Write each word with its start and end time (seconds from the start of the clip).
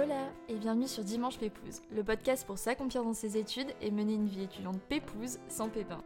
Hola 0.00 0.30
et 0.46 0.54
bienvenue 0.54 0.86
sur 0.86 1.02
Dimanche 1.02 1.38
Pépouze, 1.38 1.82
le 1.90 2.04
podcast 2.04 2.46
pour 2.46 2.56
s'accomplir 2.56 3.02
dans 3.02 3.14
ses 3.14 3.36
études 3.36 3.74
et 3.80 3.90
mener 3.90 4.14
une 4.14 4.28
vie 4.28 4.44
étudiante 4.44 4.80
pépouze 4.82 5.40
sans 5.48 5.68
pépin. 5.68 6.04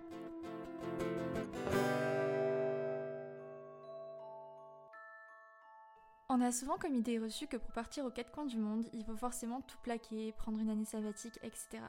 On 6.31 6.41
a 6.41 6.51
souvent 6.53 6.79
comme 6.79 6.95
idée 6.95 7.19
reçue 7.19 7.47
que 7.47 7.59
pour 7.59 7.71
partir 7.73 8.07
aux 8.07 8.11
quatre 8.11 8.33
coins 8.33 8.47
du 8.47 8.57
monde, 8.57 8.87
il 8.95 9.05
faut 9.05 9.15
forcément 9.15 9.61
tout 9.61 9.77
plaquer, 9.83 10.33
prendre 10.33 10.59
une 10.59 10.71
année 10.71 10.87
sabbatique, 10.87 11.39
etc. 11.43 11.83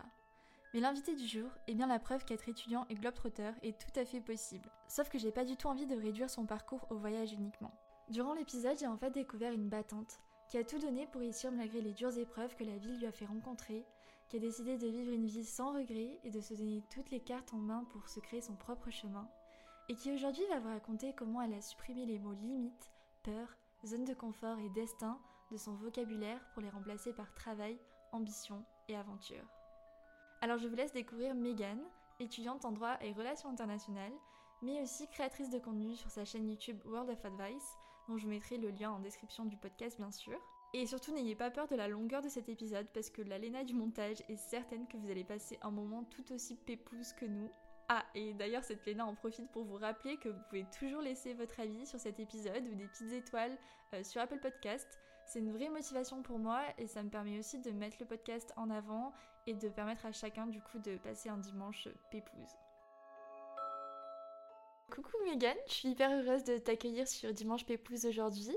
Mais 0.74 0.82
l'invité 0.82 1.16
du 1.16 1.26
jour 1.26 1.50
est 1.70 1.74
bien 1.74 1.88
la 1.88 2.00
preuve 2.00 2.26
qu'être 2.26 2.50
étudiant 2.50 2.86
et 2.90 2.96
globetrotter 2.96 3.52
est 3.62 3.80
tout 3.80 3.98
à 3.98 4.04
fait 4.04 4.20
possible. 4.20 4.70
Sauf 4.90 5.08
que 5.08 5.18
j'ai 5.18 5.32
pas 5.32 5.46
du 5.46 5.56
tout 5.56 5.68
envie 5.68 5.88
de 5.88 5.96
réduire 5.96 6.30
son 6.30 6.46
parcours 6.46 6.86
au 6.90 6.98
voyage 6.98 7.32
uniquement. 7.32 7.72
Durant 8.10 8.34
l'épisode, 8.34 8.78
j'ai 8.78 8.88
en 8.88 8.98
fait 8.98 9.12
découvert 9.12 9.54
une 9.54 9.70
battante 9.70 10.20
qui 10.54 10.60
a 10.60 10.64
tout 10.64 10.78
donné 10.78 11.08
pour 11.08 11.22
réussir 11.22 11.52
malgré 11.52 11.82
les 11.82 11.94
dures 11.94 12.16
épreuves 12.16 12.56
que 12.56 12.64
la 12.64 12.78
ville 12.78 13.00
lui 13.00 13.08
a 13.08 13.12
fait 13.12 13.26
rencontrer, 13.26 13.84
qui 14.30 14.38
a 14.38 14.40
décidé 14.40 14.78
de 14.78 14.86
vivre 14.86 15.12
une 15.12 15.26
vie 15.26 15.46
sans 15.46 15.74
regret 15.74 16.20
et 16.24 16.30
de 16.30 16.42
se 16.42 16.54
donner 16.54 16.84
toutes 16.92 17.10
les 17.10 17.22
cartes 17.22 17.56
en 17.56 17.58
main 17.58 17.86
pour 17.90 18.08
se 18.08 18.20
créer 18.20 18.40
son 18.40 18.54
propre 18.54 18.92
chemin, 18.92 19.28
et 19.90 19.96
qui 19.96 20.12
aujourd'hui 20.14 20.46
va 20.50 20.60
vous 20.60 20.70
raconter 20.70 21.12
comment 21.16 21.42
elle 21.42 21.56
a 21.56 21.62
supprimé 21.62 22.06
les 22.06 22.20
mots 22.20 22.34
limite, 22.34 22.92
peur, 23.24 23.48
zone 23.84 24.06
de 24.06 24.14
confort 24.14 24.60
et 24.60 24.70
destin 24.70 25.20
de 25.52 25.58
son 25.58 25.74
vocabulaire 25.74 26.40
pour 26.54 26.62
les 26.62 26.70
remplacer 26.70 27.14
par 27.14 27.34
travail, 27.34 27.80
ambition 28.12 28.64
et 28.90 28.96
aventure. 28.96 29.48
Alors 30.42 30.60
je 30.60 30.68
vous 30.68 30.76
laisse 30.76 30.94
découvrir 30.94 31.34
Megan, 31.34 31.80
étudiante 32.20 32.64
en 32.66 32.74
droit 32.74 33.00
et 33.02 33.12
relations 33.12 33.50
internationales, 33.50 34.14
mais 34.62 34.84
aussi 34.84 35.08
créatrice 35.08 35.50
de 35.50 35.58
contenu 35.58 35.96
sur 35.96 36.12
sa 36.12 36.26
chaîne 36.26 36.48
YouTube 36.48 36.80
World 36.86 37.10
of 37.10 37.26
Advice, 37.26 37.76
dont 38.08 38.18
je 38.18 38.28
mettrai 38.28 38.58
le 38.58 38.70
lien 38.70 38.92
en 38.92 39.00
description 39.00 39.46
du 39.46 39.58
podcast 39.58 39.98
bien 39.98 40.12
sûr. 40.12 40.40
Et 40.74 40.88
surtout 40.88 41.14
n'ayez 41.14 41.36
pas 41.36 41.52
peur 41.52 41.68
de 41.68 41.76
la 41.76 41.88
longueur 41.88 42.22
de 42.22 42.30
cet 42.30 42.50
épisode 42.50 42.88
parce 42.94 43.10
que 43.10 43.22
l'aléna 43.22 43.64
du 43.64 43.76
montage 43.76 44.24
est 44.28 44.38
certaine 44.38 44.88
que 44.88 44.98
vous 44.98 45.12
allez 45.12 45.24
passer 45.24 45.60
un 45.62 45.72
moment 45.72 46.04
tout 46.04 46.32
aussi 46.34 46.56
pépouze 46.56 47.14
que 47.14 47.26
nous. 47.26 47.52
Ah, 47.90 48.06
et 48.16 48.34
d'ailleurs, 48.34 48.64
cette 48.64 48.86
Léna 48.86 49.06
en 49.06 49.14
profite 49.14 49.52
pour 49.52 49.66
vous 49.66 49.76
rappeler 49.76 50.18
que 50.18 50.30
vous 50.30 50.42
pouvez 50.50 50.66
toujours 50.80 51.02
laisser 51.02 51.34
votre 51.34 51.60
avis 51.60 51.86
sur 51.86 52.00
cet 52.00 52.20
épisode 52.20 52.68
ou 52.68 52.76
des 52.76 52.88
petites 52.88 53.12
étoiles 53.12 53.56
euh, 53.94 54.04
sur 54.04 54.22
Apple 54.22 54.40
Podcast. 54.40 54.88
C'est 55.26 55.40
une 55.40 55.52
vraie 55.52 55.70
motivation 55.70 56.24
pour 56.24 56.40
moi 56.40 56.62
et 56.78 56.88
ça 56.88 57.04
me 57.04 57.10
permet 57.10 57.38
aussi 57.40 57.60
de 57.60 57.72
mettre 57.72 57.98
le 58.00 58.06
podcast 58.06 58.52
en 58.56 58.70
avant 58.70 59.14
et 59.46 59.54
de 59.54 59.70
permettre 59.70 60.06
à 60.06 60.12
chacun 60.12 60.48
du 60.48 60.62
coup 60.62 60.80
de 60.80 60.98
passer 60.98 61.30
un 61.30 61.38
dimanche 61.38 61.88
pépouze. 62.10 62.58
Coucou 64.92 65.18
Megan, 65.26 65.56
je 65.68 65.74
suis 65.74 65.90
hyper 65.90 66.12
heureuse 66.12 66.44
de 66.44 66.58
t'accueillir 66.58 67.08
sur 67.08 67.34
Dimanche 67.34 67.66
Pépouze 67.66 68.06
aujourd'hui. 68.06 68.56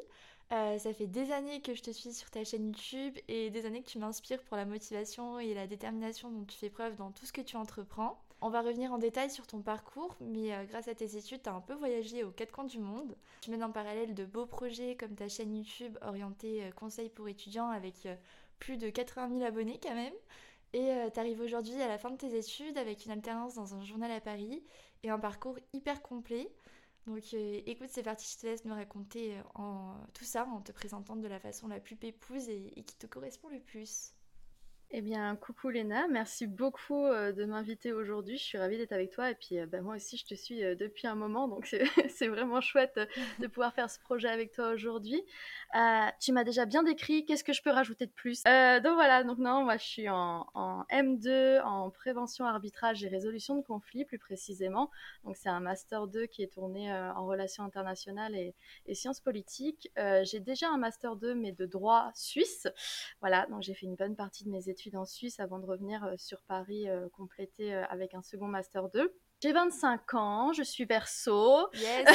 Euh, 0.53 0.79
ça 0.79 0.93
fait 0.93 1.07
des 1.07 1.33
années 1.33 1.61
que 1.61 1.75
je 1.75 1.83
te 1.83 1.91
suis 1.91 2.13
sur 2.13 2.31
ta 2.31 2.45
chaîne 2.45 2.67
YouTube 2.67 3.19
et 3.27 3.51
des 3.51 3.67
années 3.67 3.83
que 3.83 3.89
tu 3.89 3.99
m'inspires 3.99 4.43
pour 4.45 4.57
la 4.57 4.65
motivation 4.65 5.41
et 5.41 5.55
la 5.55 5.67
détermination 5.67 6.31
dont 6.31 6.45
tu 6.45 6.57
fais 6.57 6.71
preuve 6.71 6.95
dans 6.97 7.11
tout 7.11 7.27
ce 7.27 7.33
que 7.33 7.41
tu 7.41 7.57
entreprends. 7.57 8.23
On 8.41 8.51
va 8.51 8.61
revenir 8.61 8.93
en 8.93 8.99
détail 8.99 9.31
sur 9.31 9.47
ton 9.47 9.61
parcours, 9.61 10.15
mais 10.21 10.55
euh, 10.55 10.65
grâce 10.65 10.89
à 10.89 10.95
tes 10.95 11.17
études, 11.17 11.43
tu 11.43 11.49
as 11.49 11.55
un 11.55 11.61
peu 11.61 11.75
voyagé 11.75 12.23
aux 12.23 12.31
quatre 12.31 12.53
coins 12.53 12.65
du 12.65 12.79
monde. 12.79 13.17
Tu 13.41 13.51
mènes 13.51 13.65
en 13.65 13.73
parallèle 13.73 14.15
de 14.15 14.25
beaux 14.25 14.47
projets 14.47 14.95
comme 14.95 15.15
ta 15.15 15.29
chaîne 15.29 15.57
YouTube 15.57 15.99
orientée 16.03 16.65
euh, 16.65 16.71
conseil 16.71 17.09
pour 17.09 17.29
étudiants 17.29 17.71
avec 17.71 18.07
plus 18.59 18.77
de 18.77 18.91
80 18.91 19.31
000 19.31 19.43
abonnés 19.43 19.81
quand 19.83 19.95
même. 19.95 20.15
Et 20.73 20.91
tu 21.15 21.21
arrives 21.21 21.41
aujourd'hui 21.41 21.81
à 21.81 21.89
la 21.89 21.97
fin 21.97 22.11
de 22.11 22.17
tes 22.17 22.37
études 22.37 22.77
avec 22.77 23.07
une 23.07 23.13
alternance 23.13 23.55
dans 23.55 23.75
un 23.75 23.83
journal 23.85 24.11
à 24.11 24.21
Paris 24.21 24.63
et 25.03 25.11
un 25.11 25.19
parcours 25.19 25.59
hyper 25.73 26.03
complet. 26.03 26.51
Donc 27.07 27.23
euh, 27.35 27.61
écoute, 27.67 27.89
c'est 27.91 28.03
parti, 28.03 28.29
je 28.35 28.41
te 28.41 28.47
laisse 28.47 28.65
me 28.65 28.73
raconter 28.73 29.41
en, 29.55 29.95
tout 30.13 30.25
ça 30.25 30.45
en 30.47 30.61
te 30.61 30.73
présentant 30.73 31.17
de 31.17 31.29
la 31.29 31.39
façon 31.39 31.69
la 31.69 31.79
plus 31.79 31.97
pépouse 31.97 32.49
et 32.49 32.83
qui 32.85 32.97
te 32.97 33.07
correspond 33.07 33.49
le 33.49 33.61
plus. 33.61 34.16
Eh 34.93 35.01
bien, 35.01 35.35
coucou 35.35 35.69
Léna, 35.69 36.07
merci 36.07 36.47
beaucoup 36.47 37.07
euh, 37.07 37.33
de 37.33 37.45
m'inviter 37.45 37.93
aujourd'hui. 37.93 38.39
Je 38.39 38.45
suis 38.45 38.57
ravie 38.57 38.79
d'être 38.79 38.93
avec 38.93 39.11
toi. 39.11 39.33
Et 39.33 39.35
puis, 39.35 39.59
euh, 39.59 39.67
bah, 39.67 39.81
moi 39.81 39.97
aussi, 39.97 40.17
je 40.17 40.25
te 40.25 40.35
suis 40.37 40.63
euh, 40.63 40.77
depuis 40.77 41.09
un 41.09 41.17
moment. 41.17 41.49
Donc, 41.49 41.67
c'est 42.09 42.29
vraiment 42.29 42.61
chouette 42.61 43.01
de 43.41 43.49
pouvoir 43.49 43.75
faire 43.75 43.91
ce 43.91 43.99
projet 43.99 44.29
avec 44.29 44.53
toi 44.53 44.71
aujourd'hui. 44.71 45.21
tu 46.21 46.33
m'as 46.33 46.45
déjà 46.45 46.67
bien 46.67 46.85
décrit. 46.85 47.27
Qu'est-ce 47.27 47.43
que 47.43 47.53
je 47.53 47.63
peux 47.63 47.71
rajouter 47.71 48.07
de 48.07 48.13
plus? 48.13 48.45
Donc, 48.45 48.95
voilà. 48.95 49.25
Donc, 49.25 49.39
non, 49.39 49.65
moi, 49.65 49.77
je 49.77 49.85
suis 49.85 50.09
en, 50.09 50.47
en, 50.55 50.85
M2 50.93 51.63
en 51.63 51.91
prévention, 51.91 52.45
arbitrage 52.45 53.03
et 53.03 53.09
résolution 53.09 53.57
de 53.57 53.63
conflits, 53.63 54.05
plus 54.05 54.21
précisément. 54.21 54.93
Donc, 55.25 55.37
c'est 55.37 55.49
un 55.49 55.61
Master 55.61 56.07
2 56.07 56.27
qui 56.27 56.45
est 56.45 56.53
tourné 56.53 56.93
en 56.93 57.27
relations 57.27 57.65
internationales 57.65 58.37
et, 58.37 58.55
et 58.87 58.95
sciences 58.95 59.21
politiques. 59.21 59.91
j'ai 60.23 60.39
déjà 60.39 60.69
un 60.69 60.79
Master 60.79 61.17
2, 61.17 61.35
mais 61.35 61.51
de 61.51 61.67
droit 61.67 62.13
suisse. 62.15 62.69
Voilà. 63.21 63.47
Donc, 63.47 63.63
j'ai 63.63 63.75
fait 63.75 63.87
une 63.87 63.97
bonne 63.97 64.15
partie 64.15 64.45
de 64.45 64.51
mes 64.51 64.69
études 64.69 64.76
études 64.77 64.97
en 64.97 65.07
Suisse 65.07 65.41
avant 65.41 65.59
de 65.59 65.65
revenir 65.65 66.05
euh, 66.05 66.15
sur 66.19 66.43
Paris 66.43 66.87
euh, 66.87 67.09
compléter 67.09 67.75
euh, 67.75 67.85
avec 67.89 68.13
un 68.13 68.21
second 68.21 68.47
master 68.47 68.91
2. 68.91 69.11
J'ai 69.43 69.53
25 69.53 70.15
ans, 70.15 70.53
je 70.55 70.63
suis 70.63 70.87
verso. 70.87 71.69
Yes 71.75 72.09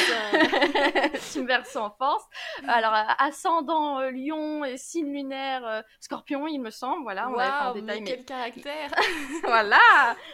Je 1.13 1.19
suis 1.19 1.45
verso 1.45 1.77
en 1.77 1.91
force. 1.91 2.23
Alors, 2.67 2.93
ascendant 3.19 4.01
lion 4.09 4.65
et 4.65 4.77
signe 4.77 5.13
lunaire 5.13 5.83
scorpion, 5.99 6.47
il 6.47 6.59
me 6.59 6.71
semble. 6.71 7.03
Voilà, 7.03 7.29
on 7.29 7.35
va 7.35 7.45
faire 7.45 7.73
détail. 7.73 8.01
Mais 8.01 8.07
quel 8.07 8.25
caractère 8.25 8.89
Voilà 9.43 9.77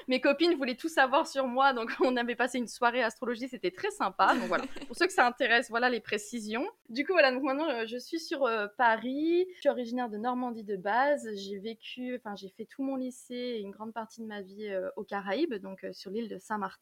Mes 0.08 0.22
copines 0.22 0.56
voulaient 0.56 0.78
tout 0.78 0.88
savoir 0.88 1.28
sur 1.28 1.46
moi, 1.46 1.74
donc 1.74 1.92
on 2.00 2.16
avait 2.16 2.36
passé 2.36 2.58
une 2.58 2.70
soirée 2.70 3.04
astrologie, 3.04 3.50
c'était 3.50 3.72
très 3.72 3.92
sympa. 3.92 4.34
Donc 4.36 4.48
voilà, 4.48 4.64
pour 4.88 4.96
ceux 4.96 5.08
que 5.08 5.14
ça 5.14 5.28
intéresse, 5.28 5.70
voilà 5.70 5.90
les 5.90 6.00
précisions. 6.00 6.66
Du 6.88 7.06
coup, 7.06 7.12
voilà, 7.12 7.34
donc 7.34 7.44
maintenant 7.44 7.86
je 7.86 7.98
suis 7.98 8.22
sur 8.22 8.50
Paris. 8.78 9.46
Je 9.56 9.60
suis 9.60 9.70
originaire 9.70 10.08
de 10.08 10.16
Normandie 10.16 10.64
de 10.64 10.78
base. 10.78 11.28
J'ai 11.36 11.60
vécu, 11.60 12.16
enfin, 12.16 12.38
j'ai 12.38 12.50
fait 12.50 12.66
tout 12.66 12.82
mon 12.82 12.96
lycée 12.96 13.36
et 13.36 13.60
une 13.60 13.72
grande 13.72 13.94
partie 13.94 14.22
de 14.22 14.26
ma 14.26 14.42
vie 14.42 14.74
aux 14.96 15.04
Caraïbes, 15.04 15.56
donc 15.56 15.86
sur 15.92 16.12
l'île 16.12 16.30
de 16.30 16.38
Saint-Martin. 16.38 16.77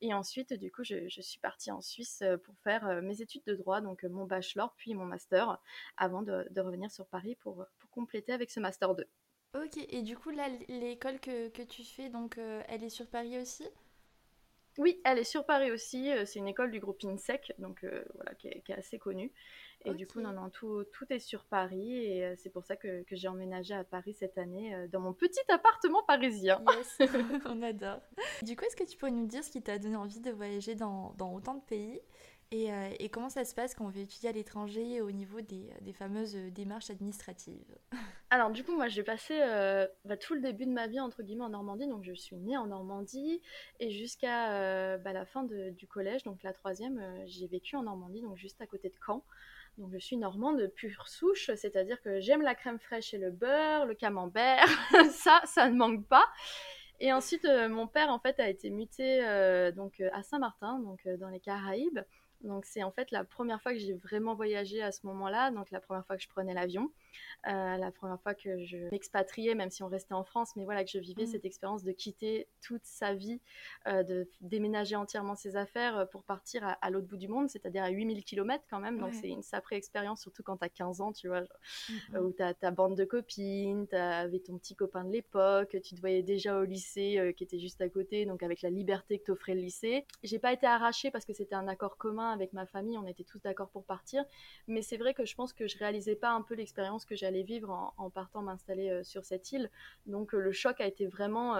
Et 0.00 0.14
ensuite, 0.14 0.52
du 0.54 0.70
coup, 0.70 0.82
je, 0.84 1.08
suis 1.08 1.38
partie 1.38 1.70
en 1.70 1.80
Suisse 1.80 2.22
euh, 2.22 2.36
pour 2.36 2.58
faire 2.58 2.86
euh, 2.86 3.00
mes 3.00 3.20
études 3.20 3.44
de 3.46 3.54
droit, 3.54 3.80
donc 3.80 4.04
euh, 4.04 4.08
mon 4.08 4.24
bachelor 4.24 4.74
puis 4.76 4.94
mon 4.94 5.04
master, 5.04 5.58
avant 5.96 6.22
de, 6.22 6.46
revenir 6.56 6.90
sur 6.90 7.06
Paris 7.06 7.36
pour, 7.40 7.66
pour, 7.78 7.90
compléter 7.90 8.32
avec 8.32 8.50
ce 8.50 8.60
master 8.60 8.94
2. 8.94 9.04
Ok, 9.54 9.78
et 9.88 10.02
du 10.02 10.16
coup, 10.16 10.30
là, 10.30 10.48
l'école 10.68 11.18
que, 11.20 11.48
que, 11.48 11.62
tu 11.62 11.84
fais, 11.84 12.08
donc, 12.08 12.38
elle 12.38 12.84
est 12.84 12.88
sur 12.88 13.08
Paris 13.08 13.38
aussi? 13.38 13.66
Oui, 14.78 15.00
elle 15.04 15.18
est 15.18 15.24
sur 15.24 15.44
Paris 15.44 15.72
aussi. 15.72 16.08
C'est 16.24 16.38
une 16.38 16.46
école 16.46 16.70
du 16.70 16.78
groupe 16.78 17.02
INSEC, 17.02 17.52
donc 17.58 17.84
voilà, 18.14 18.34
qui 18.36 18.46
est, 18.46 18.70
assez 18.70 19.00
connue. 19.00 19.32
Et 19.86 19.94
du 19.94 20.06
coup, 20.06 20.20
non, 20.20 20.32
non, 20.32 20.50
tout, 20.50 20.84
tout 20.92 21.06
est 21.10 21.18
sur 21.18 21.44
Paris 21.44 22.04
et 22.04 22.24
euh, 22.24 22.34
c'est 22.36 22.50
pour 22.50 22.64
ça 22.64 22.76
que, 22.76 23.02
que 23.04 23.16
j'ai 23.16 23.28
emménagé 23.28 23.72
à 23.72 23.82
Paris 23.82 24.12
cette 24.12 24.36
année 24.36 24.74
euh, 24.74 24.88
dans 24.88 25.00
mon 25.00 25.14
petit 25.14 25.40
appartement 25.48 26.02
parisien. 26.02 26.62
Yes, 26.76 26.98
on 27.46 27.62
adore. 27.62 28.00
Du 28.42 28.56
coup, 28.56 28.64
est-ce 28.64 28.76
que 28.76 28.84
tu 28.84 28.98
pourrais 28.98 29.10
nous 29.10 29.26
dire 29.26 29.42
ce 29.42 29.50
qui 29.50 29.62
t'a 29.62 29.78
donné 29.78 29.96
envie 29.96 30.20
de 30.20 30.30
voyager 30.30 30.74
dans, 30.74 31.14
dans 31.16 31.32
autant 31.32 31.54
de 31.54 31.62
pays 31.62 32.00
et, 32.52 32.72
euh, 32.72 32.90
et, 32.98 33.08
comment 33.10 33.28
ça 33.28 33.44
se 33.44 33.54
passe 33.54 33.76
quand 33.76 33.86
on 33.86 33.90
veut 33.90 34.00
étudier 34.00 34.28
à 34.28 34.32
l'étranger 34.32 35.00
au 35.00 35.12
niveau 35.12 35.40
des, 35.40 35.70
des, 35.82 35.92
fameuses 35.92 36.34
démarches 36.34 36.90
administratives? 36.90 37.78
Alors 38.30 38.50
du 38.50 38.64
coup, 38.64 38.74
moi 38.74 38.88
j'ai 38.88 39.04
passé 39.04 39.38
bah, 40.04 40.16
tout 40.16 40.34
le 40.34 40.40
début 40.40 40.66
de 40.66 40.72
ma 40.72 40.88
vie 40.88 40.98
entre 40.98 41.22
guillemets 41.22 41.44
en 41.44 41.50
Normandie, 41.50 41.86
donc 41.86 42.02
je 42.02 42.12
suis 42.12 42.36
née 42.36 42.56
en 42.56 42.66
Normandie 42.66 43.40
et 43.78 43.92
jusqu'à 43.92 44.98
bah, 44.98 45.12
la 45.12 45.24
fin 45.24 45.44
de, 45.44 45.70
du 45.70 45.86
collège, 45.86 46.24
donc 46.24 46.42
la 46.42 46.52
troisième, 46.52 47.00
j'ai 47.26 47.46
vécu 47.46 47.76
en 47.76 47.84
Normandie, 47.84 48.20
donc 48.20 48.36
juste 48.36 48.60
à 48.60 48.66
côté 48.66 48.88
de 48.88 48.94
Caen. 49.04 49.24
Donc 49.78 49.92
je 49.92 49.98
suis 49.98 50.16
normande 50.16 50.58
de 50.60 50.66
pure 50.66 51.08
souche, 51.08 51.50
c'est-à-dire 51.54 52.00
que 52.02 52.20
j'aime 52.20 52.42
la 52.42 52.54
crème 52.54 52.78
fraîche 52.78 53.14
et 53.14 53.18
le 53.18 53.30
beurre, 53.30 53.86
le 53.86 53.94
camembert, 53.94 54.66
ça, 55.10 55.40
ça 55.44 55.70
ne 55.70 55.76
manque 55.76 56.06
pas. 56.06 56.26
Et 57.00 57.12
ensuite, 57.14 57.46
euh, 57.46 57.68
mon 57.68 57.86
père 57.86 58.10
en 58.10 58.18
fait 58.18 58.38
a 58.40 58.48
été 58.48 58.68
muté 58.68 59.24
euh, 59.24 59.72
donc 59.72 60.02
à 60.12 60.22
Saint-Martin, 60.22 60.80
donc 60.80 61.00
euh, 61.06 61.16
dans 61.16 61.30
les 61.30 61.40
Caraïbes. 61.40 62.00
Donc 62.42 62.64
c'est 62.66 62.82
en 62.82 62.90
fait 62.90 63.10
la 63.10 63.24
première 63.24 63.60
fois 63.62 63.72
que 63.72 63.78
j'ai 63.78 63.94
vraiment 63.94 64.34
voyagé 64.34 64.82
à 64.82 64.92
ce 64.92 65.06
moment-là, 65.06 65.50
donc 65.50 65.70
la 65.70 65.80
première 65.80 66.06
fois 66.06 66.16
que 66.16 66.22
je 66.22 66.28
prenais 66.28 66.54
l'avion. 66.54 66.90
Euh, 67.46 67.76
la 67.76 67.90
première 67.90 68.20
fois 68.20 68.34
que 68.34 68.64
je 68.64 68.76
m'expatriais, 68.90 69.54
même 69.54 69.70
si 69.70 69.82
on 69.82 69.88
restait 69.88 70.14
en 70.14 70.24
France, 70.24 70.50
mais 70.56 70.64
voilà 70.64 70.84
que 70.84 70.90
je 70.90 70.98
vivais 70.98 71.24
mm. 71.24 71.28
cette 71.28 71.44
expérience 71.44 71.82
de 71.82 71.92
quitter 71.92 72.48
toute 72.60 72.84
sa 72.84 73.14
vie, 73.14 73.40
euh, 73.86 74.02
de 74.02 74.28
déménager 74.40 74.96
entièrement 74.96 75.34
ses 75.34 75.56
affaires 75.56 75.96
euh, 75.98 76.04
pour 76.04 76.22
partir 76.22 76.76
à, 76.80 76.90
l'autre 76.90 77.06
bout 77.06 77.16
du 77.16 77.28
monde, 77.28 77.48
c'est-à-dire 77.48 77.82
à 77.82 77.88
8000 77.88 78.24
km 78.24 78.62
quand 78.68 78.80
même. 78.80 78.98
Donc 78.98 79.14
c'est 79.14 79.28
une 79.28 79.42
sacrée 79.42 79.76
expérience, 79.76 80.20
surtout 80.20 80.42
quand 80.42 80.58
tu 80.58 80.64
as 80.64 80.68
15 80.68 81.00
ans, 81.00 81.12
tu 81.12 81.28
vois, 81.28 81.42
mm-hmm. 81.42 82.18
où 82.18 82.32
tu 82.32 82.42
as 82.42 82.54
ta 82.54 82.70
bande 82.70 82.96
de 82.96 83.04
copines, 83.04 83.86
tu 83.88 83.96
avais 83.96 84.40
ton 84.40 84.58
petit 84.58 84.76
copain 84.76 85.04
de 85.04 85.12
l'époque, 85.12 85.76
tu 85.82 85.94
te 85.94 86.00
voyais 86.00 86.22
déjà 86.22 86.58
au 86.58 86.64
lycée 86.64 87.34
qui 87.36 87.44
était 87.44 87.58
juste 87.58 87.80
à 87.80 87.88
côté, 87.88 88.26
donc 88.26 88.42
avec 88.42 88.62
la 88.62 88.70
liberté 88.70 89.18
que 89.18 89.24
t'offrait 89.24 89.54
le 89.54 89.60
lycée. 89.60 90.04
J'ai 90.22 90.38
pas 90.38 90.52
été 90.52 90.66
arrachée 90.66 91.10
parce 91.10 91.24
que 91.24 91.32
c'était 91.32 91.54
un 91.54 91.68
accord 91.68 91.96
commun 91.96 92.30
avec 92.32 92.52
ma 92.52 92.66
famille, 92.66 92.98
on 92.98 93.06
était 93.06 93.24
tous 93.24 93.40
d'accord 93.40 93.70
pour 93.70 93.84
partir, 93.84 94.24
mais 94.66 94.82
c'est 94.82 94.96
vrai 94.96 95.14
que 95.14 95.24
je 95.24 95.34
pense 95.34 95.52
que 95.52 95.66
je 95.66 95.78
réalisais 95.78 96.16
pas 96.16 96.30
un 96.30 96.42
peu 96.42 96.54
l'expérience 96.54 96.99
que 97.04 97.14
j'allais 97.16 97.42
vivre 97.42 97.92
en, 97.96 98.10
partant 98.10 98.42
m'installer 98.42 99.02
sur 99.04 99.24
cette 99.24 99.52
île. 99.52 99.70
Donc 100.06 100.32
le 100.32 100.52
choc 100.52 100.80
a 100.80 100.86
été 100.86 101.06
vraiment 101.06 101.56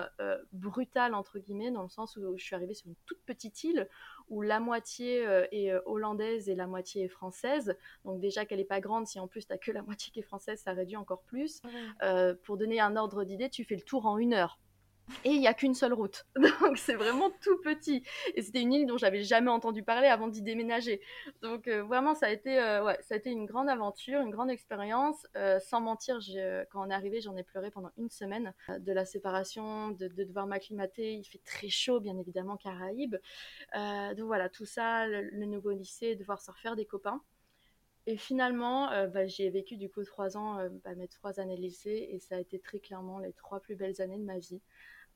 brutal 0.52 1.14
entre 1.14 1.38
guillemets 1.38 1.70
dans 1.70 1.82
le 1.82 1.88
sens 1.88 2.16
où 2.16 2.37
je 2.37 2.42
suis 2.42 2.54
arrivée 2.54 2.75
sur 2.75 2.88
une 2.88 2.96
toute 3.06 3.20
petite 3.25 3.64
île 3.64 3.88
où 4.28 4.42
la 4.42 4.60
moitié 4.60 5.22
est 5.52 5.72
hollandaise 5.87 6.48
et 6.48 6.54
la 6.54 6.66
moitié 6.66 7.04
est 7.04 7.08
française. 7.08 7.76
Donc 8.04 8.20
déjà 8.20 8.44
qu'elle 8.44 8.58
n'est 8.58 8.64
pas 8.64 8.81
grande, 8.81 9.06
si 9.06 9.20
en 9.20 9.28
plus 9.28 9.46
tu 9.46 9.52
n'as 9.52 9.58
que 9.58 9.72
la 9.72 9.82
moitié 9.90 10.12
qui 10.12 10.20
est 10.20 10.25
française, 10.25 10.60
ça 10.60 10.72
réduit 10.72 10.96
encore 10.96 11.22
plus. 11.22 11.62
pour 12.44 12.56
donner 12.56 12.81
un 12.81 12.96
ordre 12.96 13.25
d'idée, 13.25 13.50
tu 13.50 13.64
fais 13.64 13.76
le 13.76 13.82
tour 13.82 14.06
en 14.06 14.19
une 14.19 14.34
heure 14.34 14.58
et 15.25 15.31
il 15.31 15.41
n'y 15.41 15.47
a 15.47 15.55
qu'une 15.55 15.75
seule 15.75 15.93
route. 15.93 16.27
Donc 16.61 16.79
c'est 16.79 16.95
vraiment 16.95 17.31
tout 17.43 17.59
petit. 17.59 18.03
Et 18.35 18.43
c'était 18.43 18.61
une 18.61 18.73
île 18.73 18.87
dont 18.87 18.97
j'avais 18.97 19.23
jamais 19.23 19.51
entendu 19.51 19.83
parler 19.83 20.09
avant 20.09 20.29
d'y 20.29 20.43
déménager. 20.43 21.01
Donc 21.43 21.69
euh, 21.69 21.83
vraiment, 21.83 22.15
ça 22.15 22.27
a, 22.27 22.31
été, 22.31 22.59
euh, 22.59 22.85
ouais, 22.85 22.99
ça 23.03 23.15
a 23.15 23.19
été 23.19 23.31
une 23.31 23.47
grande 23.47 23.69
aventure, 23.69 24.21
une 24.21 24.31
grande 24.31 24.51
expérience. 24.51 25.27
Euh, 25.37 25.59
sans 25.61 25.81
mentir, 25.81 26.19
quand 26.71 26.87
on 26.87 26.91
est 26.91 26.95
arrivé, 26.95 27.21
j'en 27.21 27.37
ai 27.37 27.43
pleuré 27.43 27.71
pendant 27.71 27.91
une 27.97 28.11
semaine 28.11 28.55
de 28.69 28.93
la 28.93 29.05
séparation, 29.05 29.91
de, 29.91 30.09
devoir 30.09 30.47
m'acclimater. 30.47 31.15
Il 31.15 31.25
fait 31.25 31.43
très 31.45 31.69
chaud, 31.69 32.01
bien 32.01 32.17
évidemment, 32.19 32.57
Caraïbes. 32.57 33.17
donc 33.75 34.27
voilà, 34.27 34.49
tout 34.49 34.67
ça, 34.67 35.07
le, 35.07 35.47
nouveau 35.47 35.71
lycée, 35.71 36.17
devoir 36.17 36.41
se 36.41 36.51
refaire 36.51 36.77
des 36.77 36.87
copains. 36.87 37.23
Et 38.07 38.17
finalement, 38.17 38.89
bah, 39.09 39.27
j'y 39.27 39.43
ai 39.45 39.51
vécu 39.51 39.77
du 39.77 39.89
coup 39.91 40.03
trois 40.05 40.37
ans, 40.37 40.59
bah, 40.85 40.95
mes 40.95 41.09
trois 41.09 41.39
années 41.39 41.57
de 41.57 41.62
lycée, 41.62 42.09
et 42.12 42.19
ça 42.19 42.37
a 42.37 42.39
été 42.39 42.59
très 42.59 42.79
clairement 42.79 43.19
les 43.19 43.33
trois 43.33 43.61
plus 43.61 43.77
belles 43.77 44.01
années 44.01 44.19
de 44.19 44.25
ma 44.25 44.39
vie. 44.39 44.61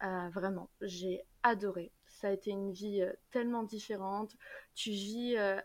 Euh, 0.03 0.29
vraiment, 0.31 0.71
j'ai 0.81 1.23
adoré. 1.43 1.93
Ça 2.07 2.29
a 2.29 2.33
été 2.33 2.51
une 2.51 2.73
vie 2.73 3.03
euh, 3.03 3.13
tellement 3.31 3.63
différente. 3.63 4.37
Tu 4.75 4.91
vis 4.91 5.37
euh, 5.37 5.61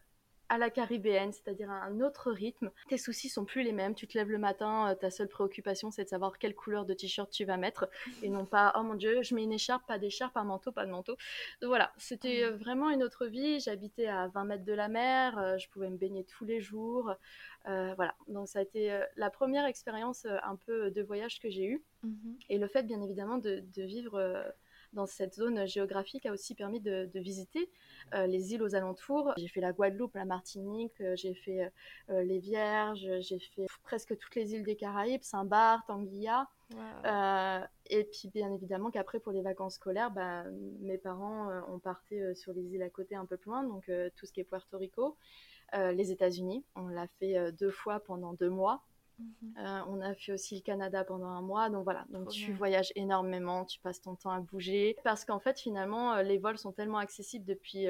à 0.49 0.57
la 0.57 0.69
caribéenne, 0.69 1.31
c'est-à-dire 1.31 1.69
à 1.69 1.83
un 1.83 2.01
autre 2.01 2.31
rythme. 2.31 2.71
Tes 2.87 2.97
soucis 2.97 3.29
sont 3.29 3.45
plus 3.45 3.63
les 3.63 3.71
mêmes. 3.71 3.95
Tu 3.95 4.07
te 4.07 4.17
lèves 4.17 4.29
le 4.29 4.37
matin, 4.37 4.95
ta 4.99 5.11
seule 5.11 5.27
préoccupation 5.27 5.91
c'est 5.91 6.03
de 6.03 6.09
savoir 6.09 6.37
quelle 6.37 6.55
couleur 6.55 6.85
de 6.85 6.93
t-shirt 6.93 7.31
tu 7.31 7.45
vas 7.45 7.57
mettre 7.57 7.89
et 8.23 8.29
non 8.29 8.45
pas 8.45 8.73
oh 8.77 8.83
mon 8.83 8.95
dieu, 8.95 9.21
je 9.21 9.35
mets 9.35 9.43
une 9.43 9.53
écharpe, 9.53 9.85
pas 9.87 9.99
d'écharpe, 9.99 10.35
un 10.37 10.43
manteau, 10.43 10.71
pas 10.71 10.85
de 10.85 10.91
manteau. 10.91 11.15
Donc 11.61 11.69
voilà, 11.69 11.91
c'était 11.97 12.49
vraiment 12.49 12.89
une 12.89 13.03
autre 13.03 13.25
vie. 13.25 13.59
J'habitais 13.59 14.07
à 14.07 14.27
20 14.27 14.43
mètres 14.45 14.65
de 14.65 14.73
la 14.73 14.87
mer, 14.87 15.57
je 15.57 15.67
pouvais 15.69 15.89
me 15.89 15.97
baigner 15.97 16.23
tous 16.23 16.45
les 16.45 16.61
jours. 16.61 17.13
Euh, 17.67 17.93
voilà, 17.95 18.15
donc 18.27 18.47
ça 18.47 18.59
a 18.59 18.61
été 18.61 18.91
euh, 18.91 19.03
la 19.17 19.29
première 19.29 19.65
expérience 19.65 20.25
euh, 20.25 20.37
un 20.43 20.55
peu 20.55 20.91
de 20.91 21.01
voyage 21.01 21.39
que 21.39 21.49
j'ai 21.49 21.65
eue. 21.65 21.83
Mhm. 22.03 22.37
Et 22.49 22.57
le 22.57 22.67
fait, 22.67 22.83
bien 22.83 23.01
évidemment, 23.01 23.37
de, 23.37 23.63
vivre 23.75 24.53
dans 24.93 25.05
cette 25.05 25.35
zone 25.35 25.67
géographique 25.67 26.25
a 26.25 26.31
aussi 26.31 26.55
permis 26.55 26.79
de, 26.79 27.09
visiter 27.15 27.69
les 28.13 28.53
îles 28.53 28.63
aux 28.63 28.75
alentours. 28.75 29.33
J'ai 29.37 29.47
fait 29.47 29.61
la 29.61 29.71
Guadeloupe, 29.71 30.15
la 30.15 30.25
Martinique, 30.25 31.01
j'ai 31.15 31.33
fait 31.33 31.71
les 32.09 32.39
Vierges, 32.39 33.07
j'ai 33.19 33.39
fait 33.39 33.67
presque 33.83 34.17
toutes 34.17 34.35
les 34.35 34.53
îles 34.53 34.63
des 34.63 34.75
Caraïbes, 34.75 35.23
Saint-Barth, 35.23 35.89
Anguilla. 35.89 36.47
et 37.89 38.03
puis 38.05 38.29
bien 38.33 38.51
évidemment 38.53 38.89
qu'après 38.89 39.19
pour 39.19 39.31
les 39.31 39.41
vacances 39.41 39.75
scolaires, 39.75 40.11
bah, 40.11 40.43
mes 40.79 40.97
parents 40.97 41.49
ont 41.67 41.79
parté 41.79 42.33
sur 42.35 42.53
les 42.53 42.63
îles 42.73 42.83
à 42.83 42.89
côté 42.89 43.15
un 43.15 43.25
peu 43.25 43.37
plus 43.37 43.49
loin, 43.49 43.63
donc 43.63 43.91
tout 44.15 44.25
ce 44.25 44.31
qui 44.31 44.39
est 44.39 44.45
Puerto 44.45 44.77
Rico. 44.77 45.17
Euh, 45.75 45.91
les 45.91 46.11
États-Unis. 46.11 46.63
On 46.75 46.87
l'a 46.87 47.07
fait 47.19 47.37
euh, 47.37 47.51
deux 47.51 47.69
fois 47.69 47.99
pendant 47.99 48.33
deux 48.33 48.49
mois. 48.49 48.83
Mhm. 49.19 49.53
Euh, 49.57 49.81
on 49.87 50.01
a 50.01 50.13
fait 50.15 50.31
aussi 50.31 50.55
le 50.55 50.61
Canada 50.61 51.03
pendant 51.03 51.27
un 51.27 51.41
mois, 51.41 51.69
donc 51.69 51.83
voilà. 51.83 52.05
Donc 52.09 52.29
tu 52.29 52.53
voyages 52.53 52.91
énormément, 52.95 53.65
tu 53.65 53.79
passes 53.79 54.01
ton 54.01 54.15
temps 54.15 54.31
à 54.31 54.39
bouger, 54.39 54.95
parce 55.03 55.25
qu'en 55.25 55.39
fait 55.39 55.59
finalement 55.59 56.17
les 56.21 56.37
vols 56.37 56.57
sont 56.57 56.71
tellement 56.71 56.97
accessibles 56.97 57.45
depuis 57.45 57.87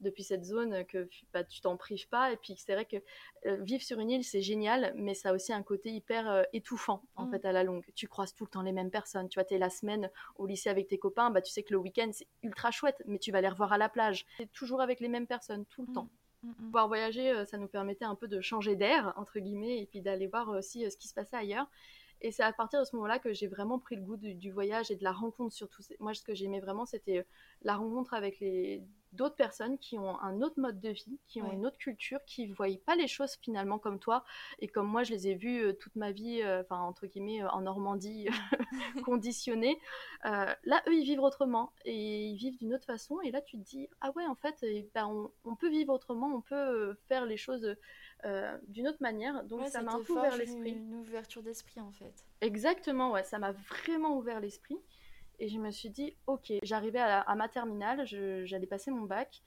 depuis 0.00 0.24
cette 0.24 0.44
zone 0.44 0.84
que 0.86 1.08
bah, 1.32 1.44
tu 1.44 1.60
t'en 1.60 1.76
prives 1.76 2.08
pas. 2.08 2.32
Et 2.32 2.36
puis 2.36 2.54
c'est 2.56 2.74
vrai 2.74 2.86
que 2.86 2.96
vivre 3.62 3.82
sur 3.82 3.98
une 4.00 4.10
île 4.10 4.24
c'est 4.24 4.42
génial, 4.42 4.92
mais 4.96 5.14
ça 5.14 5.30
a 5.30 5.34
aussi 5.34 5.52
un 5.52 5.62
côté 5.62 5.90
hyper 5.90 6.44
étouffant 6.52 7.02
en 7.16 7.26
mm. 7.26 7.30
fait 7.30 7.44
à 7.44 7.52
la 7.52 7.62
longue. 7.64 7.84
Tu 7.94 8.08
croises 8.08 8.34
tout 8.34 8.44
le 8.44 8.50
temps 8.50 8.62
les 8.62 8.72
mêmes 8.72 8.90
personnes. 8.90 9.28
Tu 9.28 9.38
vois, 9.38 9.48
es 9.50 9.58
la 9.58 9.70
semaine 9.70 10.10
au 10.36 10.46
lycée 10.46 10.70
avec 10.70 10.88
tes 10.88 10.98
copains, 10.98 11.30
bah 11.30 11.42
tu 11.42 11.52
sais 11.52 11.62
que 11.62 11.72
le 11.72 11.78
week-end 11.78 12.10
c'est 12.12 12.28
ultra 12.42 12.70
chouette, 12.70 13.02
mais 13.06 13.18
tu 13.18 13.30
vas 13.30 13.40
les 13.40 13.48
revoir 13.48 13.72
à 13.72 13.78
la 13.78 13.88
plage. 13.88 14.26
es 14.40 14.46
toujours 14.46 14.80
avec 14.80 15.00
les 15.00 15.08
mêmes 15.08 15.26
personnes 15.26 15.64
tout 15.66 15.82
le 15.82 15.88
mm. 15.88 15.94
temps. 15.94 16.08
Pouvoir 16.58 16.88
voyager, 16.88 17.30
euh, 17.30 17.44
ça 17.44 17.56
nous 17.56 17.68
permettait 17.68 18.04
un 18.04 18.16
peu 18.16 18.26
de 18.26 18.40
changer 18.40 18.74
d'air, 18.74 19.12
entre 19.16 19.38
guillemets, 19.38 19.80
et 19.80 19.86
puis 19.86 20.00
d'aller 20.00 20.26
voir 20.26 20.48
aussi 20.48 20.84
euh, 20.84 20.90
ce 20.90 20.96
qui 20.96 21.06
se 21.06 21.14
passait 21.14 21.36
ailleurs. 21.36 21.66
Et 22.22 22.30
c'est 22.30 22.44
à 22.44 22.52
partir 22.52 22.80
de 22.80 22.84
ce 22.84 22.94
moment-là 22.96 23.18
que 23.18 23.32
j'ai 23.32 23.48
vraiment 23.48 23.80
pris 23.80 23.96
le 23.96 24.02
goût 24.02 24.16
du, 24.16 24.50
voyage 24.52 24.92
et 24.92 24.96
de 24.96 25.02
la 25.02 25.10
rencontre 25.10 25.52
surtout. 25.52 25.82
Moi, 25.98 26.14
ce 26.14 26.22
que 26.22 26.34
j'aimais 26.34 26.60
vraiment, 26.60 26.86
c'était 26.86 27.18
euh, 27.18 27.24
la 27.62 27.76
rencontre 27.76 28.14
avec 28.14 28.38
les 28.40 28.82
d'autres 29.12 29.36
personnes 29.36 29.76
qui 29.76 29.98
ont 29.98 30.18
un 30.22 30.40
autre 30.40 30.58
mode 30.58 30.80
de 30.80 30.88
vie, 30.88 31.18
qui 31.28 31.42
ont 31.42 31.52
une 31.52 31.66
autre 31.66 31.76
culture, 31.76 32.18
qui 32.24 32.48
ne 32.48 32.54
voient 32.54 32.68
pas 32.86 32.96
les 32.96 33.08
choses 33.08 33.36
finalement 33.42 33.78
comme 33.78 33.98
toi 33.98 34.24
et 34.58 34.68
comme 34.68 34.86
moi 34.86 35.02
je 35.02 35.10
les 35.10 35.28
ai 35.28 35.34
vues 35.34 35.64
euh, 35.64 35.72
toute 35.74 35.94
ma 35.96 36.12
vie, 36.12 36.40
euh, 36.40 36.62
enfin 36.62 36.78
entre 36.80 37.06
guillemets 37.06 37.44
en 37.44 37.60
Normandie, 37.60 38.28
conditionnées. 39.04 39.78
là, 40.24 40.82
eux, 40.88 40.94
ils 40.94 41.04
vivent 41.04 41.20
autrement 41.20 41.74
et 41.84 42.28
ils 42.28 42.36
vivent 42.36 42.56
d'une 42.56 42.72
autre 42.72 42.86
façon. 42.86 43.20
Et 43.20 43.30
là, 43.30 43.42
tu 43.42 43.58
te 43.58 43.62
dis, 43.62 43.88
ah 44.00 44.12
ouais, 44.16 44.24
en 44.24 44.36
fait, 44.36 44.56
eh 44.62 44.88
ben, 44.94 45.06
on, 45.06 45.30
on, 45.44 45.56
peut 45.56 45.68
vivre 45.68 45.92
autrement, 45.92 46.28
on 46.28 46.40
peut 46.40 46.94
faire 47.08 47.26
les 47.26 47.36
choses 47.36 47.76
euh, 48.24 48.56
d'une 48.68 48.88
autre 48.88 49.00
manière. 49.00 49.44
Donc 49.44 49.66
ça 49.68 49.82
m'a 49.82 49.92
un 49.92 50.02
peu 50.02 50.12
ouvert 50.12 50.36
l'esprit. 50.36 50.70
Une 50.70 50.94
ouverture 50.94 51.42
d'esprit 51.42 51.80
en 51.80 51.92
fait. 51.92 52.26
Exactement, 52.40 53.10
ouais, 53.12 53.24
ça 53.24 53.38
m'a 53.38 53.52
vraiment 53.52 54.16
ouvert 54.16 54.40
l'esprit. 54.40 54.78
Et 55.38 55.48
je 55.48 55.58
me 55.58 55.70
suis 55.70 55.90
dit, 55.90 56.14
ok, 56.26 56.52
j'arrivais 56.62 57.00
à, 57.00 57.20
à, 57.20 57.34
ma 57.34 57.48
terminale, 57.48 58.06
j'allais 58.06 58.66
passer 58.66 58.90
mon 58.90 59.02
bac. 59.02 59.42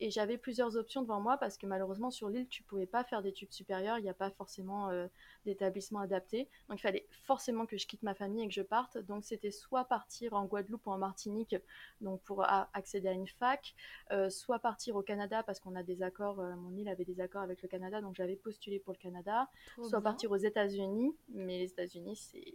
Et 0.00 0.10
j'avais 0.10 0.38
plusieurs 0.38 0.76
options 0.76 1.02
devant 1.02 1.20
moi 1.20 1.36
parce 1.36 1.58
que 1.58 1.66
malheureusement 1.66 2.10
sur 2.10 2.30
l'île, 2.30 2.48
tu 2.48 2.62
pouvais 2.62 2.86
pas 2.86 3.04
faire 3.04 3.22
d'études 3.22 3.52
supérieures, 3.52 3.98
il 3.98 4.02
n'y 4.02 4.08
a 4.08 4.14
pas 4.14 4.30
forcément 4.30 4.88
euh, 4.88 5.06
d'établissement 5.44 6.00
adapté. 6.00 6.48
Donc 6.68 6.78
il 6.78 6.82
fallait 6.82 7.06
forcément 7.24 7.66
que 7.66 7.76
je 7.76 7.86
quitte 7.86 8.02
ma 8.02 8.14
famille 8.14 8.44
et 8.44 8.48
que 8.48 8.54
je 8.54 8.62
parte. 8.62 8.96
Donc 8.96 9.24
c'était 9.24 9.50
soit 9.50 9.84
partir 9.84 10.32
en 10.32 10.46
Guadeloupe 10.46 10.86
ou 10.86 10.90
en 10.90 10.98
Martinique 10.98 11.54
donc 12.00 12.22
pour 12.22 12.44
accéder 12.72 13.08
à 13.08 13.12
une 13.12 13.28
fac, 13.28 13.74
euh, 14.12 14.30
soit 14.30 14.58
partir 14.58 14.96
au 14.96 15.02
Canada 15.02 15.42
parce 15.42 15.60
qu'on 15.60 15.76
a 15.76 15.82
des 15.82 16.02
accords, 16.02 16.40
euh, 16.40 16.54
mon 16.56 16.74
île 16.76 16.88
avait 16.88 17.04
des 17.04 17.20
accords 17.20 17.42
avec 17.42 17.62
le 17.62 17.68
Canada, 17.68 18.00
donc 18.00 18.14
j'avais 18.16 18.36
postulé 18.36 18.78
pour 18.78 18.92
le 18.92 18.98
Canada, 18.98 19.48
soit 19.82 20.00
partir 20.00 20.30
aux 20.30 20.36
États-Unis, 20.36 21.14
mais 21.28 21.58
les 21.58 21.70
États-Unis 21.70 22.16
c'est 22.16 22.54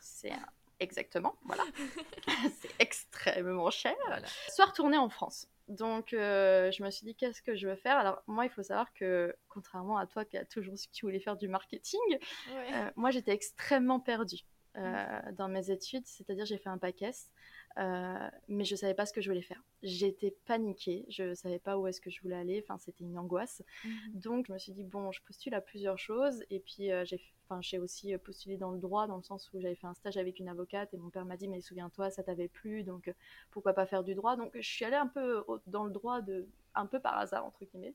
c'est 0.00 0.32
exactement, 0.80 1.36
voilà, 1.44 1.64
c'est 2.60 2.74
extrêmement 2.78 3.70
cher. 3.70 3.94
Soit 4.48 4.66
retourner 4.66 4.96
en 4.96 5.08
France. 5.08 5.48
Donc, 5.68 6.12
euh, 6.12 6.70
je 6.72 6.82
me 6.82 6.90
suis 6.90 7.06
dit, 7.06 7.14
qu'est-ce 7.14 7.40
que 7.40 7.54
je 7.56 7.66
veux 7.66 7.76
faire? 7.76 7.96
Alors, 7.96 8.22
moi, 8.26 8.44
il 8.44 8.50
faut 8.50 8.62
savoir 8.62 8.92
que, 8.92 9.34
contrairement 9.48 9.96
à 9.96 10.06
toi 10.06 10.24
qui 10.24 10.36
as 10.36 10.44
toujours 10.44 10.76
su 10.76 10.88
que 10.88 10.92
tu 10.92 11.06
voulais 11.06 11.20
faire 11.20 11.36
du 11.36 11.48
marketing, 11.48 12.00
euh, 12.50 12.90
moi, 12.96 13.10
j'étais 13.10 13.32
extrêmement 13.32 13.98
perdue 13.98 14.42
euh, 14.76 15.20
dans 15.32 15.48
mes 15.48 15.70
études. 15.70 16.06
C'est-à-dire, 16.06 16.44
j'ai 16.44 16.58
fait 16.58 16.68
un 16.68 16.78
pack 16.78 17.00
S, 17.02 17.30
mais 17.76 18.64
je 18.64 18.74
ne 18.74 18.78
savais 18.78 18.94
pas 18.94 19.06
ce 19.06 19.12
que 19.12 19.20
je 19.20 19.28
voulais 19.28 19.42
faire. 19.42 19.62
J'étais 19.82 20.34
paniquée, 20.46 21.04
je 21.08 21.24
ne 21.24 21.34
savais 21.34 21.58
pas 21.58 21.78
où 21.78 21.86
est-ce 21.86 22.00
que 22.00 22.10
je 22.10 22.20
voulais 22.22 22.36
aller. 22.36 22.64
Enfin, 22.64 22.78
c'était 22.78 23.04
une 23.04 23.18
angoisse. 23.18 23.62
Mhm. 23.84 23.92
Donc, 24.14 24.46
je 24.48 24.52
me 24.52 24.58
suis 24.58 24.72
dit, 24.72 24.84
bon, 24.84 25.12
je 25.12 25.20
postule 25.22 25.54
à 25.54 25.60
plusieurs 25.60 25.98
choses. 25.98 26.44
Et 26.50 26.60
puis, 26.60 26.90
j'ai 27.04 27.18
fait 27.18 27.34
Enfin, 27.46 27.60
j'ai 27.60 27.78
aussi 27.78 28.14
euh, 28.14 28.18
postulé 28.18 28.56
dans 28.56 28.70
le 28.70 28.78
droit, 28.78 29.06
dans 29.06 29.16
le 29.16 29.22
sens 29.22 29.52
où 29.52 29.60
j'avais 29.60 29.74
fait 29.74 29.86
un 29.86 29.94
stage 29.94 30.16
avec 30.16 30.38
une 30.38 30.48
avocate 30.48 30.94
et 30.94 30.96
mon 30.96 31.10
père 31.10 31.26
m'a 31.26 31.36
dit 31.36 31.46
mais 31.46 31.60
souviens-toi, 31.60 32.10
ça 32.10 32.22
t'avait 32.22 32.48
plu, 32.48 32.84
donc 32.84 33.08
euh, 33.08 33.12
pourquoi 33.50 33.74
pas 33.74 33.84
faire 33.84 34.02
du 34.02 34.14
droit? 34.14 34.36
Donc 34.36 34.52
je 34.54 34.66
suis 34.66 34.84
allée 34.84 34.96
un 34.96 35.06
peu 35.06 35.44
dans 35.66 35.84
le 35.84 35.90
droit 35.90 36.22
de 36.22 36.48
un 36.74 36.86
peu 36.86 36.98
par 36.98 37.18
hasard 37.18 37.44
entre 37.44 37.64
guillemets. 37.64 37.94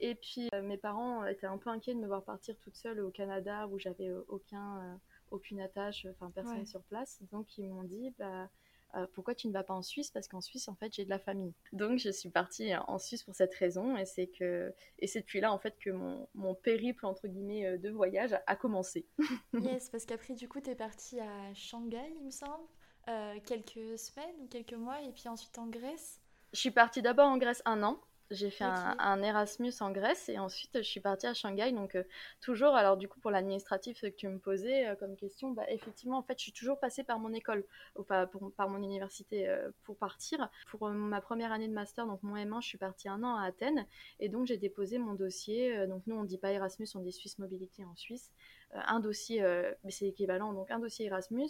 Et 0.00 0.14
puis 0.14 0.48
euh, 0.54 0.62
mes 0.62 0.76
parents 0.76 1.24
étaient 1.24 1.46
un 1.46 1.56
peu 1.56 1.70
inquiets 1.70 1.94
de 1.94 2.00
me 2.00 2.06
voir 2.06 2.22
partir 2.22 2.54
toute 2.58 2.76
seule 2.76 3.00
au 3.00 3.10
Canada 3.10 3.66
où 3.68 3.78
j'avais 3.78 4.10
aucun 4.28 5.00
aucune 5.30 5.60
attache, 5.60 6.06
enfin 6.10 6.30
personne 6.30 6.66
sur 6.66 6.82
place. 6.82 7.20
Donc 7.32 7.56
ils 7.56 7.68
m'ont 7.68 7.84
dit 7.84 8.12
bah 8.18 8.50
euh, 8.94 9.06
pourquoi 9.12 9.34
tu 9.34 9.48
ne 9.48 9.52
vas 9.52 9.62
pas 9.62 9.74
en 9.74 9.82
Suisse? 9.82 10.10
Parce 10.10 10.28
qu'en 10.28 10.40
Suisse, 10.40 10.68
en 10.68 10.74
fait, 10.74 10.92
j'ai 10.94 11.04
de 11.04 11.10
la 11.10 11.18
famille. 11.18 11.52
Donc, 11.72 11.98
je 11.98 12.10
suis 12.10 12.30
partie 12.30 12.74
en 12.74 12.98
Suisse 12.98 13.22
pour 13.22 13.34
cette 13.34 13.54
raison. 13.54 13.96
Et 13.96 14.06
c'est 14.06 14.26
que, 14.26 14.72
et 14.98 15.06
c'est 15.06 15.20
depuis 15.20 15.40
là, 15.40 15.52
en 15.52 15.58
fait, 15.58 15.76
que 15.78 15.90
mon, 15.90 16.28
mon 16.34 16.54
périple, 16.54 17.04
entre 17.06 17.26
guillemets, 17.26 17.66
euh, 17.66 17.78
de 17.78 17.90
voyage 17.90 18.36
a 18.46 18.56
commencé. 18.56 19.06
yes, 19.54 19.90
parce 19.90 20.04
qu'après, 20.04 20.34
du 20.34 20.48
coup, 20.48 20.60
tu 20.60 20.70
es 20.70 20.74
partie 20.74 21.20
à 21.20 21.54
Shanghai, 21.54 22.12
il 22.16 22.24
me 22.24 22.30
semble, 22.30 22.64
euh, 23.08 23.38
quelques 23.44 23.98
semaines 23.98 24.34
ou 24.40 24.46
quelques 24.48 24.74
mois, 24.74 25.00
et 25.02 25.12
puis 25.12 25.28
ensuite 25.28 25.58
en 25.58 25.66
Grèce. 25.66 26.20
Je 26.52 26.60
suis 26.60 26.70
partie 26.70 27.02
d'abord 27.02 27.28
en 27.28 27.38
Grèce 27.38 27.62
un 27.64 27.82
an. 27.82 28.00
J'ai 28.30 28.50
fait 28.50 28.64
un, 28.64 29.22
Erasmus 29.22 29.72
en 29.80 29.92
Grèce 29.92 30.28
et 30.28 30.38
ensuite 30.38 30.78
je 30.78 30.82
suis 30.82 31.00
partie 31.00 31.26
à 31.26 31.34
Shanghai. 31.34 31.70
Donc 31.72 31.94
euh, 31.94 32.02
toujours, 32.40 32.74
alors 32.74 32.96
du 32.96 33.08
coup 33.08 33.20
pour 33.20 33.30
l'administratif 33.30 34.00
que 34.00 34.08
tu 34.08 34.26
me 34.26 34.38
posais 34.38 34.88
euh, 34.88 34.96
comme 34.96 35.14
question, 35.16 35.52
bah, 35.52 35.64
effectivement 35.68 36.18
en 36.18 36.22
fait 36.22 36.36
je 36.38 36.44
suis 36.44 36.52
toujours 36.52 36.80
passée 36.80 37.04
par 37.04 37.20
mon 37.20 37.32
école, 37.32 37.64
ou 37.94 38.02
pas 38.02 38.28
par 38.56 38.68
mon 38.68 38.82
université 38.82 39.48
euh, 39.48 39.70
pour 39.84 39.96
partir. 39.96 40.48
Pour 40.68 40.88
ma 40.90 41.20
première 41.20 41.52
année 41.52 41.68
de 41.68 41.72
master, 41.72 42.06
donc 42.06 42.22
mon 42.22 42.36
M1, 42.36 42.62
je 42.62 42.68
suis 42.68 42.78
partie 42.78 43.08
un 43.08 43.22
an 43.22 43.36
à 43.36 43.44
Athènes 43.46 43.86
et 44.18 44.28
donc 44.28 44.46
j'ai 44.46 44.58
déposé 44.58 44.98
mon 44.98 45.14
dossier. 45.14 45.86
donc 45.86 46.02
nous 46.06 46.16
on 46.16 46.24
dit 46.24 46.38
pas 46.38 46.50
Erasmus, 46.50 46.88
on 46.96 47.00
dit 47.00 47.12
Swiss 47.12 47.38
Mobility 47.38 47.84
en 47.84 47.94
Suisse. 47.94 48.32
Un 48.72 49.00
dossier, 49.00 49.42
mais 49.84 49.90
c'est 49.90 50.06
équivalent, 50.06 50.52
donc 50.52 50.70
un 50.70 50.78
dossier 50.78 51.06
Erasmus 51.06 51.48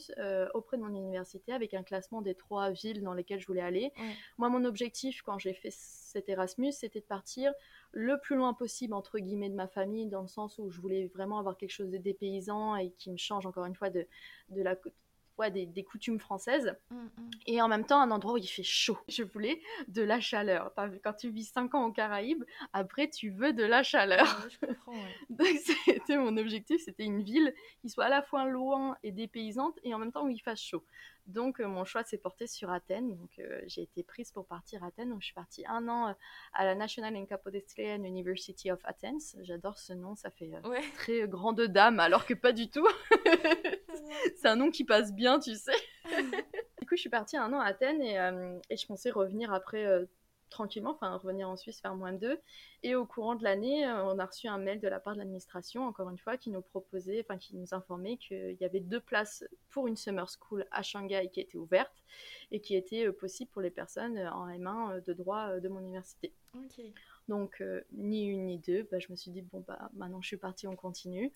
auprès 0.55 0.77
de 0.77 0.83
mon 0.83 0.95
université 0.95 1.53
avec 1.53 1.75
un 1.75 1.83
classement 1.83 2.23
des 2.23 2.35
trois 2.35 2.71
villes 2.71 3.03
dans 3.03 3.15
lesquelles 3.15 3.41
je 3.41 3.47
voulais 3.47 3.61
aller. 3.61 3.93
Moi, 4.39 4.49
mon 4.49 4.65
objectif 4.65 5.23
quand 5.23 5.39
j'ai 5.39 5.55
fait 5.55 5.73
cet 5.73 6.29
Erasmus, 6.29 6.73
c'était 6.73 7.01
de 7.01 7.05
partir 7.05 7.53
le 7.93 8.19
plus 8.21 8.37
loin 8.37 8.55
possible 8.55 8.95
entre 8.95 9.19
guillemets 9.19 9.49
de 9.49 9.55
ma 9.55 9.67
famille, 9.67 10.07
dans 10.07 10.23
le 10.23 10.29
sens 10.29 10.59
où 10.59 10.71
je 10.71 10.81
voulais 10.81 11.07
vraiment 11.15 11.39
avoir 11.39 11.57
quelque 11.57 11.71
chose 11.71 11.91
de 11.91 11.99
dépaysant 11.99 12.77
et 12.77 12.91
qui 12.93 13.11
me 13.11 13.17
change 13.17 13.47
encore 13.47 13.65
une 13.65 13.75
fois 13.75 13.91
de, 13.91 14.07
de 14.51 14.63
la 14.63 14.77
ouais, 15.39 15.51
des, 15.51 15.67
des, 15.67 15.85
coutumes 15.85 16.19
françaises. 16.19 16.75
Mm, 16.91 16.97
mm. 16.97 17.31
Et 17.47 17.63
en 17.63 17.69
même 17.69 17.85
temps, 17.85 18.01
un 18.01 18.11
endroit 18.11 18.35
où 18.35 18.39
il 18.39 18.47
fait 18.47 18.63
chaud. 18.63 18.99
Je 19.09 19.23
voulais 19.23 19.61
de 19.89 20.03
la 20.03 20.21
chaleur. 20.21 20.73
Quand 21.03 21.13
tu 21.15 21.31
vis 21.31 21.45
5 21.45 21.75
ans 21.75 21.87
aux 21.87 21.93
Caraïbes, 21.93 22.45
après, 22.73 23.09
tu 23.09 23.31
veux 23.31 23.53
de 23.53 23.65
la 23.65 23.83
chaleur. 23.83 24.27
je 24.51 24.67
comprends, 24.67 24.93
Donc, 25.31 25.57
c'était 25.85 26.17
mon 26.17 26.37
objectif. 26.37 26.83
C'était 26.85 27.05
une 27.05 27.23
ville 27.23 27.55
qui 27.81 27.89
soit 27.89 28.07
à 28.07 28.11
la 28.11 28.23
fois 28.23 28.45
loin 28.47 28.97
et 29.03 29.13
dépaysante 29.13 29.79
et 29.83 29.95
en 29.95 29.99
même 29.99 30.13
temps 30.13 30.25
où 30.25 30.29
il 30.29 30.41
fasse 30.41 30.61
chaud. 30.61 30.85
Donc 31.27 31.61
euh, 31.61 31.67
mon 31.67 31.85
choix 31.85 32.05
s'est 32.05 32.19
porté 32.19 32.47
sur 32.47 32.71
Athènes. 32.71 33.17
Donc 33.17 33.31
euh, 33.39 33.61
j'ai 33.67 33.83
été 33.83 34.03
prise 34.03 34.31
pour 34.31 34.47
partir 34.47 34.85
à 34.85 34.89
Athènes. 34.89 35.11
Donc 35.11 35.21
je 35.21 35.27
suis 35.27 35.35
partie 35.35 35.65
un 35.67 35.89
an 35.89 36.09
euh, 36.09 36.13
à 36.53 36.65
la 36.65 36.75
National 36.75 37.17
Encapodestrian 37.17 38.05
University 38.05 38.71
of 38.71 38.81
Athens. 38.85 39.37
J'adore 39.43 39.79
ce 39.79 39.93
nom, 39.93 40.15
ça 40.15 40.31
fait 40.31 40.53
très 40.95 41.27
grande 41.27 41.61
dame, 41.63 42.01
alors 42.01 42.27
que 42.27 42.35
pas 42.35 42.53
du 42.53 42.71
tout. 42.71 42.87
C'est 44.37 44.49
un 44.49 44.57
nom 44.57 44.71
qui 44.71 44.85
passe 44.85 45.13
bien, 45.13 45.41
tu 45.41 45.55
sais. 45.55 45.73
du 46.81 46.87
coup, 46.87 46.95
je 46.95 47.01
suis 47.01 47.11
partie 47.11 47.37
un 47.37 47.53
an 47.53 47.61
à 47.61 47.67
Athènes 47.67 48.03
et, 48.03 48.15
et 48.71 48.77
je 48.77 48.87
pensais 48.87 49.11
revenir 49.11 49.53
après 49.53 50.07
tranquillement, 50.51 50.91
enfin 50.91 51.17
revenir 51.17 51.49
en 51.49 51.57
Suisse 51.57 51.81
faire 51.81 51.95
moins 51.95 52.13
de 52.13 52.41
Et 52.83 52.95
au 52.95 53.05
courant 53.05 53.35
de 53.35 53.45
l'année, 53.45 53.87
euh, 53.87 54.05
on 54.05 54.19
a 54.19 54.27
reçu 54.27 54.49
un 54.49 54.59
mail 54.59 54.81
de 54.81 54.89
la 54.89 55.01
part 55.01 55.15
de 55.15 55.19
l'administration, 55.19 55.87
encore 55.87 56.09
une 56.11 56.19
fois, 56.19 56.37
qui 56.37 56.51
nous 56.51 56.63
proposait, 56.63 57.21
enfin 57.21 57.39
qui 57.39 57.57
nous 57.57 57.75
informait 57.75 58.17
qu'il 58.19 58.57
y 58.61 58.65
avait 58.65 58.81
deux 58.81 59.01
places 59.01 59.45
pour 59.71 59.87
une 59.87 59.97
summer 59.97 60.29
school 60.29 60.67
à 60.71 60.83
Shanghai 60.83 61.29
qui 61.33 61.41
étaient 61.41 61.59
ouvertes 61.59 62.05
et 62.51 62.61
qui 62.61 62.77
étaient 62.77 63.07
euh, 63.07 63.13
possibles 63.13 63.51
pour 63.51 63.63
les 63.63 63.71
personnes 63.71 64.17
euh, 64.17 64.31
en 64.31 64.49
M1 64.49 65.05
de 65.05 65.13
droit 65.13 65.59
de 65.61 65.69
mon 65.69 65.81
université. 65.81 66.33
Donc 67.29 67.63
ni 67.91 68.25
une 68.25 68.47
ni 68.47 68.59
deux, 68.59 68.87
bah, 68.91 69.01
je 69.01 69.09
me 69.11 69.17
suis 69.17 69.33
dit 69.33 69.43
bon 69.43 69.65
bah 69.67 69.91
maintenant 69.95 70.23
je 70.23 70.29
suis 70.29 70.37
partie, 70.37 70.69
on 70.69 70.77
continue 70.77 71.33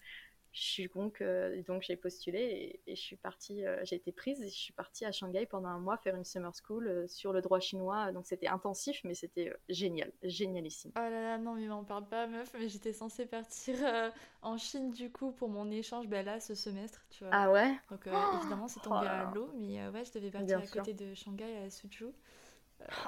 je 0.52 0.62
suis 0.62 0.88
donc, 0.88 1.20
euh, 1.20 1.62
donc 1.62 1.82
j'ai 1.82 1.96
postulé 1.96 2.80
et, 2.86 2.96
je 2.96 3.00
suis 3.00 3.16
partie, 3.16 3.64
euh, 3.64 3.78
j'ai 3.84 3.96
été 3.96 4.10
prise 4.10 4.42
et 4.42 4.48
je 4.48 4.56
suis 4.56 4.72
partie 4.72 5.04
à 5.04 5.12
Shanghai 5.12 5.46
pendant 5.46 5.68
un 5.68 5.78
mois 5.78 5.96
faire 5.96 6.16
une 6.16 6.24
summer 6.24 6.52
school 6.54 6.88
euh, 6.88 7.06
sur 7.06 7.32
le 7.32 7.40
droit 7.40 7.60
chinois. 7.60 8.10
Donc 8.12 8.26
c'était 8.26 8.48
intensif, 8.48 9.00
mais 9.04 9.14
c'était 9.14 9.52
génial, 9.68 10.10
génialissime. 10.22 10.90
Oh 10.96 11.00
là 11.00 11.10
là, 11.10 11.38
non, 11.38 11.54
mais 11.54 11.66
m'en 11.68 11.84
parle 11.84 12.06
pas, 12.06 12.26
meuf, 12.26 12.52
mais 12.58 12.68
j'étais 12.68 12.92
censée 12.92 13.26
partir 13.26 13.76
en 14.42 14.56
Chine 14.56 14.90
du 14.90 15.10
coup 15.10 15.30
pour 15.30 15.48
mon 15.48 15.70
échange 15.70 16.08
ben, 16.08 16.24
là 16.24 16.40
ce 16.40 16.54
semestre, 16.54 17.04
tu 17.10 17.24
vois. 17.24 17.32
Ah 17.32 17.50
ouais? 17.50 17.72
Donc 17.90 18.06
évidemment, 18.06 18.66
c'est 18.66 18.80
tombé 18.80 19.06
oh 19.06 19.08
à 19.08 19.32
l'eau, 19.34 19.50
mais 19.56 19.86
ouais, 19.88 20.04
je 20.04 20.12
devais 20.12 20.30
partir 20.30 20.58
à 20.58 20.66
côté 20.66 20.94
de 20.94 21.14
Shanghai 21.14 21.58
à 21.58 21.70
Suzhou. 21.70 22.12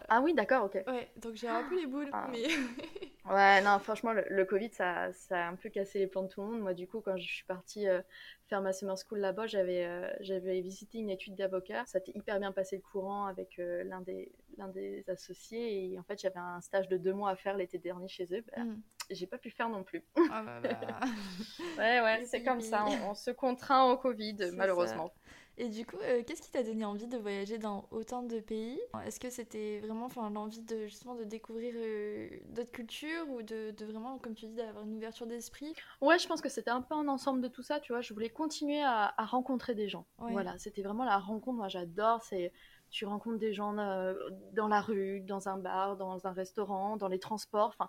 Ah 0.09 0.21
oui, 0.21 0.35
d'accord, 0.35 0.65
ok. 0.65 0.79
Ouais, 0.87 1.11
donc 1.17 1.35
j'ai 1.35 1.49
un 1.49 1.65
peu 1.69 1.79
les 1.79 1.87
boules, 1.87 2.09
ah. 2.13 2.29
mais... 2.31 2.47
ouais, 3.33 3.63
non, 3.63 3.79
franchement, 3.79 4.13
le, 4.13 4.45
Covid, 4.45 4.71
ça, 4.73 5.13
ça, 5.13 5.47
a 5.47 5.49
un 5.49 5.57
peu 5.57 5.69
cassé 5.69 5.99
les 5.99 6.07
plans 6.07 6.23
de 6.23 6.29
tout 6.29 6.41
le 6.43 6.49
monde. 6.49 6.61
Moi, 6.61 6.75
du 6.75 6.87
coup, 6.87 7.01
quand 7.01 7.17
je 7.17 7.27
suis 7.27 7.45
partie 7.45 7.89
euh, 7.89 8.01
faire 8.49 8.61
ma 8.61 8.73
summer 8.73 8.97
school 8.99 9.19
là-bas, 9.19 9.47
j'avais 9.47 9.87
euh, 9.87 10.11
j'avais 10.21 10.61
visité 10.61 10.99
une 10.99 11.11
étude 11.11 11.35
d'avocat. 11.35 11.85
Ça 11.87 11.99
s'était 11.99 12.13
hyper 12.17 12.39
bien 12.39 12.53
passé 12.53 12.77
le 12.77 12.83
courant 12.83 13.27
avec 13.27 13.59
euh, 13.59 13.83
l'un 13.85 14.01
des, 14.01 14.31
des 14.75 15.05
associés. 15.09 15.93
Et 15.93 15.99
en 15.99 16.03
fait, 16.03 16.21
j'avais 16.21 16.39
un 16.39 16.61
stage 16.61 16.89
de 16.89 16.97
deux 16.97 17.15
mois 17.15 17.31
à 17.31 17.37
faire 17.37 17.57
l'été 17.57 17.79
dernier 17.79 18.09
chez 18.09 18.29
eux. 18.33 18.45
Bah, 18.55 18.63
hmm. 18.63 18.81
J'ai 19.11 19.27
pas 19.27 19.39
pu 19.39 19.51
faire 19.51 19.69
non 19.69 19.83
plus. 19.83 20.05
Oh 20.17 20.21
ouais, 21.79 22.01
ouais, 22.01 22.25
c'est 22.27 22.43
comme 22.43 22.61
ça. 22.61 22.85
On, 23.09 23.15
se 23.15 23.31
contraint 23.31 23.91
au 23.91 23.97
Covid, 23.97 24.37
malheureusement. 24.53 25.13
Et 25.59 25.69
du 25.69 25.85
coup, 25.85 25.97
euh, 26.03 26.23
qu'est-ce 26.27 26.41
qui 26.43 26.51
t'a 26.51 26.63
donné 26.63 26.85
envie 26.85 27.07
de 27.07 27.19
voyager 27.19 27.59
dans 27.59 27.87
autant 27.91 28.23
de 28.23 28.41
pays? 28.41 28.81
Est-ce 29.05 29.21
que 29.21 29.31
c'était 29.31 29.81
vraiment 29.81 30.09
l'envie 30.31 30.63
de 30.63 30.87
justement 30.87 31.15
de 31.15 31.25
découvrir 31.25 31.75
euh, 31.77 32.29
d'autres 32.49 32.73
cultures 32.73 33.29
ou 33.29 33.43
de, 33.43 33.71
de, 33.71 33.85
vraiment, 33.85 34.19
comme 34.19 34.35
tu 34.35 34.47
dis, 34.47 34.55
d'avoir 34.55 34.85
une 34.85 34.97
ouverture 34.97 35.27
d'esprit? 35.27 35.75
Ouais, 36.01 36.19
je 36.19 36.27
pense 36.27 36.41
que 36.41 36.49
c'était 36.49 36.71
un 36.71 36.81
peu 36.81 36.95
un 36.95 37.09
ensemble 37.09 37.43
de 37.43 37.49
tout 37.49 37.63
ça, 37.63 37.81
tu 37.81 37.93
vois. 37.93 38.01
Je 38.01 38.15
voulais 38.15 38.31
continuer 38.31 38.83
à, 38.83 39.13
à 39.17 39.25
rencontrer 39.25 39.75
des 39.75 39.89
gens. 39.89 40.07
Voilà, 40.19 40.57
c'était 40.59 40.83
vraiment 40.83 41.05
la 41.05 41.19
rencontre. 41.19 41.59
Moi, 41.59 41.69
j'adore. 41.69 42.23
C'est 42.23 42.53
tu 42.93 43.07
rencontres 43.07 43.39
des 43.39 43.55
gens 43.55 43.77
euh, 43.79 44.15
dans 44.53 44.69
la 44.69 44.81
rue, 44.81 45.21
dans 45.23 45.49
un 45.49 45.57
bar, 45.57 45.97
dans 45.97 46.27
un 46.27 46.33
restaurant, 46.33 46.97
dans 46.99 47.09
les 47.09 47.19
transports. 47.19 47.69
Enfin, 47.69 47.89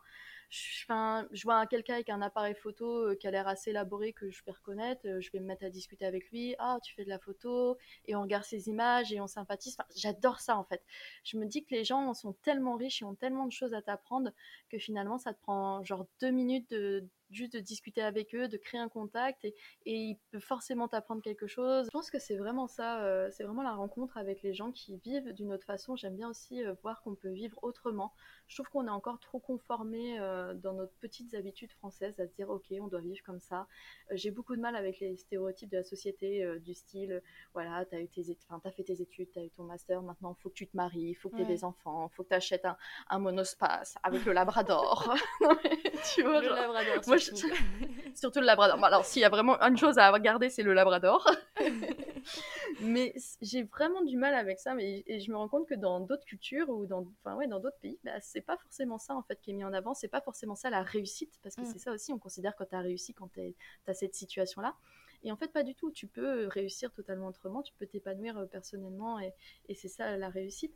je, 0.53 1.43
vois 1.43 1.65
quelqu'un 1.65 1.95
avec 1.95 2.09
un 2.09 2.21
appareil 2.21 2.53
photo 2.53 3.09
euh, 3.09 3.15
qui 3.15 3.27
a 3.27 3.31
l'air 3.31 3.47
assez 3.47 3.71
élaboré 3.71 4.13
que 4.13 4.29
je 4.29 4.43
peux 4.43 4.51
reconnaître, 4.51 5.01
euh, 5.07 5.19
je 5.19 5.31
vais 5.31 5.39
me 5.39 5.45
mettre 5.45 5.65
à 5.65 5.69
discuter 5.69 6.05
avec 6.05 6.29
lui. 6.29 6.55
Ah, 6.59 6.77
tu 6.83 6.93
fais 6.93 7.03
de 7.03 7.09
la 7.09 7.17
photo 7.17 7.77
et 8.05 8.15
on 8.15 8.21
regarde 8.21 8.43
ses 8.43 8.69
images 8.69 9.11
et 9.11 9.19
on 9.19 9.27
sympathise. 9.27 9.77
J'adore 9.95 10.39
ça 10.39 10.57
en 10.57 10.63
fait. 10.63 10.83
Je 11.23 11.37
me 11.37 11.45
dis 11.47 11.65
que 11.65 11.73
les 11.73 11.83
gens 11.83 12.13
sont 12.13 12.33
tellement 12.43 12.75
riches 12.75 13.01
et 13.01 13.05
ont 13.05 13.15
tellement 13.15 13.47
de 13.47 13.51
choses 13.51 13.73
à 13.73 13.81
t'apprendre 13.81 14.31
que 14.69 14.77
finalement 14.77 15.17
ça 15.17 15.33
te 15.33 15.41
prend 15.41 15.83
genre 15.83 16.05
deux 16.21 16.31
minutes 16.31 16.69
de 16.69 17.03
juste 17.33 17.53
de 17.53 17.59
discuter 17.59 18.01
avec 18.01 18.33
eux, 18.35 18.47
de 18.47 18.57
créer 18.57 18.79
un 18.79 18.89
contact 18.89 19.45
et, 19.45 19.55
et 19.85 19.95
il 19.95 20.17
peut 20.31 20.39
forcément 20.39 20.87
t'apprendre 20.87 21.21
quelque 21.21 21.47
chose. 21.47 21.85
Je 21.85 21.91
pense 21.91 22.09
que 22.09 22.19
c'est 22.19 22.37
vraiment 22.37 22.67
ça, 22.67 23.03
euh, 23.03 23.29
c'est 23.31 23.43
vraiment 23.43 23.63
la 23.63 23.73
rencontre 23.73 24.17
avec 24.17 24.41
les 24.43 24.53
gens 24.53 24.71
qui 24.71 24.97
vivent 24.97 25.33
d'une 25.33 25.53
autre 25.53 25.65
façon. 25.65 25.95
J'aime 25.95 26.15
bien 26.15 26.29
aussi 26.29 26.63
euh, 26.63 26.73
voir 26.81 27.01
qu'on 27.01 27.15
peut 27.15 27.31
vivre 27.31 27.57
autrement. 27.61 28.13
Je 28.47 28.55
trouve 28.55 28.69
qu'on 28.69 28.87
est 28.87 28.91
encore 28.91 29.19
trop 29.19 29.39
conformé 29.39 30.19
euh, 30.19 30.53
dans 30.53 30.73
nos 30.73 30.87
petites 30.99 31.33
habitudes 31.33 31.71
françaises 31.71 32.19
à 32.19 32.27
se 32.27 32.33
dire 32.33 32.49
ok, 32.49 32.65
on 32.79 32.87
doit 32.87 33.01
vivre 33.01 33.23
comme 33.25 33.39
ça. 33.39 33.67
J'ai 34.11 34.31
beaucoup 34.31 34.55
de 34.55 34.61
mal 34.61 34.75
avec 34.75 34.99
les 34.99 35.15
stéréotypes 35.17 35.71
de 35.71 35.77
la 35.77 35.83
société 35.83 36.45
du 36.59 36.73
style 36.73 37.21
voilà, 37.53 37.85
t'as 37.85 37.99
eu 37.99 38.07
tes 38.07 38.23
as 38.49 38.71
fait 38.71 38.83
tes 38.83 39.01
études, 39.01 39.29
t'as 39.33 39.41
eu 39.41 39.49
ton 39.49 39.63
master, 39.63 40.01
maintenant 40.01 40.35
il 40.37 40.41
faut 40.41 40.49
que 40.49 40.55
tu 40.55 40.67
te 40.67 40.75
maries, 40.75 41.09
il 41.09 41.13
faut 41.15 41.29
que 41.29 41.35
tu 41.35 41.41
aies 41.41 41.45
des 41.45 41.63
enfants, 41.63 42.09
il 42.11 42.15
faut 42.15 42.23
que 42.23 42.29
tu 42.29 42.35
achètes 42.35 42.65
un, 42.65 42.77
un 43.09 43.19
monospace 43.19 43.95
avec 44.03 44.25
le 44.25 44.33
labrador. 44.33 45.13
tu 46.13 46.23
vois, 46.23 46.41
le 46.41 46.49
labrador. 46.49 47.01
surtout. 48.15 48.39
le 48.39 48.45
labrador. 48.45 48.83
alors, 48.83 49.05
s'il 49.05 49.21
y 49.21 49.25
a 49.25 49.29
vraiment 49.29 49.59
une 49.61 49.77
chose 49.77 49.97
à 49.97 50.11
regarder, 50.11 50.49
c'est 50.49 50.63
le 50.63 50.73
labrador. 50.73 51.29
mais 52.81 53.13
j'ai 53.41 53.63
vraiment 53.63 54.03
du 54.03 54.17
mal 54.17 54.33
avec 54.33 54.59
ça. 54.59 54.73
Mais, 54.73 55.03
et 55.07 55.19
je 55.19 55.31
me 55.31 55.37
rends 55.37 55.47
compte 55.47 55.67
que 55.67 55.75
dans 55.75 55.99
d'autres 55.99 56.25
cultures 56.25 56.69
ou 56.69 56.85
dans, 56.85 57.05
enfin, 57.23 57.35
ouais, 57.35 57.47
dans 57.47 57.59
d'autres 57.59 57.79
pays, 57.79 57.99
bah, 58.03 58.19
c'est 58.21 58.41
pas 58.41 58.57
forcément 58.57 58.97
ça 58.97 59.15
en 59.15 59.23
fait 59.23 59.39
qui 59.41 59.51
est 59.51 59.53
mis 59.53 59.63
en 59.63 59.73
avant. 59.73 59.93
C'est 59.93 60.07
pas 60.07 60.21
forcément 60.21 60.55
ça 60.55 60.69
la 60.69 60.83
réussite. 60.83 61.39
Parce 61.41 61.55
que 61.55 61.61
mm. 61.61 61.65
c'est 61.65 61.79
ça 61.79 61.91
aussi, 61.91 62.13
on 62.13 62.19
considère 62.19 62.55
que 62.55 62.63
tu 62.63 62.75
as 62.75 62.81
réussi 62.81 63.13
quand 63.13 63.29
tu 63.33 63.55
as 63.87 63.93
cette 63.93 64.15
situation-là. 64.15 64.75
Et 65.23 65.31
en 65.31 65.37
fait, 65.37 65.51
pas 65.51 65.63
du 65.63 65.73
tout. 65.73 65.91
Tu 65.91 66.07
peux 66.07 66.47
réussir 66.47 66.91
totalement 66.91 67.27
autrement, 67.27 67.61
tu 67.61 67.73
peux 67.79 67.85
t'épanouir 67.85 68.37
euh, 68.37 68.45
personnellement 68.45 69.19
et, 69.19 69.33
et 69.69 69.75
c'est 69.75 69.87
ça 69.87 70.17
la 70.17 70.29
réussite. 70.29 70.75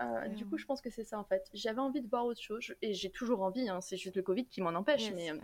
Euh, 0.00 0.28
du 0.28 0.46
coup, 0.46 0.58
je 0.58 0.64
pense 0.64 0.80
que 0.80 0.90
c'est 0.90 1.04
ça 1.04 1.18
en 1.18 1.24
fait. 1.24 1.48
J'avais 1.54 1.80
envie 1.80 2.00
de 2.00 2.08
voir 2.08 2.24
autre 2.24 2.40
chose 2.40 2.74
et 2.82 2.94
j'ai 2.94 3.10
toujours 3.10 3.42
envie, 3.42 3.68
hein, 3.68 3.80
c'est 3.80 3.96
juste 3.96 4.16
le 4.16 4.22
Covid 4.22 4.46
qui 4.46 4.60
m'en 4.60 4.70
empêche, 4.70 5.10
mais 5.12 5.30
euh, 5.30 5.36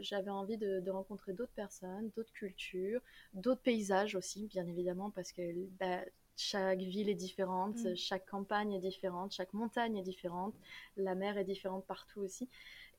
j'avais 0.00 0.30
envie 0.30 0.58
de, 0.58 0.90
rencontrer 0.90 1.32
d'autres 1.32 1.52
personnes, 1.52 2.10
d'autres 2.14 2.32
cultures, 2.32 3.00
d'autres 3.32 3.62
paysages 3.62 4.14
aussi, 4.14 4.46
bien 4.46 4.66
évidemment, 4.66 5.10
parce 5.10 5.32
que 5.32 5.42
bah, 5.78 6.00
chaque 6.36 6.80
ville 6.80 7.08
est 7.08 7.14
différente, 7.14 7.76
mm. 7.76 7.96
chaque 7.96 8.26
campagne 8.26 8.74
est 8.74 8.80
différente, 8.80 9.32
chaque 9.32 9.54
montagne 9.54 9.96
est 9.96 10.02
différente, 10.02 10.54
la 10.96 11.14
mer 11.14 11.38
est 11.38 11.44
différente 11.44 11.86
partout 11.86 12.20
aussi. 12.20 12.48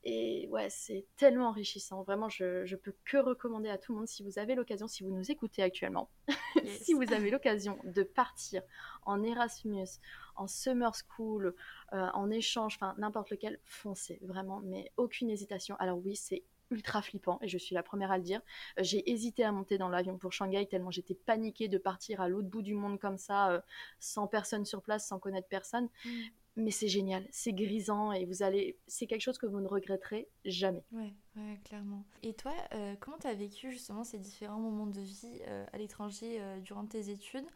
Et 0.06 0.46
ouais, 0.50 0.68
c'est 0.68 1.06
tellement 1.16 1.48
enrichissant. 1.48 2.02
Vraiment, 2.02 2.28
je, 2.28 2.66
je 2.66 2.76
peux 2.76 2.94
que 3.04 3.16
recommander 3.16 3.70
à 3.70 3.78
tout 3.78 3.92
le 3.92 3.98
monde, 3.98 4.08
si 4.08 4.22
vous 4.22 4.38
avez 4.38 4.54
l'occasion, 4.54 4.86
si 4.86 5.02
vous 5.02 5.10
nous 5.10 5.30
écoutez 5.30 5.62
actuellement, 5.62 6.10
si 6.82 6.92
vous 6.92 7.10
avez 7.14 7.30
l'occasion 7.30 7.78
de 7.84 8.02
partir 8.02 8.62
en 9.06 9.22
Erasmus, 9.22 9.86
en 10.36 10.46
summer 10.46 10.92
school, 10.94 11.54
euh, 11.94 12.08
en 12.12 12.30
échange, 12.30 12.74
enfin 12.76 12.94
n'importe 12.98 13.30
lequel, 13.30 13.58
foncez, 13.64 14.18
vraiment, 14.22 14.60
mais 14.60 14.92
aucune 14.98 15.30
hésitation. 15.30 15.74
Alors 15.78 15.98
oui, 16.04 16.16
c'est 16.16 16.44
ultra 16.70 17.00
flippant 17.00 17.38
et 17.40 17.48
je 17.48 17.56
suis 17.56 17.74
la 17.74 17.82
première 17.82 18.10
à 18.10 18.18
le 18.18 18.24
dire. 18.24 18.42
J'ai 18.78 19.10
hésité 19.10 19.42
à 19.42 19.52
monter 19.52 19.78
dans 19.78 19.88
l'avion 19.88 20.18
pour 20.18 20.32
Shanghai 20.32 20.66
tellement 20.66 20.90
j'étais 20.90 21.14
paniquée 21.14 21.68
de 21.68 21.78
partir 21.78 22.20
à 22.20 22.28
l'autre 22.28 22.48
bout 22.48 22.62
du 22.62 22.74
monde 22.74 22.98
comme 22.98 23.18
ça, 23.18 23.52
euh, 23.52 23.60
sans 24.00 24.26
personne 24.26 24.66
sur 24.66 24.82
place, 24.82 25.06
sans 25.06 25.18
connaître 25.18 25.48
personne. 25.48 25.88
Mm 26.04 26.10
mais 26.56 26.70
c'est 26.70 26.88
génial, 26.88 27.26
c'est 27.30 27.52
grisant 27.52 28.12
et 28.12 28.24
vous 28.24 28.42
allez, 28.42 28.78
c'est 28.86 29.06
quelque 29.06 29.22
chose 29.22 29.38
que 29.38 29.46
vous 29.46 29.60
ne 29.60 29.66
regretterez 29.66 30.28
jamais. 30.44 30.84
Ouais, 30.92 31.12
ouais 31.36 31.60
clairement. 31.64 32.04
Et 32.22 32.34
toi, 32.34 32.52
euh, 32.74 32.94
comment 33.00 33.18
tu 33.18 33.26
as 33.26 33.34
vécu 33.34 33.72
justement 33.72 34.04
ces 34.04 34.18
différents 34.18 34.60
moments 34.60 34.86
de 34.86 35.00
vie 35.00 35.40
euh, 35.48 35.64
à 35.72 35.78
l'étranger 35.78 36.38
euh, 36.40 36.60
durant 36.60 36.86
tes 36.86 37.10
études? 37.10 37.46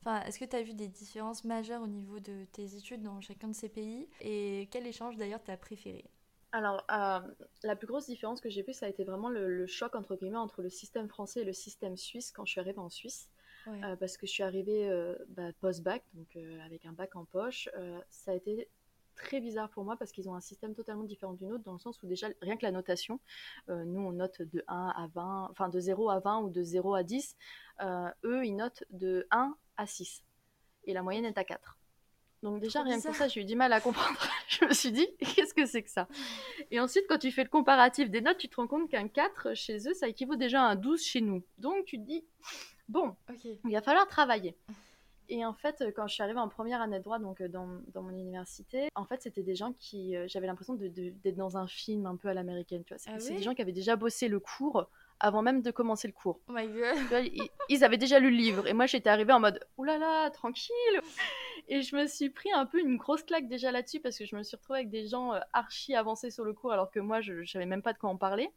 Enfin, 0.00 0.22
est-ce 0.22 0.38
que 0.38 0.44
tu 0.44 0.54
as 0.54 0.62
vu 0.62 0.74
des 0.74 0.88
différences 0.88 1.44
majeures 1.44 1.82
au 1.82 1.86
niveau 1.86 2.20
de 2.20 2.44
tes 2.52 2.76
études 2.76 3.02
dans 3.02 3.20
chacun 3.20 3.48
de 3.48 3.54
ces 3.54 3.68
pays? 3.68 4.08
Et 4.20 4.68
quel 4.70 4.86
échange 4.86 5.16
d'ailleurs 5.16 5.42
t'as 5.42 5.56
préféré? 5.56 6.04
Alors, 6.52 6.84
la 6.88 7.74
plus 7.74 7.88
grosse 7.88 8.06
différence 8.06 8.40
que 8.40 8.48
j'ai 8.48 8.62
vue, 8.62 8.74
ça 8.74 8.86
a 8.86 8.88
été 8.88 9.02
vraiment 9.02 9.28
le, 9.28 9.48
le, 9.48 9.66
choc 9.66 9.96
entre 9.96 10.14
guillemets 10.14 10.36
entre 10.36 10.62
le 10.62 10.70
système 10.70 11.08
français 11.08 11.40
et 11.40 11.44
le 11.44 11.52
système 11.52 11.96
suisse 11.96 12.30
quand 12.30 12.44
je 12.44 12.52
suis 12.52 12.60
arrivée 12.60 12.78
en 12.78 12.90
Suisse. 12.90 13.28
Euh, 13.68 13.96
parce 13.96 14.16
que 14.16 14.26
je 14.26 14.32
suis 14.32 14.42
arrivée 14.42 14.88
euh, 14.88 15.14
bah, 15.28 15.52
post-bac, 15.60 16.02
donc 16.14 16.36
euh, 16.36 16.60
avec 16.64 16.84
un 16.84 16.92
bac 16.92 17.16
en 17.16 17.24
poche. 17.24 17.68
ça 18.10 18.32
a 18.32 18.34
été 18.34 18.68
très 19.14 19.40
bizarre 19.40 19.70
pour 19.70 19.84
moi 19.84 19.96
parce 19.96 20.10
qu'ils 20.10 20.28
ont 20.28 20.34
un 20.34 20.40
système 20.40 20.74
totalement 20.74 21.04
différent 21.04 21.34
du 21.34 21.46
nôtre 21.46 21.62
dans 21.62 21.72
le 21.72 21.78
sens 21.78 22.02
où 22.02 22.06
déjà 22.06 22.28
rien 22.42 22.56
que 22.56 22.64
la 22.64 22.72
notation, 22.72 23.20
nous 23.68 24.00
on 24.00 24.12
note 24.12 24.42
de 24.42 24.64
1 24.66 24.88
à 24.96 25.06
20, 25.14 25.48
enfin 25.50 25.68
de 25.68 25.78
0 25.78 26.10
à 26.10 26.18
20 26.18 26.40
ou 26.40 26.50
de 26.50 26.62
0 26.62 26.94
à 26.94 27.04
10, 27.04 27.36
euh, 27.80 28.10
eux 28.24 28.44
ils 28.44 28.56
notent 28.56 28.82
de 28.90 29.26
1 29.30 29.56
à 29.76 29.86
6 29.86 30.24
et 30.84 30.92
la 30.92 31.02
moyenne 31.02 31.24
est 31.24 31.38
à 31.38 31.44
4. 31.44 31.78
Donc 32.42 32.60
déjà, 32.60 32.82
rien 32.82 32.98
que 32.98 33.06
pour 33.06 33.14
ça, 33.14 33.26
j'ai 33.26 33.40
eu 33.40 33.44
du 33.46 33.56
mal 33.56 33.72
à 33.72 33.80
comprendre. 33.80 34.18
je 34.48 34.66
me 34.66 34.74
suis 34.74 34.92
dit, 34.92 35.08
qu'est-ce 35.34 35.54
que 35.54 35.64
c'est 35.64 35.82
que 35.82 35.90
ça? 35.90 36.06
Et 36.70 36.78
ensuite, 36.78 37.06
quand 37.08 37.16
tu 37.16 37.32
fais 37.32 37.42
le 37.42 37.48
comparatif 37.48 38.10
des 38.10 38.20
notes, 38.20 38.36
tu 38.36 38.50
te 38.50 38.56
rends 38.56 38.66
compte 38.66 38.90
qu'un 38.90 39.08
4 39.08 39.54
chez 39.54 39.88
eux, 39.88 39.94
ça 39.94 40.08
équivaut 40.08 40.36
déjà 40.36 40.62
à 40.62 40.66
un 40.66 40.76
12 40.76 41.02
chez 41.02 41.22
nous. 41.22 41.42
Donc 41.56 41.86
tu 41.86 41.96
te 41.96 42.02
dis, 42.04 42.22
bon, 42.88 43.14
il 43.64 43.72
va 43.72 43.82
falloir 43.82 44.06
travailler. 44.06 44.56
Et 45.28 45.44
en 45.44 45.54
fait, 45.54 45.82
quand 45.96 46.06
je 46.06 46.14
suis 46.14 46.22
arrivée 46.22 46.38
en 46.38 46.48
première 46.48 46.82
année 46.82 46.98
de 46.98 47.02
droit, 47.02 47.18
donc 47.18 47.40
euh, 47.40 47.48
dans, 47.48 47.66
dans 47.94 48.02
mon 48.02 48.10
université, 48.10 48.88
en 48.94 49.06
fait, 49.06 49.22
c'était 49.22 49.42
des 49.42 49.54
gens 49.54 49.72
qui, 49.78 50.16
euh, 50.16 50.26
j'avais 50.28 50.46
l'impression 50.46 50.74
d'être 50.74 51.36
dans 51.36 51.56
un 51.56 51.66
film 51.66 52.04
un 52.06 52.16
peu 52.16 52.28
à 52.28 52.34
l'américaine, 52.34 52.84
tu 52.84 52.92
vois. 52.92 52.98
C'est 52.98 53.10
ah 53.10 53.36
des 53.36 53.42
gens 53.42 53.54
qui 53.54 53.62
avaient 53.62 53.72
déjà 53.72 53.96
bossé 53.96 54.28
le 54.28 54.38
cours 54.38 54.86
avant 55.20 55.42
même 55.42 55.62
de 55.62 55.70
commencer 55.70 56.08
le 56.08 56.12
cours. 56.12 56.40
Oh 56.48 56.52
my 56.52 56.66
god. 56.66 57.30
ils, 57.70 57.84
avaient 57.84 57.96
déjà 57.96 58.18
lu 58.18 58.30
le 58.30 58.36
livre 58.36 58.66
et 58.66 58.74
moi 58.74 58.86
j'étais 58.86 59.08
arrivée 59.08 59.32
en 59.32 59.40
mode 59.40 59.60
oulala, 59.78 60.30
tranquille. 60.30 61.00
Et 61.68 61.82
je 61.82 61.96
me 61.96 62.06
suis 62.06 62.28
pris 62.28 62.52
un 62.52 62.66
peu 62.66 62.78
une 62.78 62.96
grosse 62.96 63.22
claque 63.22 63.48
déjà 63.48 63.72
là-dessus 63.72 64.00
parce 64.00 64.18
que 64.18 64.26
je 64.26 64.36
me 64.36 64.42
suis 64.42 64.56
retrouvée 64.56 64.80
avec 64.80 64.90
des 64.90 65.06
gens 65.06 65.32
euh, 65.32 65.40
archi 65.52 65.94
avancés 65.94 66.30
sur 66.30 66.44
le 66.44 66.52
cours 66.52 66.72
alors 66.72 66.90
que 66.90 67.00
moi 67.00 67.22
je, 67.22 67.32
ne 67.32 67.44
savais 67.44 67.64
même 67.64 67.82
pas 67.82 67.94
de 67.94 67.98
quoi 67.98 68.10
en 68.10 68.16
parler. 68.16 68.50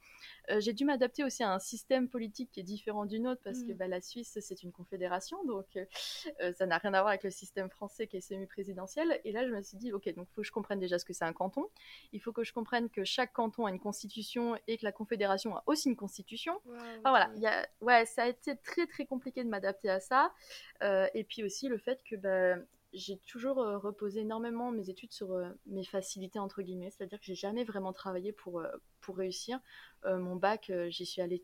Euh, 0.49 0.59
j'ai 0.59 0.73
dû 0.73 0.83
m'adapter 0.83 1.23
aussi 1.23 1.43
à 1.43 1.53
un 1.53 1.59
système 1.59 2.09
politique 2.09 2.51
qui 2.51 2.59
est 2.59 2.63
différent 2.63 3.05
du 3.05 3.19
nôtre 3.19 3.41
parce 3.43 3.63
que 3.63 3.71
mm. 3.71 3.77
bah, 3.77 3.87
la 3.87 4.01
Suisse 4.01 4.37
c'est 4.41 4.63
une 4.63 4.73
confédération 4.73 5.43
donc 5.45 5.65
euh, 5.77 6.53
ça 6.53 6.65
n'a 6.65 6.77
rien 6.77 6.93
à 6.93 7.01
voir 7.01 7.09
avec 7.09 7.23
le 7.23 7.31
système 7.31 7.69
français 7.69 8.07
qui 8.07 8.17
est 8.17 8.21
semi-présidentiel. 8.21 9.21
Et 9.23 9.31
là 9.31 9.47
je 9.47 9.53
me 9.53 9.61
suis 9.61 9.77
dit 9.77 9.93
ok 9.93 10.13
donc 10.13 10.27
il 10.29 10.33
faut 10.33 10.41
que 10.41 10.47
je 10.47 10.51
comprenne 10.51 10.79
déjà 10.79 10.99
ce 10.99 11.05
que 11.05 11.13
c'est 11.13 11.25
un 11.25 11.33
canton. 11.33 11.65
Il 12.11 12.21
faut 12.21 12.33
que 12.33 12.43
je 12.43 12.51
comprenne 12.51 12.89
que 12.89 13.05
chaque 13.05 13.31
canton 13.31 13.65
a 13.65 13.69
une 13.69 13.79
constitution 13.79 14.57
et 14.67 14.77
que 14.77 14.83
la 14.83 14.91
confédération 14.91 15.55
a 15.55 15.63
aussi 15.65 15.89
une 15.89 15.95
constitution 15.95 16.59
voilà, 17.03 17.31
y 17.37 17.47
a, 17.47 17.67
ouais, 17.81 18.05
ça 18.05 18.23
a 18.23 18.27
été 18.27 18.55
très 18.57 18.85
très 18.85 19.05
compliqué 19.05 19.43
de 19.43 19.49
m'adapter 19.49 19.89
à 19.89 19.99
ça. 19.99 20.33
Et 20.81 21.23
puis 21.23 21.43
aussi 21.43 21.67
le 21.67 21.77
fait 21.77 22.03
que 22.03 22.15
bah, 22.15 22.57
j'ai 22.97 23.17
toujours 23.17 23.59
euh, 23.59 23.77
reposé 23.77 24.21
énormément 24.21 24.71
mes 24.71 24.89
études 24.89 25.13
sur 25.13 25.33
euh, 25.33 25.49
mes 25.65 25.83
facilités 25.83 26.39
entre 26.39 26.61
guillemets, 26.61 26.89
c'est-à-dire 26.89 27.19
que 27.19 27.25
j'ai 27.25 27.35
jamais 27.35 27.63
vraiment 27.63 27.93
travaillé 27.93 28.31
pour, 28.31 28.63
pour 29.01 29.17
réussir. 29.17 29.59
mon 30.05 30.35
bac, 30.35 30.71
j'y 30.89 31.05
suis 31.05 31.21
allée 31.21 31.43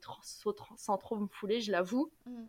sans 0.76 0.98
trop 0.98 1.18
me 1.18 1.28
fouler, 1.28 1.62
je 1.62 1.72
l'avoue. 1.72 2.12
Mm. 2.26 2.46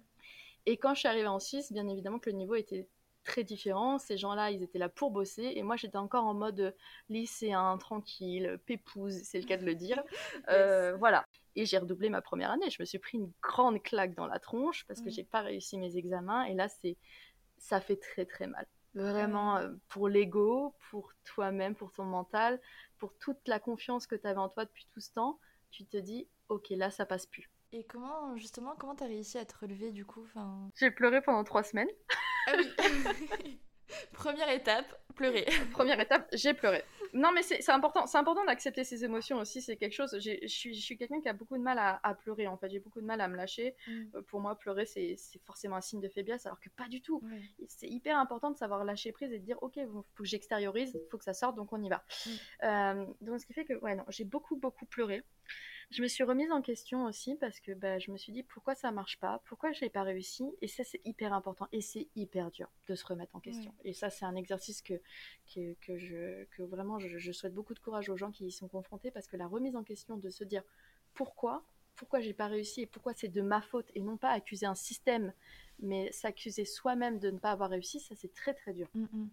Et 0.66 0.76
quand 0.76 0.94
je 0.94 1.00
suis 1.00 1.08
arrivée 1.08 1.26
en 1.26 1.40
Suisse, 1.40 1.72
bien 1.72 1.88
évidemment 1.88 2.18
que 2.18 2.30
le 2.30 2.36
niveau 2.36 2.54
était 2.54 2.88
très 3.24 3.44
différent. 3.44 3.98
Ces 3.98 4.16
gens-là, 4.16 4.50
ils 4.50 4.62
étaient 4.62 4.78
là 4.78 4.88
pour 4.88 5.10
bosser 5.10 5.52
et 5.54 5.62
moi, 5.62 5.76
j'étais 5.76 5.96
encore 5.96 6.24
en 6.24 6.34
mode 6.34 6.74
lycéen, 7.08 7.76
tranquille, 7.78 8.58
pépouse, 8.66 9.20
c'est 9.24 9.40
le 9.40 9.46
cas 9.46 9.56
de 9.56 9.64
le 9.64 9.74
dire. 9.74 10.02
voilà. 10.98 11.26
Et 11.56 11.66
j'ai 11.66 11.78
redoublé 11.78 12.08
ma 12.08 12.20
première 12.20 12.50
année. 12.50 12.68
Je 12.70 12.80
me 12.80 12.84
suis 12.84 12.98
pris 12.98 13.18
une 13.18 13.30
grande 13.40 13.82
claque 13.82 14.14
dans 14.14 14.26
la 14.26 14.38
tronche 14.38 14.84
parce 14.86 15.00
que 15.00 15.10
j'ai 15.10 15.22
pas 15.22 15.40
réussi 15.40 15.78
mes 15.78 15.96
examens. 15.96 16.44
Et 16.44 16.54
là, 16.54 16.68
c'est, 16.68 16.96
ça 17.58 17.80
fait 17.80 17.96
très 17.96 18.24
très 18.24 18.46
mal. 18.46 18.66
Vraiment 18.94 19.56
euh, 19.56 19.70
pour 19.88 20.08
l'ego, 20.08 20.74
pour 20.90 21.12
toi-même, 21.24 21.74
pour 21.74 21.92
ton 21.92 22.04
mental, 22.04 22.60
pour 22.98 23.16
toute 23.18 23.46
la 23.48 23.58
confiance 23.58 24.06
que 24.06 24.14
tu 24.14 24.26
avais 24.26 24.38
en 24.38 24.48
toi 24.48 24.64
depuis 24.64 24.86
tout 24.92 25.00
ce 25.00 25.12
temps. 25.12 25.38
Tu 25.70 25.84
te 25.84 25.96
dis, 25.96 26.28
ok, 26.48 26.70
là, 26.70 26.90
ça 26.90 27.04
passe 27.04 27.26
plus. 27.26 27.50
Et 27.72 27.84
comment, 27.84 28.36
justement, 28.36 28.76
comment 28.78 28.94
t'as 28.94 29.06
réussi 29.06 29.36
à 29.36 29.44
te 29.44 29.58
relever 29.58 29.90
du 29.90 30.06
coup 30.06 30.22
enfin... 30.22 30.70
J'ai 30.76 30.92
pleuré 30.92 31.20
pendant 31.20 31.42
trois 31.42 31.64
semaines. 31.64 31.88
Ah 32.46 32.52
oui. 32.56 33.60
Première 34.12 34.48
étape, 34.50 34.86
pleurer. 35.14 35.46
Première 35.72 36.00
étape, 36.00 36.28
j'ai 36.32 36.54
pleuré. 36.54 36.82
Non, 37.12 37.30
mais 37.32 37.42
c'est 37.42 37.70
important, 37.70 38.06
c'est 38.06 38.18
important 38.18 38.44
d'accepter 38.44 38.82
ses 38.82 39.04
émotions 39.04 39.38
aussi. 39.38 39.62
C'est 39.62 39.76
quelque 39.76 39.92
chose. 39.92 40.18
Je 40.18 40.48
suis, 40.48 40.74
suis 40.74 40.98
quelqu'un 40.98 41.20
qui 41.20 41.28
a 41.28 41.32
beaucoup 41.32 41.56
de 41.56 41.62
mal 41.62 41.78
à, 41.78 42.14
pleurer. 42.14 42.48
En 42.48 42.56
fait, 42.56 42.68
j'ai 42.70 42.80
beaucoup 42.80 43.00
de 43.00 43.06
mal 43.06 43.20
à 43.20 43.28
me 43.28 43.36
lâcher. 43.36 43.76
Mm. 43.86 44.02
Euh, 44.16 44.22
pour 44.22 44.40
moi, 44.40 44.58
pleurer, 44.58 44.84
c'est 44.84 45.16
forcément 45.44 45.76
un 45.76 45.80
signe 45.80 46.00
de 46.00 46.08
faiblesse, 46.08 46.46
alors 46.46 46.58
que 46.58 46.68
pas 46.70 46.88
du 46.88 47.00
tout. 47.00 47.22
C'est 47.68 47.88
hyper 47.88 48.18
important 48.18 48.50
de 48.50 48.56
savoir 48.56 48.84
lâcher 48.84 49.12
prise 49.12 49.32
et 49.32 49.38
de 49.38 49.44
dire, 49.44 49.62
ok, 49.62 49.76
il 49.76 49.86
faut 49.86 50.04
que 50.16 50.24
j'extériorise, 50.24 50.92
il 50.94 51.08
faut 51.08 51.18
que 51.18 51.24
ça 51.24 51.34
sorte, 51.34 51.54
donc 51.54 51.72
on 51.72 51.80
y 51.82 51.88
va. 51.88 52.04
Mm. 52.26 52.30
Euh, 52.64 53.06
donc, 53.20 53.40
ce 53.40 53.46
qui 53.46 53.52
fait 53.52 53.64
que, 53.64 53.74
ouais, 53.74 53.94
non, 53.94 54.04
j'ai 54.08 54.24
beaucoup, 54.24 54.56
beaucoup 54.56 54.86
pleuré. 54.86 55.22
Je 55.90 56.02
me 56.02 56.08
suis 56.08 56.24
remise 56.24 56.50
en 56.50 56.62
question 56.62 57.04
aussi 57.04 57.34
parce 57.36 57.60
que 57.60 57.72
bah, 57.72 57.98
je 57.98 58.10
me 58.10 58.16
suis 58.16 58.32
dit 58.32 58.42
pourquoi 58.42 58.74
ça 58.74 58.90
marche 58.90 59.18
pas, 59.18 59.42
pourquoi 59.46 59.72
je 59.72 59.84
n'ai 59.84 59.90
pas 59.90 60.02
réussi? 60.02 60.44
Et 60.60 60.68
ça, 60.68 60.84
c'est 60.84 61.00
hyper 61.04 61.32
important 61.32 61.68
et 61.72 61.80
c'est 61.80 62.08
hyper 62.16 62.50
dur 62.50 62.70
de 62.88 62.94
se 62.94 63.04
remettre 63.06 63.34
en 63.36 63.40
question. 63.40 63.74
Et 63.84 63.92
ça, 63.92 64.10
c'est 64.10 64.24
un 64.24 64.34
exercice 64.34 64.82
que, 64.82 64.94
que, 65.54 65.74
que, 65.80 65.98
je, 65.98 66.44
que 66.56 66.62
vraiment 66.62 66.98
je, 66.98 67.32
souhaite 67.32 67.54
beaucoup 67.54 67.74
de 67.74 67.78
courage 67.78 68.08
aux 68.08 68.16
gens 68.16 68.30
qui 68.30 68.46
y 68.46 68.52
sont 68.52 68.68
confrontés 68.68 69.10
parce 69.10 69.26
que 69.26 69.36
la 69.36 69.46
remise 69.46 69.76
en 69.76 69.82
question 69.82 70.16
de 70.16 70.30
se 70.30 70.44
dire 70.44 70.62
pourquoi, 71.14 71.64
pourquoi 71.96 72.20
j'ai 72.20 72.34
pas 72.34 72.46
réussi 72.46 72.82
et 72.82 72.86
pourquoi 72.86 73.12
c'est 73.14 73.28
de 73.28 73.42
ma 73.42 73.60
faute 73.60 73.90
et 73.94 74.00
non 74.00 74.16
pas 74.16 74.30
accuser 74.30 74.66
un 74.66 74.74
système, 74.74 75.32
mais 75.80 76.10
s'accuser 76.12 76.64
soi-même 76.64 77.18
de 77.18 77.30
ne 77.30 77.38
pas 77.38 77.52
avoir 77.52 77.70
réussi, 77.70 78.00
ça 78.00 78.14
c'est 78.16 78.32
très 78.32 78.54
très 78.54 78.72
dur. 78.72 78.88
Mm, 78.94 79.04
mm. 79.12 79.30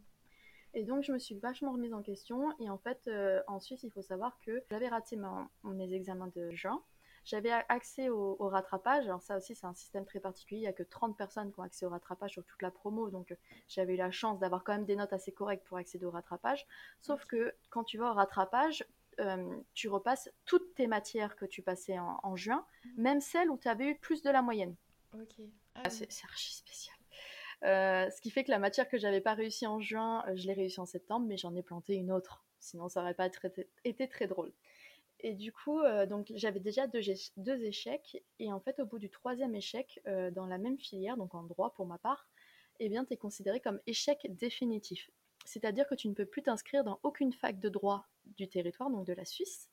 Et 0.73 0.83
donc, 0.83 1.03
je 1.03 1.11
me 1.11 1.19
suis 1.19 1.35
vachement 1.35 1.73
remise 1.73 1.93
en 1.93 2.01
question. 2.01 2.53
Et 2.59 2.69
en 2.69 2.77
fait, 2.77 3.01
euh, 3.07 3.41
en 3.47 3.59
Suisse, 3.59 3.83
il 3.83 3.91
faut 3.91 4.01
savoir 4.01 4.39
que 4.39 4.63
j'avais 4.71 4.87
raté 4.87 5.17
mes 5.63 5.93
examens 5.93 6.31
de 6.35 6.51
juin. 6.51 6.81
J'avais 7.23 7.51
accès 7.51 8.09
au, 8.09 8.35
rattrapage. 8.47 9.05
Alors, 9.05 9.21
ça 9.21 9.37
aussi, 9.37 9.55
c'est 9.55 9.67
un 9.67 9.75
système 9.75 10.05
très 10.05 10.19
particulier. 10.19 10.61
Il 10.61 10.63
n'y 10.63 10.67
a 10.67 10.73
que 10.73 10.83
30 10.83 11.15
personnes 11.15 11.51
qui 11.51 11.59
ont 11.59 11.63
accès 11.63 11.85
au 11.85 11.89
rattrapage 11.89 12.31
sur 12.31 12.43
toute 12.43 12.61
la 12.61 12.71
promo. 12.71 13.09
Donc, 13.09 13.35
j'avais 13.67 13.93
eu 13.93 13.97
la 13.97 14.11
chance 14.11 14.39
d'avoir 14.39 14.63
quand 14.63 14.73
même 14.73 14.85
des 14.85 14.95
notes 14.95 15.13
assez 15.13 15.31
correctes 15.31 15.65
pour 15.67 15.77
accéder 15.77 16.05
au 16.05 16.11
rattrapage. 16.11 16.65
Sauf 16.99 17.25
que 17.25 17.53
quand 17.69 17.83
tu 17.83 17.97
vas 17.97 18.11
au 18.11 18.13
rattrapage, 18.13 18.85
euh, 19.19 19.55
tu 19.73 19.87
repasses 19.87 20.31
toutes 20.45 20.73
tes 20.73 20.87
matières 20.87 21.35
que 21.35 21.45
tu 21.45 21.61
passais 21.61 21.99
en, 21.99 22.35
juin, 22.35 22.65
mmh. 22.85 23.01
même 23.01 23.21
celles 23.21 23.51
où 23.51 23.57
tu 23.57 23.67
avais 23.67 23.89
eu 23.89 23.95
plus 23.95 24.23
de 24.23 24.29
la 24.31 24.41
moyenne. 24.41 24.75
Ok. 25.13 25.41
Ah, 25.75 25.89
c'est 25.89 26.07
archi 26.23 26.55
spécial. 26.55 26.95
Euh, 27.63 28.09
ce 28.09 28.21
qui 28.21 28.31
fait 28.31 28.43
que 28.43 28.51
la 28.51 28.59
matière 28.59 28.89
que 28.89 28.97
j'avais 28.97 29.21
pas 29.21 29.33
réussi 29.33 29.67
en 29.67 29.79
juin, 29.79 30.23
euh, 30.27 30.35
je 30.35 30.47
l'ai 30.47 30.53
réussi 30.53 30.79
en 30.79 30.85
septembre, 30.85 31.27
mais 31.27 31.37
j'en 31.37 31.55
ai 31.55 31.61
planté 31.61 31.93
une 31.93 32.11
autre. 32.11 32.43
Sinon, 32.59 32.89
ça 32.89 33.01
aurait 33.01 33.13
pas 33.13 33.29
été 33.83 34.07
très 34.07 34.27
drôle. 34.27 34.51
Et 35.19 35.33
du 35.33 35.51
coup, 35.51 35.79
euh, 35.81 36.07
donc 36.07 36.31
j'avais 36.35 36.59
déjà 36.59 36.87
deux, 36.87 37.63
échecs. 37.63 38.23
Et 38.39 38.51
en 38.51 38.59
fait, 38.59 38.79
au 38.79 38.85
bout 38.85 38.97
du 38.99 39.09
troisième 39.09 39.55
échec, 39.55 40.01
dans 40.33 40.47
la 40.47 40.57
même 40.57 40.77
filière, 40.79 41.17
donc 41.17 41.35
en 41.35 41.43
droit 41.43 41.73
pour 41.73 41.85
ma 41.85 41.97
part, 41.97 42.27
eh 42.79 42.89
bien, 42.89 43.05
tu 43.05 43.13
es 43.13 43.17
considéré 43.17 43.59
comme 43.59 43.79
échec 43.85 44.27
définitif. 44.29 45.11
C'est-à-dire 45.45 45.87
que 45.87 45.95
tu 45.95 46.07
ne 46.07 46.13
peux 46.13 46.25
plus 46.25 46.43
t'inscrire 46.43 46.83
dans 46.83 46.99
aucune 47.03 47.33
fac 47.33 47.59
de 47.59 47.69
droit 47.69 48.07
du 48.25 48.47
territoire, 48.47 48.89
donc 48.89 49.05
de 49.05 49.13
la 49.13 49.25
Suisse. 49.25 49.69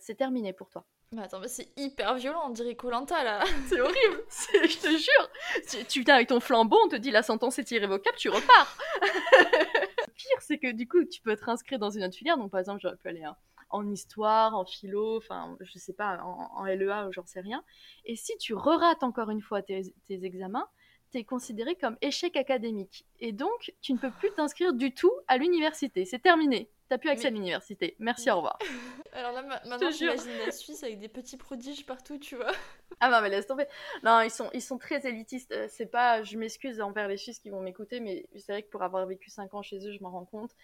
c'est 0.00 0.16
terminé 0.16 0.52
pour 0.52 0.68
toi. 0.68 0.86
Mais 1.12 1.22
attends, 1.22 1.40
mais 1.40 1.48
c'est 1.48 1.70
hyper 1.78 2.16
violent, 2.16 2.42
on 2.46 2.50
dirait 2.50 2.74
Colanta 2.74 3.24
là. 3.24 3.42
C'est 3.66 3.80
horrible, 3.80 4.24
je 4.28 4.78
te 4.78 4.88
jure. 4.88 5.86
Tu 5.88 6.02
viens 6.02 6.16
avec 6.16 6.28
ton 6.28 6.38
flambeau, 6.38 6.78
on 6.84 6.88
te 6.88 6.96
dit 6.96 7.10
la 7.10 7.22
sentence 7.22 7.58
est 7.58 7.70
irrévocable, 7.70 8.16
tu 8.18 8.28
repars. 8.28 8.76
Le 9.02 10.12
pire, 10.12 10.40
c'est 10.40 10.58
que 10.58 10.70
du 10.70 10.86
coup, 10.86 11.04
tu 11.04 11.22
peux 11.22 11.30
être 11.30 11.48
inscrit 11.48 11.78
dans 11.78 11.90
une 11.90 12.04
autre 12.04 12.14
filière. 12.14 12.36
Donc, 12.36 12.50
par 12.50 12.60
exemple, 12.60 12.80
j'aurais 12.82 12.96
pu 12.96 13.08
aller 13.08 13.24
en 13.70 13.88
histoire, 13.88 14.54
en 14.54 14.64
philo, 14.64 15.16
enfin, 15.16 15.56
je 15.60 15.78
sais 15.78 15.92
pas, 15.92 16.18
en, 16.22 16.64
LEA 16.64 17.06
ou 17.08 17.12
j'en 17.12 17.24
sais 17.24 17.40
rien. 17.40 17.64
Et 18.04 18.16
si 18.16 18.36
tu 18.36 18.54
re-rates 18.54 19.02
encore 19.02 19.30
une 19.30 19.40
fois 19.40 19.62
tes, 19.62 19.94
tes 20.06 20.24
examens, 20.24 20.68
tu 21.10 21.18
es 21.18 21.24
considéré 21.24 21.74
comme 21.76 21.96
échec 22.02 22.36
académique. 22.36 23.06
Et 23.20 23.32
donc, 23.32 23.72
tu 23.80 23.92
ne 23.92 23.98
peux 23.98 24.10
plus 24.10 24.30
t'inscrire 24.32 24.72
du 24.74 24.92
tout 24.92 25.12
à 25.26 25.38
l'université. 25.38 26.04
C'est 26.04 26.18
terminé. 26.18 26.70
T'as 26.88 26.98
plus 26.98 27.10
accès 27.10 27.26
à 27.28 27.30
l'université. 27.30 27.96
Merci, 27.98 28.30
au 28.30 28.36
revoir. 28.36 28.58
Alors 29.12 29.32
là, 29.32 29.42
maintenant, 29.42 29.90
j'imagine 29.90 30.36
la 30.44 30.52
Suisse 30.52 30.82
avec 30.82 30.98
des 30.98 31.08
petits 31.08 31.36
prodiges 31.36 31.86
partout, 31.86 32.18
tu 32.18 32.36
vois. 32.36 32.52
Ah 33.00 33.10
non, 33.10 33.20
mais 33.22 33.28
laisse 33.28 33.46
tomber. 33.46 33.66
Non, 34.02 34.20
ils 34.20 34.30
sont, 34.30 34.50
ils 34.52 34.62
sont 34.62 34.78
très 34.78 35.06
élitistes. 35.06 35.52
Euh, 35.52 35.66
c'est 35.70 35.86
pas, 35.86 36.22
je 36.22 36.36
m'excuse 36.36 36.80
envers 36.80 37.08
les 37.08 37.16
Suisses 37.16 37.38
qui 37.38 37.50
vont 37.50 37.60
m'écouter, 37.60 38.00
mais 38.00 38.26
c'est 38.36 38.52
vrai 38.52 38.62
que 38.62 38.70
pour 38.70 38.82
avoir 38.82 39.06
vécu 39.06 39.30
5 39.30 39.54
ans 39.54 39.62
chez 39.62 39.78
eux, 39.86 39.92
je 39.92 40.02
m'en 40.02 40.10
rends 40.10 40.24
compte 40.24 40.54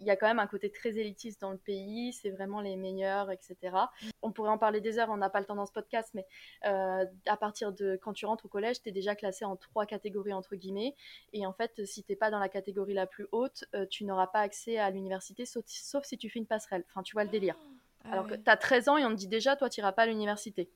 il 0.00 0.06
y 0.06 0.10
a 0.10 0.16
quand 0.16 0.26
même 0.26 0.38
un 0.38 0.46
côté 0.46 0.70
très 0.70 0.90
élitiste 0.90 1.40
dans 1.40 1.50
le 1.50 1.58
pays, 1.58 2.12
c'est 2.12 2.30
vraiment 2.30 2.60
les 2.60 2.76
meilleurs, 2.76 3.30
etc. 3.30 3.76
On 4.22 4.32
pourrait 4.32 4.50
en 4.50 4.58
parler 4.58 4.80
des 4.80 4.98
heures, 4.98 5.08
on 5.10 5.16
n'a 5.16 5.30
pas 5.30 5.40
le 5.40 5.46
temps 5.46 5.54
dans 5.54 5.66
ce 5.66 5.72
podcast, 5.72 6.10
mais 6.14 6.26
euh, 6.66 7.04
à 7.26 7.36
partir 7.36 7.72
de 7.72 7.98
quand 8.02 8.12
tu 8.12 8.26
rentres 8.26 8.46
au 8.46 8.48
collège, 8.48 8.82
tu 8.82 8.88
es 8.88 8.92
déjà 8.92 9.14
classé 9.14 9.44
en 9.44 9.56
trois 9.56 9.86
catégories, 9.86 10.32
entre 10.32 10.56
guillemets, 10.56 10.94
et 11.32 11.46
en 11.46 11.52
fait, 11.52 11.84
si 11.84 12.02
t'es 12.02 12.16
pas 12.16 12.30
dans 12.30 12.38
la 12.38 12.48
catégorie 12.48 12.94
la 12.94 13.06
plus 13.06 13.26
haute, 13.32 13.64
euh, 13.74 13.86
tu 13.86 14.04
n'auras 14.04 14.26
pas 14.26 14.40
accès 14.40 14.78
à 14.78 14.90
l'université, 14.90 15.44
sauf, 15.46 16.04
si 16.04 16.18
tu 16.18 16.28
fais 16.28 16.38
une 16.38 16.46
passerelle. 16.46 16.84
Enfin, 16.88 17.02
tu 17.02 17.14
vois 17.14 17.24
le 17.24 17.30
délire. 17.30 17.56
Ah 18.04 18.12
Alors 18.12 18.26
que 18.26 18.34
tu 18.34 18.50
as 18.50 18.56
13 18.56 18.88
ans 18.88 18.96
et 18.98 19.04
on 19.04 19.10
te 19.10 19.14
dit 19.14 19.28
déjà, 19.28 19.56
toi, 19.56 19.70
tu 19.70 19.80
n'iras 19.80 19.92
pas 19.92 20.02
à 20.02 20.06
l'université. 20.06 20.70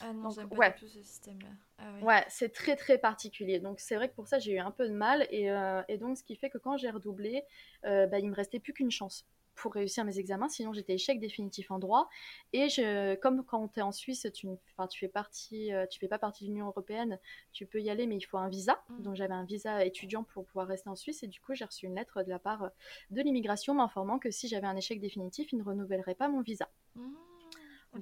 Ah 0.00 0.12
non, 0.12 0.30
j'aime 0.30 0.48
pas 0.48 0.56
ouais. 0.56 0.74
tout 0.74 0.88
ce 0.88 1.02
système-là. 1.02 1.48
Ah. 1.78 2.04
Ouais, 2.04 2.24
c'est 2.28 2.52
très 2.52 2.76
très 2.76 2.98
particulier. 2.98 3.60
Donc 3.60 3.80
c'est 3.80 3.96
vrai 3.96 4.08
que 4.08 4.14
pour 4.14 4.28
ça 4.28 4.38
j'ai 4.38 4.52
eu 4.52 4.58
un 4.58 4.70
peu 4.70 4.88
de 4.88 4.94
mal 4.94 5.26
et, 5.30 5.50
euh, 5.50 5.82
et 5.88 5.96
donc 5.96 6.18
ce 6.18 6.24
qui 6.24 6.36
fait 6.36 6.50
que 6.50 6.58
quand 6.58 6.76
j'ai 6.76 6.90
redoublé, 6.90 7.44
euh, 7.84 8.06
bah, 8.06 8.18
il 8.18 8.28
me 8.28 8.34
restait 8.34 8.60
plus 8.60 8.72
qu'une 8.72 8.90
chance 8.90 9.26
pour 9.54 9.74
réussir 9.74 10.04
mes 10.04 10.18
examens, 10.18 10.48
sinon 10.48 10.72
j'étais 10.72 10.94
échec 10.94 11.20
définitif 11.20 11.70
en 11.70 11.78
droit. 11.78 12.08
Et 12.52 12.68
je, 12.68 13.14
comme 13.16 13.44
quand 13.44 13.68
tu 13.68 13.80
es 13.80 13.82
en 13.82 13.92
Suisse, 13.92 14.26
tu, 14.34 14.46
ne- 14.46 14.56
enfin, 14.72 14.86
tu 14.88 14.98
fais 14.98 15.08
partie, 15.08 15.72
euh, 15.72 15.86
tu 15.86 15.98
fais 15.98 16.08
pas 16.08 16.18
partie 16.18 16.44
de 16.44 16.48
l'Union 16.48 16.66
européenne, 16.68 17.18
tu 17.52 17.66
peux 17.66 17.80
y 17.80 17.90
aller, 17.90 18.06
mais 18.06 18.16
il 18.16 18.22
faut 18.22 18.38
un 18.38 18.48
visa. 18.48 18.82
Mm. 18.88 19.02
Donc 19.02 19.16
j'avais 19.16 19.34
un 19.34 19.44
visa 19.44 19.84
étudiant 19.84 20.24
pour 20.24 20.44
pouvoir 20.46 20.66
rester 20.66 20.88
en 20.88 20.96
Suisse, 20.96 21.22
et 21.22 21.26
du 21.26 21.40
coup 21.40 21.54
j'ai 21.54 21.64
reçu 21.64 21.86
une 21.86 21.94
lettre 21.94 22.22
de 22.22 22.30
la 22.30 22.38
part 22.38 22.70
de 23.10 23.20
l'immigration 23.22 23.74
m'informant 23.74 24.18
que 24.18 24.30
si 24.30 24.48
j'avais 24.48 24.66
un 24.66 24.76
échec 24.76 25.00
définitif, 25.00 25.52
ils 25.52 25.58
ne 25.58 25.64
renouvelleraient 25.64 26.14
pas 26.14 26.28
mon 26.28 26.40
visa. 26.40 26.68
Mmh, 26.96 27.12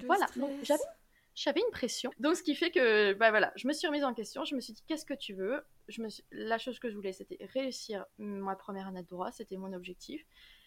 Voilà, 0.05 0.25
donc 0.37 0.51
j'avais 0.63 0.83
j'avais 1.33 1.61
une 1.61 1.71
pression. 1.71 2.11
Donc 2.19 2.35
ce 2.35 2.43
qui 2.43 2.55
fait 2.55 2.71
que 2.71 3.13
bah 3.13 3.29
voilà, 3.29 3.53
je 3.55 3.67
me 3.67 3.73
suis 3.73 3.87
remise 3.87 4.03
en 4.03 4.13
question, 4.13 4.43
je 4.43 4.53
me 4.55 4.59
suis 4.61 4.73
dit 4.73 4.83
qu'est-ce 4.87 5.05
que 5.05 5.13
tu 5.13 5.33
veux? 5.33 5.63
Je 5.87 6.01
me 6.01 6.09
suis... 6.09 6.23
La 6.31 6.57
chose 6.57 6.77
que 6.79 6.89
je 6.89 6.95
voulais 6.95 7.13
c'était 7.13 7.37
réussir 7.53 8.05
ma 8.17 8.55
première 8.55 8.87
année 8.87 9.01
de 9.01 9.07
droit, 9.07 9.31
c'était 9.31 9.57
mon 9.57 9.71
objectif. 9.73 10.25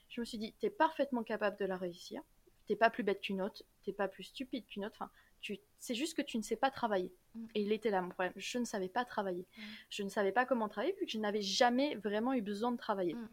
Je 0.09 0.21
me 0.21 0.25
suis 0.25 0.38
dit 0.38 0.55
t'es 0.61 0.71
parfaitement 0.71 1.23
capable 1.23 1.59
de 1.59 1.64
la 1.64 1.77
réussir, 1.77 2.23
t'es 2.67 2.77
pas 2.77 2.90
plus 2.90 3.03
bête 3.03 3.21
qu'une 3.21 3.43
autre, 3.43 3.62
t'es 3.83 3.93
pas 3.93 4.09
plus 4.09 4.25
stupide 4.25 4.67
qu'une 4.67 4.85
autre, 4.85 4.97
enfin, 4.99 5.11
tu... 5.40 5.59
c'est 5.79 5.95
juste 5.95 6.17
que 6.17 6.23
tu 6.23 6.38
ne 6.38 6.43
sais 6.43 6.57
pas 6.57 6.71
travailler. 6.71 7.12
Mm. 7.35 7.47
Et 7.55 7.62
il 7.62 7.73
était 7.73 7.90
là 7.90 8.01
mon 8.01 8.11
problème, 8.11 8.33
je 8.37 8.59
ne 8.59 8.64
savais 8.64 8.88
pas 8.88 9.05
travailler. 9.05 9.47
Mm. 9.57 9.62
Je 9.90 10.03
ne 10.03 10.09
savais 10.09 10.33
pas 10.33 10.47
comment 10.47 10.69
travailler 10.69 10.95
vu 10.99 11.07
que 11.07 11.12
je 11.12 11.19
n'avais 11.19 11.43
jamais 11.43 11.97
vraiment 11.97 12.33
eu 12.33 12.43
besoin 12.43 12.73
de 12.73 12.79
travailler. 12.79 13.14
Mm. 13.14 13.29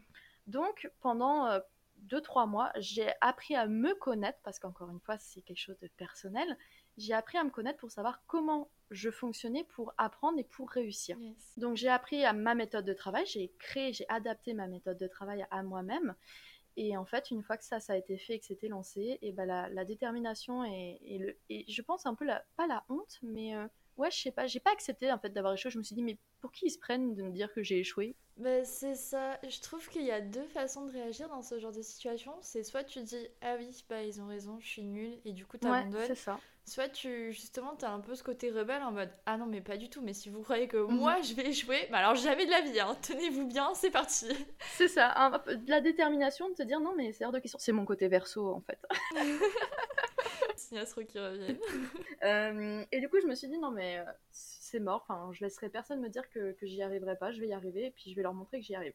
Donc 0.48 0.90
pendant... 1.00 1.46
euh, 1.46 1.60
deux, 2.02 2.20
trois 2.20 2.46
mois, 2.46 2.72
j'ai 2.78 3.12
appris 3.20 3.54
à 3.54 3.66
me 3.66 3.94
connaître, 3.94 4.38
parce 4.42 4.58
qu'encore 4.58 4.90
une 4.90 5.00
fois, 5.00 5.18
c'est 5.18 5.40
quelque 5.40 5.58
chose 5.58 5.78
de 5.78 5.88
personnel. 5.88 6.58
J'ai 6.98 7.14
appris 7.14 7.38
à 7.38 7.44
me 7.44 7.50
connaître 7.50 7.78
pour 7.78 7.90
savoir 7.90 8.22
comment 8.26 8.70
je 8.90 9.10
fonctionnais 9.10 9.64
pour 9.64 9.94
apprendre 9.96 10.38
et 10.38 10.44
pour 10.44 10.68
réussir. 10.70 11.16
Yes. 11.18 11.58
Donc 11.58 11.76
j'ai 11.76 11.88
appris 11.88 12.24
à 12.24 12.32
ma 12.32 12.54
méthode 12.54 12.84
de 12.84 12.92
travail, 12.92 13.24
j'ai 13.26 13.52
créé, 13.58 13.92
j'ai 13.92 14.04
adapté 14.08 14.52
ma 14.52 14.66
méthode 14.66 14.98
de 14.98 15.06
travail 15.06 15.46
à 15.50 15.62
moi-même. 15.62 16.14
Et 16.76 16.96
en 16.96 17.04
fait, 17.04 17.30
une 17.30 17.42
fois 17.42 17.56
que 17.56 17.64
ça, 17.64 17.80
ça 17.80 17.92
a 17.92 17.96
été 17.96 18.16
fait 18.18 18.34
et 18.34 18.38
que 18.40 18.46
c'était 18.46 18.68
lancé, 18.68 19.18
et 19.20 19.32
ben 19.32 19.44
la, 19.46 19.84
détermination 19.84 20.64
et, 20.64 20.98
et 21.02 21.18
le, 21.18 21.36
et 21.50 21.64
je 21.70 21.82
pense 21.82 22.06
un 22.06 22.14
peu 22.14 22.24
la, 22.24 22.44
pas 22.56 22.66
la 22.66 22.84
honte, 22.88 23.18
mais 23.22 23.54
euh, 23.54 23.66
ouais, 23.96 24.10
je 24.10 24.18
sais 24.18 24.30
pas, 24.30 24.46
j'ai 24.46 24.60
pas 24.60 24.72
accepté 24.72 25.10
en 25.12 25.18
fait 25.18 25.30
d'avoir 25.30 25.54
échoué. 25.54 25.70
Je 25.70 25.78
me 25.78 25.82
suis 25.82 25.94
dit, 25.94 26.02
mais 26.02 26.18
pour 26.40 26.52
qui 26.52 26.66
ils 26.66 26.70
se 26.70 26.78
prennent 26.78 27.14
de 27.14 27.22
me 27.22 27.30
dire 27.30 27.52
que 27.52 27.62
j'ai 27.62 27.78
échoué? 27.80 28.14
Bah, 28.38 28.64
c'est 28.64 28.94
ça. 28.94 29.38
Je 29.46 29.60
trouve 29.60 29.86
qu'il 29.88 30.02
y 30.04 30.10
a 30.10 30.20
deux 30.20 30.46
façons 30.46 30.86
de 30.86 30.92
réagir 30.92 31.28
dans 31.28 31.42
ce 31.42 31.58
genre 31.58 31.70
de 31.72 31.82
situation. 31.82 32.32
C'est 32.40 32.64
soit 32.64 32.82
tu 32.82 33.00
dis 33.02 33.28
ah 33.42 33.56
oui, 33.58 33.84
bah 33.88 34.02
ils 34.02 34.20
ont 34.22 34.26
raison, 34.26 34.58
je 34.60 34.66
suis 34.66 34.82
nulle 34.82 35.18
et 35.24 35.32
du 35.32 35.44
coup 35.44 35.56
Ouais, 35.58 35.60
t'abandonnes. 35.70 36.06
c'est 36.06 36.14
ça. 36.14 36.40
soit 36.64 36.88
tu 36.88 37.30
justement 37.32 37.74
t'as 37.76 37.90
un 37.90 38.00
peu 38.00 38.14
ce 38.14 38.22
côté 38.22 38.50
rebelle 38.50 38.82
en 38.82 38.90
mode 38.92 39.10
ah 39.26 39.36
non 39.36 39.44
mais 39.46 39.60
pas 39.60 39.76
du 39.76 39.90
tout. 39.90 40.00
Mais 40.00 40.14
si 40.14 40.30
vous 40.30 40.40
croyez 40.42 40.66
que 40.66 40.78
Mhm. 40.78 40.94
moi 40.96 41.20
je 41.20 41.34
vais 41.34 41.48
échouer, 41.50 41.86
bah 41.90 41.98
alors 41.98 42.14
jamais 42.14 42.46
de 42.46 42.50
la 42.50 42.62
vie. 42.62 42.80
Hein. 42.80 42.96
Tenez-vous 43.02 43.46
bien, 43.46 43.74
c'est 43.74 43.90
parti. 43.90 44.28
C'est 44.76 44.88
ça, 44.88 45.12
un 45.16 45.30
de 45.30 45.68
la 45.70 45.82
détermination 45.82 46.48
de 46.48 46.54
te 46.54 46.62
dire 46.62 46.80
non, 46.80 46.94
mais 46.96 47.12
c'est 47.12 47.26
hors 47.26 47.32
de 47.32 47.38
question. 47.38 47.58
C'est 47.60 47.72
mon 47.72 47.84
côté 47.84 48.08
verso 48.08 48.48
en 48.50 48.62
fait. 48.62 48.78
Signastro 50.62 51.04
qui 51.04 51.18
revient. 51.18 51.56
Euh, 52.22 52.84
et 52.92 53.00
du 53.00 53.08
coup, 53.08 53.16
je 53.20 53.26
me 53.26 53.34
suis 53.34 53.48
dit, 53.48 53.58
non, 53.58 53.72
mais 53.72 53.98
euh, 53.98 54.04
c'est 54.30 54.78
mort. 54.78 55.04
Enfin, 55.08 55.32
je 55.32 55.42
laisserai 55.42 55.68
personne 55.68 56.00
me 56.00 56.08
dire 56.08 56.30
que, 56.30 56.52
que 56.52 56.66
j'y 56.66 56.80
arriverai 56.80 57.16
pas. 57.16 57.32
Je 57.32 57.40
vais 57.40 57.48
y 57.48 57.52
arriver 57.52 57.86
et 57.86 57.90
puis 57.90 58.10
je 58.10 58.14
vais 58.14 58.22
leur 58.22 58.32
montrer 58.32 58.60
que 58.60 58.64
j'y 58.64 58.76
arrive. 58.76 58.94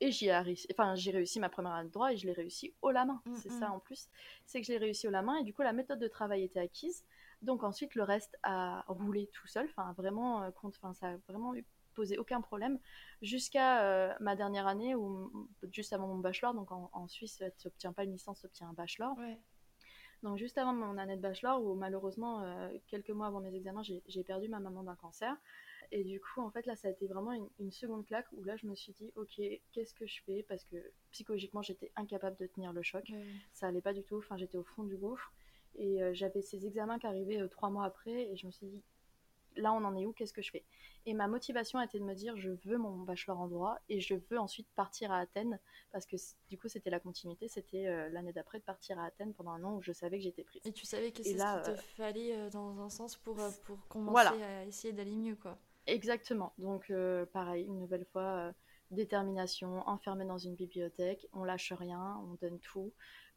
Et 0.00 0.10
j'y 0.10 0.30
réussi. 0.30 0.68
Enfin, 0.70 0.94
j'ai 0.94 1.10
réussi 1.10 1.40
ma 1.40 1.48
première 1.48 1.72
année 1.72 1.88
de 1.88 1.92
droit 1.92 2.12
et 2.12 2.18
je 2.18 2.26
l'ai 2.26 2.34
réussi 2.34 2.74
haut 2.82 2.90
la 2.90 3.06
main. 3.06 3.22
Mm, 3.24 3.34
c'est 3.36 3.50
mm. 3.50 3.58
ça 3.58 3.70
en 3.70 3.80
plus. 3.80 4.08
C'est 4.44 4.60
que 4.60 4.66
je 4.66 4.72
l'ai 4.72 4.78
réussi 4.78 5.08
haut 5.08 5.10
la 5.10 5.22
main 5.22 5.36
et 5.36 5.44
du 5.44 5.54
coup, 5.54 5.62
la 5.62 5.72
méthode 5.72 5.98
de 5.98 6.08
travail 6.08 6.42
était 6.44 6.60
acquise. 6.60 7.04
Donc 7.40 7.64
ensuite, 7.64 7.94
le 7.94 8.02
reste 8.02 8.36
a 8.42 8.84
roulé 8.86 9.30
tout 9.32 9.46
seul. 9.46 9.66
Enfin, 9.70 9.94
vraiment, 9.96 10.42
euh, 10.42 10.50
compte, 10.50 10.74
enfin, 10.76 10.92
ça 10.92 11.12
a 11.12 11.16
vraiment 11.26 11.54
eu- 11.54 11.64
posé 11.94 12.16
aucun 12.16 12.40
problème 12.40 12.78
jusqu'à 13.22 13.82
euh, 13.82 14.14
ma 14.20 14.36
dernière 14.36 14.68
année 14.68 14.94
ou 14.94 15.48
juste 15.72 15.92
avant 15.92 16.06
mon 16.06 16.18
bachelor. 16.18 16.54
Donc 16.54 16.70
en, 16.70 16.90
en 16.92 17.08
Suisse, 17.08 17.42
tu 17.58 17.66
n'obtiens 17.66 17.92
pas 17.92 18.04
une 18.04 18.12
licence, 18.12 18.40
tu 18.40 18.46
obtiens 18.46 18.68
un 18.68 18.72
bachelor. 18.72 19.16
Ouais. 19.18 19.36
Donc 20.22 20.36
juste 20.36 20.58
avant 20.58 20.72
mon 20.72 20.98
année 20.98 21.16
de 21.16 21.22
bachelor, 21.22 21.62
où 21.62 21.74
malheureusement, 21.74 22.42
euh, 22.42 22.68
quelques 22.88 23.10
mois 23.10 23.28
avant 23.28 23.40
mes 23.40 23.54
examens, 23.54 23.82
j'ai 23.82 24.24
perdu 24.24 24.48
ma 24.48 24.58
maman 24.58 24.82
d'un 24.82 24.96
cancer. 24.96 25.36
Et 25.90 26.04
du 26.04 26.20
coup, 26.20 26.42
en 26.42 26.50
fait, 26.50 26.66
là, 26.66 26.76
ça 26.76 26.88
a 26.88 26.90
été 26.90 27.06
vraiment 27.06 27.32
une, 27.32 27.48
une 27.60 27.70
seconde 27.70 28.04
claque 28.04 28.26
où 28.32 28.42
là, 28.44 28.56
je 28.56 28.66
me 28.66 28.74
suis 28.74 28.92
dit, 28.92 29.10
ok, 29.16 29.40
qu'est-ce 29.72 29.94
que 29.94 30.06
je 30.06 30.20
fais? 30.26 30.44
Parce 30.48 30.64
que 30.64 30.76
psychologiquement, 31.12 31.62
j'étais 31.62 31.90
incapable 31.96 32.36
de 32.36 32.46
tenir 32.46 32.72
le 32.72 32.82
choc. 32.82 33.10
Ça 33.52 33.68
allait 33.68 33.80
pas 33.80 33.94
du 33.94 34.02
tout. 34.02 34.18
Enfin, 34.18 34.36
j'étais 34.36 34.58
au 34.58 34.64
fond 34.64 34.82
du 34.82 34.96
gouffre. 34.96 35.32
Et 35.76 36.02
euh, 36.02 36.12
j'avais 36.12 36.42
ces 36.42 36.66
examens 36.66 36.98
qui 36.98 37.06
arrivaient 37.06 37.40
euh, 37.40 37.48
trois 37.48 37.70
mois 37.70 37.84
après. 37.84 38.28
Et 38.30 38.36
je 38.36 38.46
me 38.46 38.50
suis 38.50 38.66
dit, 38.66 38.82
là, 39.58 39.72
on 39.72 39.84
en 39.84 39.96
est 39.96 40.06
où 40.06 40.12
Qu'est-ce 40.12 40.32
que 40.32 40.42
je 40.42 40.50
fais? 40.50 40.64
Et 41.06 41.14
ma 41.14 41.28
motivation 41.28 41.78
a 41.78 41.84
été 41.84 41.98
de 41.98 42.04
me 42.04 42.14
dire, 42.14 42.36
je 42.36 42.50
veux 42.64 42.76
mon 42.78 42.96
bachelor 42.98 43.38
en 43.40 43.48
droit 43.48 43.78
et 43.88 44.00
je 44.00 44.14
veux 44.30 44.38
ensuite 44.38 44.68
partir 44.74 45.12
à 45.12 45.18
Athènes. 45.18 45.58
Parce 45.92 46.06
que 46.06 46.16
du 46.48 46.58
coup, 46.58 46.68
c'était 46.68 46.90
la 46.90 47.00
continuité. 47.00 47.48
C'était 47.48 47.86
euh, 47.86 48.08
l'année 48.10 48.32
d'après 48.32 48.58
de 48.58 48.64
partir 48.64 48.98
à 48.98 49.04
Athènes 49.06 49.32
pendant 49.34 49.52
un 49.52 49.64
an 49.64 49.76
où 49.76 49.82
je 49.82 49.92
savais 49.92 50.18
que 50.18 50.24
j'étais 50.24 50.44
prise. 50.44 50.60
Et 50.64 50.72
tu 50.72 50.86
savais 50.86 51.12
que 51.12 51.22
c'est 51.22 51.30
ce 51.30 51.36
qu'il 51.36 51.42
euh, 51.42 51.74
te 51.76 51.80
fallait 51.96 52.36
euh, 52.36 52.50
dans 52.50 52.80
un 52.80 52.90
sens 52.90 53.16
pour, 53.16 53.40
euh, 53.40 53.50
pour 53.64 53.78
commencer 53.88 54.12
Voilà. 54.12 54.60
à 54.60 54.64
essayer 54.64 54.92
d'aller 54.92 55.16
mieux 55.16 55.36
quoi. 55.36 55.58
Exactement. 55.86 56.52
Donc, 56.58 56.90
euh, 56.90 57.24
pareil, 57.26 57.64
une 57.64 57.78
nouvelle 57.78 58.04
fois, 58.12 58.22
euh, 58.22 58.52
détermination, 58.90 59.88
enfermé 59.88 60.24
dans 60.26 60.36
une 60.38 60.54
bibliothèque, 60.54 61.26
on 61.32 61.44
lâche 61.44 61.72
rien, 61.72 62.20
on 62.28 62.34
donne 62.34 62.58
tout. 62.60 62.92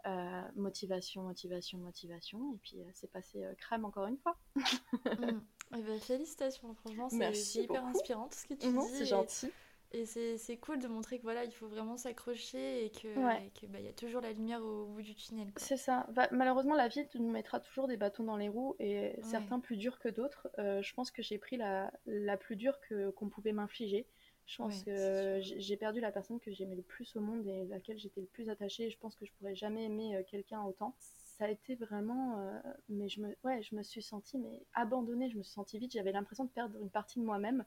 Euh, 0.07 0.41
motivation, 0.55 1.21
motivation, 1.23 1.77
motivation. 1.77 2.53
Et 2.55 2.57
puis, 2.57 2.81
euh, 2.81 2.85
c'est 2.93 3.11
passé 3.11 3.43
euh, 3.43 3.53
crème 3.55 3.85
encore 3.85 4.07
une 4.07 4.17
fois. 4.17 4.35
Mm. 5.19 5.39
Eh 5.73 5.81
ben, 5.81 5.99
félicitations, 5.99 6.73
franchement, 6.75 7.09
c'est 7.09 7.45
hyper 7.55 7.83
beaucoup. 7.83 7.87
inspirant 7.87 8.27
tout 8.27 8.37
ce 8.37 8.45
que 8.45 8.53
tu 8.53 8.67
Non, 8.69 8.81
dis. 8.81 8.87
c'est 8.87 9.05
gentil. 9.05 9.53
Et 9.93 10.05
c'est 10.05 10.57
cool 10.57 10.79
de 10.79 10.87
montrer 10.87 11.17
que 11.17 11.23
voilà, 11.23 11.43
il 11.43 11.51
faut 11.51 11.67
vraiment 11.67 11.97
s'accrocher 11.97 12.85
et 12.85 12.89
que 12.91 13.07
Ouais. 13.15 13.45
et 13.45 13.51
que, 13.51 13.65
bah, 13.67 13.79
y 13.79 13.87
a 13.87 13.93
toujours 13.93 14.21
la 14.21 14.31
lumière 14.33 14.61
au 14.63 14.85
bout 14.85 15.01
du 15.01 15.15
tunnel. 15.15 15.51
C'est 15.57 15.77
ça. 15.77 16.07
Malheureusement, 16.31 16.75
la 16.75 16.87
vie 16.87 17.05
nous 17.15 17.29
mettra 17.29 17.59
toujours 17.59 17.87
des 17.87 17.97
bâtons 17.97 18.23
dans 18.23 18.37
les 18.37 18.47
roues 18.49 18.75
et 18.79 19.13
certains 19.21 19.59
plus 19.59 19.75
durs 19.77 19.99
que 19.99 20.07
d'autres. 20.09 20.49
Euh, 20.59 20.81
je 20.81 20.93
pense 20.93 21.11
que 21.11 21.21
j'ai 21.21 21.37
pris 21.37 21.57
la, 21.57 21.91
la 22.05 22.37
plus 22.37 22.55
dure 22.55 22.79
que 22.81 23.09
qu'on 23.11 23.29
pouvait 23.29 23.51
m'infliger. 23.51 24.07
Je 24.45 24.57
pense 24.57 24.79
Ouais, 24.79 24.83
que 24.83 25.39
j'ai 25.41 25.77
perdu 25.77 25.99
la 25.99 26.11
personne 26.11 26.39
que 26.39 26.51
j'aimais 26.51 26.75
le 26.75 26.81
plus 26.81 27.15
au 27.15 27.21
monde 27.21 27.45
et 27.47 27.65
laquelle 27.65 27.97
j'étais 27.99 28.21
le 28.21 28.27
plus 28.27 28.49
attachée. 28.49 28.85
Et 28.85 28.89
je 28.89 28.97
pense 28.97 29.15
que 29.15 29.25
je 29.25 29.31
pourrais 29.33 29.55
jamais 29.55 29.85
aimer 29.85 30.15
euh, 30.15 30.23
quelqu'un 30.23 30.61
autant. 30.63 30.95
Ça 31.41 31.47
a 31.47 31.49
été 31.49 31.73
vraiment, 31.73 32.37
euh, 32.37 32.59
mais 32.87 33.09
je 33.09 33.19
me, 33.19 33.35
ouais, 33.43 33.63
je 33.63 33.73
me 33.73 33.81
suis 33.81 34.03
sentie 34.03 34.37
mais 34.37 34.61
abandonnée. 34.75 35.27
Je 35.31 35.37
me 35.39 35.41
suis 35.41 35.53
sentie 35.53 35.79
vide. 35.79 35.91
J'avais 35.91 36.11
l'impression 36.11 36.43
de 36.45 36.51
perdre 36.51 36.77
une 36.79 36.91
partie 36.91 37.17
de 37.19 37.25
moi-même. 37.25 37.65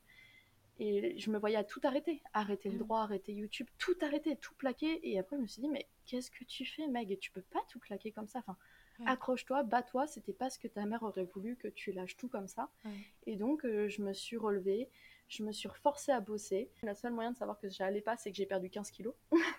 Et 0.78 1.18
je 1.18 1.28
me 1.28 1.38
voyais 1.40 1.56
à 1.56 1.64
tout 1.64 1.80
arrêter. 1.82 2.22
Arrêter 2.34 2.68
le 2.68 2.76
Mm. 2.76 2.78
droit, 2.78 3.00
arrêter 3.00 3.32
YouTube, 3.32 3.66
tout 3.78 3.96
arrêter, 4.00 4.36
tout 4.36 4.54
plaquer. 4.54 5.00
Et 5.10 5.18
après, 5.18 5.34
je 5.36 5.42
me 5.42 5.46
suis 5.48 5.60
dit, 5.60 5.68
mais 5.68 5.88
qu'est-ce 6.06 6.30
que 6.30 6.44
tu 6.44 6.64
fais, 6.64 6.86
Meg? 6.86 7.10
Et 7.10 7.16
tu 7.18 7.32
peux 7.32 7.42
pas 7.42 7.58
tout 7.68 7.80
plaquer 7.80 8.12
comme 8.12 8.28
ça. 8.28 8.38
Enfin, 8.38 8.56
Ouais. 9.00 9.06
accroche-toi, 9.08 9.64
bats-toi. 9.64 10.06
C'était 10.06 10.32
pas 10.32 10.50
ce 10.50 10.60
que 10.60 10.68
ta 10.68 10.86
mère 10.86 11.02
aurait 11.02 11.24
voulu 11.24 11.56
que 11.56 11.66
tu 11.66 11.90
lâches 11.90 12.16
tout 12.16 12.28
comme 12.28 12.46
ça. 12.46 12.70
Ouais. 12.84 12.92
Et 13.26 13.34
donc, 13.34 13.64
euh, 13.64 13.88
je 13.88 14.02
me 14.02 14.12
suis 14.12 14.36
relevée. 14.36 14.88
Je 15.26 15.42
me 15.42 15.50
suis 15.50 15.66
reforcée 15.68 16.12
à 16.12 16.20
bosser. 16.20 16.70
Le 16.84 16.94
seul 16.94 17.12
moyen 17.12 17.32
de 17.32 17.36
savoir 17.36 17.58
que 17.58 17.68
j'allais 17.68 18.02
pas, 18.02 18.16
c'est 18.16 18.30
que 18.30 18.36
j'ai 18.36 18.46
perdu 18.46 18.70
15 18.70 18.92
kilos. 18.92 19.14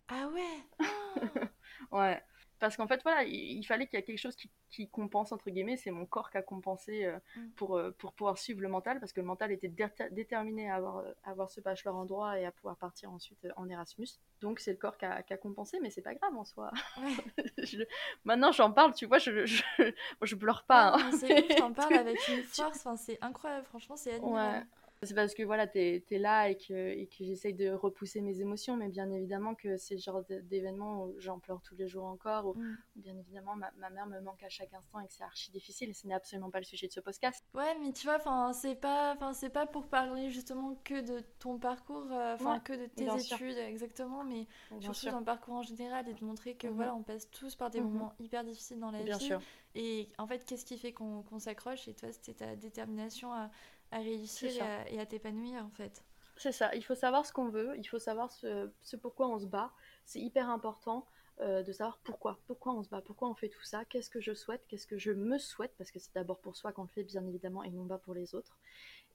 Ah 0.08 0.30
ouais 0.30 0.80
Ouais. 1.92 2.24
Parce 2.60 2.78
qu'en 2.78 2.88
fait, 2.88 3.02
voilà, 3.04 3.24
il, 3.24 3.64
fallait 3.64 3.86
qu'il 3.88 3.98
y 4.00 4.02
ait 4.02 4.06
quelque 4.06 4.18
chose 4.18 4.36
qui, 4.36 4.50
qui 4.70 4.88
compense, 4.90 5.32
entre 5.34 5.50
guillemets. 5.50 5.76
C'est 5.78 5.92
mon 5.92 6.06
corps 6.06 6.30
qui 6.32 6.38
a 6.38 6.42
compensé 6.42 7.06
euh, 7.06 7.18
Mm. 7.36 7.50
pour, 7.58 7.78
euh, 7.78 7.92
pour 7.98 8.14
pouvoir 8.14 8.38
suivre 8.38 8.62
le 8.62 8.70
mental, 8.70 9.00
parce 9.00 9.12
que 9.12 9.20
le 9.20 9.28
mental 9.28 9.52
était 9.52 9.68
déter- 9.68 10.10
déterminé 10.12 10.70
à 10.70 10.76
avoir, 10.76 10.98
euh, 11.00 11.12
à 11.24 11.32
avoir 11.32 11.50
ce 11.50 11.60
bachelor 11.60 11.96
en 11.96 12.06
droit 12.06 12.40
et 12.40 12.46
à 12.46 12.52
pouvoir 12.52 12.78
partir 12.78 13.12
ensuite 13.12 13.46
en 13.58 13.70
Erasmus. 13.70 14.08
Donc, 14.42 14.60
c'est 14.60 14.72
le 14.72 14.78
corps 14.78 14.98
qui 14.98 15.06
a, 15.06 15.22
qui 15.24 15.34
a 15.34 15.38
compensé, 15.38 15.80
mais 15.82 15.90
c'est 15.90 16.02
pas 16.02 16.14
grave 16.16 16.36
en 16.36 16.46
soi. 16.46 16.72
Ouais. 16.98 17.14
Je- 17.66 17.84
Maintenant, 18.24 18.52
j'en 18.52 18.72
parle, 18.72 18.94
tu 18.94 19.06
vois, 19.06 19.18
je, 19.18 19.46
je, 19.46 19.64
je 20.22 20.36
pleure 20.36 20.64
pas. 20.64 20.94
Ah, 20.96 20.98
hein. 21.00 21.12
mais 21.24 21.44
ouf, 21.62 21.74
parles 21.76 21.94
avec 21.96 22.28
une 22.30 22.44
force, 22.44 22.78
enfin, 22.78 22.96
c'est 22.96 23.18
incroyable, 23.22 23.66
franchement, 23.66 23.98
c'est 23.98 24.20
Ouais. 24.20 24.62
C'est 25.04 25.14
parce 25.14 25.34
que 25.34 25.44
voilà, 25.44 25.68
t'es 25.68 26.04
es 26.10 26.18
là 26.18 26.50
et 26.50 26.58
que, 26.58 26.74
et 26.74 27.08
que 27.08 27.24
j'essaye 27.24 27.54
de 27.54 27.70
repousser 27.70 28.22
mes 28.22 28.42
émotions, 28.42 28.76
mais 28.78 28.88
bien 28.90 29.12
évidemment 29.12 29.54
que 29.54 29.78
c'est 29.78 29.96
le 29.96 30.00
genre 30.00 30.24
d'événement 30.44 31.04
où 31.06 31.16
j'en 31.20 31.40
pleure 31.40 31.62
tous 31.62 31.76
les 31.76 31.88
jours 31.88 32.06
encore, 32.06 32.46
où 32.48 32.54
Mm. 32.56 32.74
bien 32.96 33.18
évidemment 33.18 33.56
ma, 33.56 33.72
ma 33.78 33.90
mère 33.90 34.08
me 34.08 34.20
manque 34.22 34.42
à 34.44 34.50
chaque 34.50 34.74
instant 34.74 35.00
et 35.02 35.08
que 35.08 35.14
c'est 35.14 35.24
archi 35.24 35.52
difficile, 35.52 35.90
et 35.90 35.94
ce 35.94 36.08
n'est 36.08 36.14
absolument 36.14 36.50
pas 36.50 36.60
le 36.60 36.64
sujet 36.66 36.88
de 36.88 36.92
ce 36.94 37.02
podcast. 37.02 37.44
Ouais, 37.54 37.78
mais 37.82 37.92
tu 37.92 38.08
vois, 38.08 38.20
c'est 38.54 38.76
pas, 38.76 39.16
pas 39.54 39.66
pour 39.68 39.88
parler 39.88 40.32
justement 40.32 40.76
que 40.84 41.02
de 41.02 41.20
ton 41.40 41.60
parcours, 41.60 42.12
euh, 42.12 42.36
enfin, 42.36 42.56
Ouais, 42.56 42.60
que 42.64 42.74
de 42.74 42.86
tes 42.88 43.06
sûr. 43.20 43.36
études 43.38 43.58
exactement, 43.58 44.24
mais 44.24 44.48
Bien 44.72 44.94
surtout 44.94 45.18
le 45.20 45.26
parcours 45.26 45.56
en 45.56 45.62
général 45.64 46.08
et 46.08 46.14
de 46.14 46.24
montrer 46.26 46.56
que 46.56 46.68
Mhm. 46.68 46.74
voilà, 46.76 46.96
on 46.96 47.04
passe 47.04 47.30
tous 47.30 47.56
par 47.56 47.70
des 47.70 47.82
Mhm. 47.82 47.92
moments 47.92 48.14
hyper 48.20 48.44
difficiles 48.44 48.80
dans 48.80 48.92
la 48.92 49.04
Bien 49.04 49.18
vie. 49.20 49.26
sûr. 49.26 49.42
Et 49.76 50.08
en 50.18 50.26
fait, 50.26 50.46
qu'est-ce 50.46 50.64
qui 50.66 50.78
fait 50.78 50.94
qu'on 50.94 51.22
qu'on 51.24 51.40
s'accroche 51.40 51.88
Et 51.90 51.94
toi, 51.94 52.10
c'était 52.14 52.34
ta 52.34 52.56
détermination 52.56 53.34
à, 53.34 53.52
à 53.92 54.00
réussir 54.00 54.52
et 54.52 54.62
à, 54.62 54.90
et 54.92 55.00
à 55.00 55.06
t'épanouir 55.06 55.66
en 55.66 55.72
fait. 55.72 56.04
C'est 56.38 56.52
ça, 56.52 56.74
il 56.76 56.84
faut 56.84 56.96
savoir 56.96 57.26
ce 57.26 57.32
qu'on 57.32 57.50
veut, 57.50 57.76
il 57.78 57.86
faut 57.86 58.00
savoir 58.00 58.32
ce, 58.32 58.70
ce 58.82 58.98
pourquoi 58.98 59.30
on 59.30 59.40
se 59.40 59.46
bat. 59.46 59.72
C'est 60.06 60.20
hyper 60.20 60.50
important 60.50 61.08
euh, 61.40 61.64
de 61.64 61.72
savoir 61.72 61.98
pourquoi, 62.04 62.40
pourquoi 62.46 62.74
on 62.74 62.84
se 62.84 62.90
bat, 62.90 63.02
pourquoi 63.02 63.30
on 63.30 63.36
fait 63.36 63.50
tout 63.50 63.64
ça, 63.64 63.86
qu'est-ce 63.86 64.10
que 64.10 64.22
je 64.22 64.34
souhaite, 64.34 64.66
qu'est-ce 64.68 64.88
que 64.88 64.98
je 64.98 65.12
me 65.12 65.38
souhaite, 65.38 65.74
parce 65.78 65.92
que 65.92 66.00
c'est 66.00 66.14
d'abord 66.14 66.40
pour 66.40 66.56
soi 66.56 66.72
qu'on 66.72 66.84
le 66.84 66.90
fait 66.90 67.04
bien 67.04 67.26
évidemment 67.26 67.64
et 67.64 67.70
non 67.70 67.86
pas 67.86 67.98
pour 67.98 68.14
les 68.14 68.36
autres. 68.36 68.58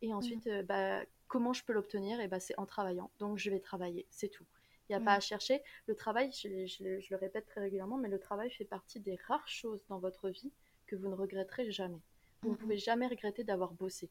Et 0.02 0.12
ensuite, 0.14 0.46
euh, 0.46 0.62
bah, 0.62 1.02
comment 1.28 1.52
je 1.52 1.62
peux 1.64 1.72
l'obtenir? 1.72 2.20
Et 2.20 2.28
bah, 2.28 2.40
c'est 2.40 2.58
en 2.58 2.66
travaillant. 2.66 3.10
Donc 3.18 3.38
je 3.38 3.50
vais 3.50 3.60
travailler, 3.60 4.06
c'est 4.10 4.28
tout. 4.28 4.46
Il 4.88 4.96
n'y 4.96 5.02
a 5.02 5.04
pas 5.04 5.14
à 5.14 5.20
chercher. 5.20 5.62
Le 5.86 5.94
travail, 5.94 6.32
je, 6.32 6.66
je, 6.66 7.10
le 7.10 7.16
répète 7.16 7.46
très 7.46 7.60
régulièrement, 7.60 7.96
mais 7.96 8.08
le 8.08 8.18
travail 8.18 8.50
fait 8.50 8.64
partie 8.64 8.98
des 8.98 9.16
rares 9.28 9.46
choses 9.46 9.84
dans 9.88 9.98
votre 9.98 10.30
vie 10.30 10.52
que 10.86 10.96
vous 10.96 11.08
ne 11.08 11.14
regretterez 11.14 11.70
jamais. 11.70 12.00
Vous 12.42 12.50
ne 12.50 12.56
pouvez 12.56 12.76
jamais 12.76 13.06
regretter 13.06 13.44
d'avoir 13.44 13.72
bossé 13.72 14.10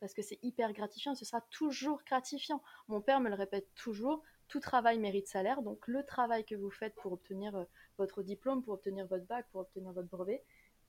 parce 0.00 0.14
que 0.14 0.22
c'est 0.22 0.38
hyper 0.42 0.72
gratifiant, 0.72 1.14
ce 1.14 1.24
sera 1.24 1.40
toujours 1.50 2.02
gratifiant. 2.04 2.62
Mon 2.88 3.00
père 3.00 3.20
me 3.20 3.28
le 3.28 3.34
répète 3.34 3.68
toujours, 3.74 4.22
tout 4.48 4.60
travail 4.60 4.98
mérite 4.98 5.28
salaire, 5.28 5.62
donc 5.62 5.86
le 5.86 6.04
travail 6.04 6.44
que 6.44 6.54
vous 6.54 6.70
faites 6.70 6.94
pour 6.96 7.12
obtenir 7.12 7.54
euh, 7.56 7.64
votre 7.98 8.22
diplôme, 8.22 8.62
pour 8.62 8.74
obtenir 8.74 9.06
votre 9.06 9.26
bac, 9.26 9.46
pour 9.50 9.60
obtenir 9.60 9.92
votre 9.92 10.08
brevet, 10.08 10.42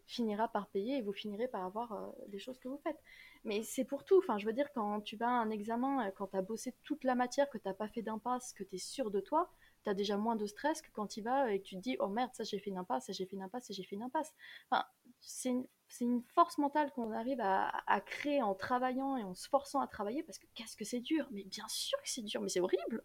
finira 0.05 0.47
par 0.47 0.67
payer 0.69 0.97
et 0.97 1.01
vous 1.01 1.13
finirez 1.13 1.47
par 1.47 1.63
avoir 1.63 1.93
euh, 1.93 2.11
les 2.29 2.39
choses 2.39 2.57
que 2.59 2.67
vous 2.67 2.79
faites. 2.79 2.99
Mais 3.43 3.63
c'est 3.63 3.85
pour 3.85 4.03
tout, 4.03 4.17
enfin 4.17 4.37
je 4.37 4.45
veux 4.45 4.53
dire, 4.53 4.71
quand 4.73 5.01
tu 5.01 5.15
vas 5.17 5.27
à 5.27 5.31
un 5.31 5.49
examen, 5.49 6.07
euh, 6.07 6.11
quand 6.11 6.27
tu 6.27 6.37
as 6.37 6.41
bossé 6.41 6.73
toute 6.83 7.03
la 7.03 7.15
matière, 7.15 7.49
que 7.49 7.57
tu 7.57 7.67
n'as 7.67 7.73
pas 7.73 7.87
fait 7.87 8.01
d'impasse, 8.01 8.53
que 8.53 8.63
tu 8.63 8.75
es 8.75 8.79
sûr 8.79 9.11
de 9.11 9.19
toi, 9.19 9.51
tu 9.83 9.89
as 9.89 9.93
déjà 9.93 10.17
moins 10.17 10.35
de 10.35 10.45
stress 10.45 10.81
que 10.81 10.91
quand 10.91 11.07
tu 11.07 11.21
vas 11.21 11.51
et 11.53 11.59
que 11.59 11.65
tu 11.65 11.75
te 11.75 11.81
dis, 11.81 11.95
oh 11.99 12.07
merde, 12.07 12.31
ça 12.33 12.43
j'ai 12.43 12.59
fait 12.59 12.69
une 12.69 12.77
impasse, 12.77 13.05
ça 13.05 13.13
j'ai 13.13 13.25
fait 13.25 13.35
une 13.35 13.43
impasse, 13.43 13.67
ça 13.67 13.73
j'ai 13.73 13.83
fait 13.83 13.95
une 13.95 14.03
impasse. 14.03 14.33
Enfin, 14.69 14.85
c'est 15.21 15.53
c'est 15.89 16.05
une 16.05 16.21
force 16.35 16.59
mentale 16.59 16.91
qu'on 16.91 17.11
arrive 17.11 17.41
à, 17.41 18.01
créer 18.05 18.41
en 18.41 18.53
travaillant 18.53 19.17
et 19.17 19.23
en 19.23 19.33
se 19.33 19.49
forçant 19.49 19.81
à 19.81 19.87
travailler 19.87 20.23
parce 20.23 20.37
que 20.37 20.45
qu'est-ce 20.53 20.77
que 20.77 20.85
c'est 20.85 20.99
dur? 20.99 21.27
Mais 21.31 21.43
bien 21.43 21.67
sûr 21.67 21.97
que 22.01 22.09
c'est 22.09 22.21
dur, 22.21 22.41
mais 22.41 22.49
c'est 22.49 22.59
horrible 22.59 23.01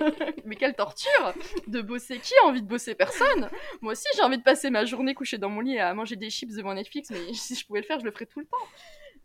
Mais 0.44 0.54
quelle 0.54 0.74
torture 0.74 1.34
De 1.66 1.82
bosser 1.82 2.20
Qui 2.20 2.32
a 2.42 2.46
envie 2.46 2.62
de 2.62 2.68
bosser? 2.68 2.94
Personne 2.94 3.50
Moi 3.80 3.92
aussi 3.92 4.06
j'ai 4.16 4.22
envie 4.22 4.38
de 4.38 4.42
passer 4.42 4.70
ma 4.70 4.84
journée 4.84 5.14
couchée 5.14 5.36
dans 5.36 5.50
mon 5.50 5.60
lit 5.60 5.78
à 5.78 5.92
manger 5.94 6.16
des 6.16 6.30
chips 6.30 6.54
devant 6.54 6.74
Netflix, 6.74 7.10
mais 7.10 7.32
si 7.34 7.56
je 7.56 7.66
pouvais 7.66 7.80
le 7.80 7.86
faire, 7.86 7.98
je 7.98 8.04
le 8.04 8.12
ferais 8.12 8.26
tout 8.26 8.40
le 8.40 8.46
temps. 8.46 8.56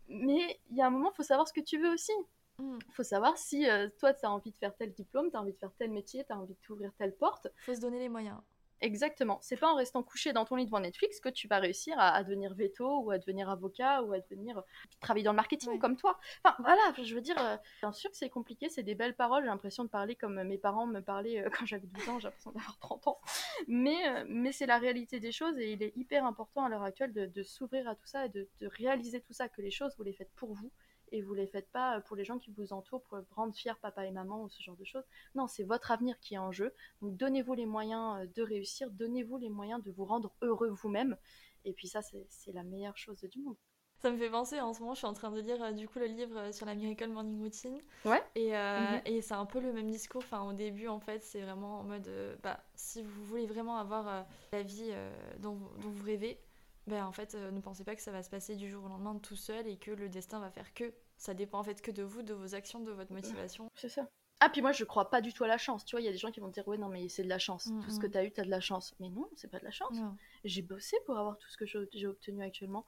Mais 0.08 0.58
il 0.70 0.76
y 0.76 0.82
a 0.82 0.86
un 0.86 0.90
moment, 0.90 1.10
il 1.12 1.16
faut 1.16 1.22
savoir 1.22 1.46
ce 1.48 1.52
que 1.52 1.60
tu 1.60 1.78
veux 1.78 1.90
aussi. 1.90 2.12
Il 2.58 2.64
mm. 2.64 2.78
faut 2.90 3.02
savoir 3.02 3.38
si 3.38 3.68
euh, 3.68 3.88
toi, 3.98 4.12
tu 4.12 4.26
as 4.26 4.30
envie 4.30 4.50
de 4.50 4.56
faire 4.56 4.74
tel 4.76 4.92
diplôme, 4.92 5.30
tu 5.30 5.36
as 5.36 5.40
envie 5.40 5.52
de 5.52 5.58
faire 5.58 5.72
tel 5.78 5.90
métier, 5.90 6.24
tu 6.24 6.32
as 6.32 6.38
envie 6.38 6.54
de 6.54 6.60
t'ouvrir 6.60 6.92
telle 6.98 7.14
porte. 7.14 7.48
faut 7.58 7.74
se 7.74 7.80
donner 7.80 7.98
les 7.98 8.08
moyens. 8.08 8.38
Exactement. 8.80 9.38
C'est 9.40 9.56
pas 9.56 9.72
en 9.72 9.76
restant 9.76 10.02
couché 10.02 10.32
dans 10.32 10.44
ton 10.44 10.56
lit 10.56 10.66
devant 10.66 10.80
Netflix 10.80 11.20
que 11.20 11.28
tu 11.28 11.48
vas 11.48 11.58
réussir 11.58 11.94
à, 11.98 12.22
devenir 12.22 12.54
veto 12.54 13.00
ou 13.00 13.10
à 13.10 13.18
devenir 13.18 13.48
avocat 13.48 14.02
ou 14.02 14.12
à 14.12 14.20
devenir 14.20 14.58
euh, 14.58 14.62
travailler 15.00 15.24
dans 15.24 15.32
le 15.32 15.36
marketing 15.36 15.78
comme 15.78 15.96
toi. 15.96 16.18
Enfin 16.44 16.56
voilà, 16.60 16.82
je 17.02 17.14
veux 17.14 17.20
dire, 17.20 17.38
euh, 17.38 17.56
bien 17.80 17.92
sûr 17.92 18.10
que 18.10 18.16
c'est 18.16 18.28
compliqué, 18.28 18.68
c'est 18.68 18.82
des 18.82 18.94
belles 18.94 19.16
paroles. 19.16 19.44
J'ai 19.44 19.48
l'impression 19.48 19.84
de 19.84 19.88
parler 19.88 20.16
comme 20.16 20.42
mes 20.42 20.58
parents 20.58 20.86
me 20.86 21.00
parlaient 21.00 21.44
euh, 21.44 21.50
quand 21.58 21.66
j'avais 21.66 21.86
12 21.86 22.08
ans, 22.08 22.18
j'ai 22.18 22.24
l'impression 22.24 22.52
d'avoir 22.52 22.78
30 22.78 23.08
ans. 23.08 23.20
Mais, 23.68 24.24
mais 24.28 24.52
c'est 24.52 24.66
la 24.66 24.78
réalité 24.78 25.20
des 25.20 25.32
choses 25.32 25.56
et 25.58 25.72
il 25.72 25.82
est 25.82 25.96
hyper 25.96 26.26
important 26.26 26.64
à 26.64 26.68
l'heure 26.68 26.82
actuelle 26.82 27.12
de, 27.12 27.42
s'ouvrir 27.42 27.88
à 27.88 27.94
tout 27.94 28.06
ça 28.06 28.26
et 28.26 28.28
de, 28.28 28.48
de 28.60 28.66
réaliser 28.66 29.20
tout 29.20 29.32
ça, 29.32 29.48
que 29.48 29.62
les 29.62 29.70
choses, 29.70 29.94
vous 29.96 30.04
les 30.04 30.12
faites 30.12 30.32
pour 30.34 30.52
vous 30.52 30.70
et 31.12 31.22
vous 31.22 31.34
les 31.34 31.46
faites 31.46 31.70
pas 31.70 32.00
pour 32.02 32.16
les 32.16 32.24
gens 32.24 32.38
qui 32.38 32.50
vous 32.50 32.72
entourent 32.72 33.02
pour 33.02 33.18
rendre 33.30 33.54
fiers 33.54 33.72
papa 33.80 34.04
et 34.06 34.10
maman 34.10 34.42
ou 34.42 34.48
ce 34.48 34.62
genre 34.62 34.76
de 34.76 34.84
choses. 34.84 35.04
Non, 35.34 35.46
c'est 35.46 35.64
votre 35.64 35.90
avenir 35.90 36.18
qui 36.20 36.34
est 36.34 36.38
en 36.38 36.52
jeu. 36.52 36.74
Donc 37.02 37.16
donnez-vous 37.16 37.54
les 37.54 37.66
moyens 37.66 38.22
euh, 38.22 38.26
de 38.34 38.42
réussir, 38.42 38.90
donnez-vous 38.90 39.36
les 39.36 39.48
moyens 39.48 39.82
de 39.82 39.90
vous 39.90 40.04
rendre 40.04 40.32
heureux 40.42 40.68
vous-même. 40.68 41.16
Et 41.64 41.72
puis 41.72 41.88
ça, 41.88 42.00
c'est 42.02 42.52
la 42.52 42.62
meilleure 42.62 42.96
chose 42.96 43.20
du 43.22 43.40
monde. 43.40 43.56
Ça 43.98 44.10
me 44.10 44.18
fait 44.18 44.28
penser, 44.28 44.60
en 44.60 44.74
ce 44.74 44.80
moment, 44.80 44.92
je 44.92 44.98
suis 44.98 45.06
en 45.06 45.14
train 45.14 45.30
de 45.30 45.40
lire 45.40 45.62
euh, 45.62 45.72
du 45.72 45.88
coup 45.88 45.98
le 45.98 46.06
livre 46.06 46.36
euh, 46.36 46.52
sur 46.52 46.66
la 46.66 46.74
Miracle 46.74 47.08
Morning 47.08 47.40
Routine. 47.40 47.80
Ouais. 48.04 48.22
Et, 48.34 48.50
mhm. 48.52 49.00
et 49.06 49.22
c'est 49.22 49.34
un 49.34 49.46
peu 49.46 49.60
le 49.60 49.72
même 49.72 49.90
discours. 49.90 50.22
Enfin, 50.24 50.42
au 50.42 50.52
début, 50.52 50.88
en 50.88 51.00
fait, 51.00 51.22
c'est 51.22 51.40
vraiment 51.40 51.80
en 51.80 51.84
mode, 51.84 52.10
bah, 52.42 52.62
si 52.74 53.02
vous 53.02 53.24
voulez 53.24 53.46
vraiment 53.46 53.78
avoir 53.78 54.26
la 54.52 54.62
vie 54.62 54.92
dont, 55.38 55.56
dont, 55.78 55.90
vous 55.90 56.04
rêvez, 56.04 56.38
ben 56.86 57.04
en 57.04 57.12
fait, 57.12 57.34
ne 57.34 57.60
pensez 57.60 57.84
pas 57.84 57.96
que 57.96 58.02
ça 58.02 58.12
va 58.12 58.22
se 58.22 58.30
passer 58.30 58.56
du 58.56 58.68
jour 58.70 58.84
au 58.84 58.88
lendemain 58.88 59.18
tout 59.18 59.36
seul 59.36 59.66
et 59.66 59.76
que 59.76 59.90
le 59.90 60.08
destin 60.08 60.40
va 60.40 60.50
faire 60.50 60.74
que 60.74 60.92
ça 61.16 61.34
dépend 61.34 61.60
en 61.60 61.64
fait 61.64 61.80
que 61.80 61.90
de 61.90 62.02
vous, 62.02 62.22
de 62.22 62.34
vos 62.34 62.54
actions, 62.54 62.80
de 62.80 62.92
votre 62.92 63.12
motivation. 63.12 63.70
C'est 63.74 63.88
ça. 63.88 64.08
Ah, 64.40 64.50
puis 64.50 64.60
moi, 64.60 64.72
je 64.72 64.84
crois 64.84 65.08
pas 65.08 65.22
du 65.22 65.32
tout 65.32 65.44
à 65.44 65.46
la 65.46 65.56
chance. 65.56 65.84
Tu 65.84 65.96
vois, 65.96 66.02
il 66.02 66.04
y 66.04 66.08
a 66.08 66.12
des 66.12 66.18
gens 66.18 66.30
qui 66.30 66.40
vont 66.40 66.48
dire, 66.48 66.66
ouais, 66.68 66.76
non, 66.76 66.88
mais 66.88 67.08
c'est 67.08 67.22
de 67.22 67.28
la 67.28 67.38
chance. 67.38 67.70
tout 67.82 67.90
ce 67.90 67.98
que 67.98 68.06
tu 68.06 68.18
as 68.18 68.24
eu, 68.24 68.32
tu 68.32 68.40
as 68.40 68.44
de 68.44 68.50
la 68.50 68.60
chance. 68.60 68.94
Mais 69.00 69.08
non, 69.08 69.26
c'est 69.36 69.50
pas 69.50 69.58
de 69.58 69.64
la 69.64 69.70
chance. 69.70 69.96
J'ai 70.44 70.62
bossé 70.62 70.96
pour 71.06 71.16
avoir 71.16 71.38
tout 71.38 71.48
ce 71.48 71.56
que 71.56 71.64
j'ai 71.66 72.06
obtenu 72.06 72.42
actuellement. 72.42 72.86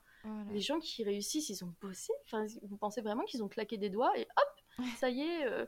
Les 0.51 0.61
gens 0.61 0.81
qui 0.81 1.05
réussissent, 1.05 1.49
ils 1.49 1.65
ont 1.65 1.73
bossé. 1.81 2.13
Enfin, 2.25 2.45
vous 2.63 2.77
pensez 2.77 3.01
vraiment 3.01 3.25
qu'ils 3.25 3.43
ont 3.43 3.49
claqué 3.49 3.79
des 3.79 3.91
doigts 3.91 4.13
et 4.19 4.27
hop, 4.37 4.79
ça 4.99 5.09
y 5.09 5.23
est, 5.23 5.47
euh, 5.47 5.65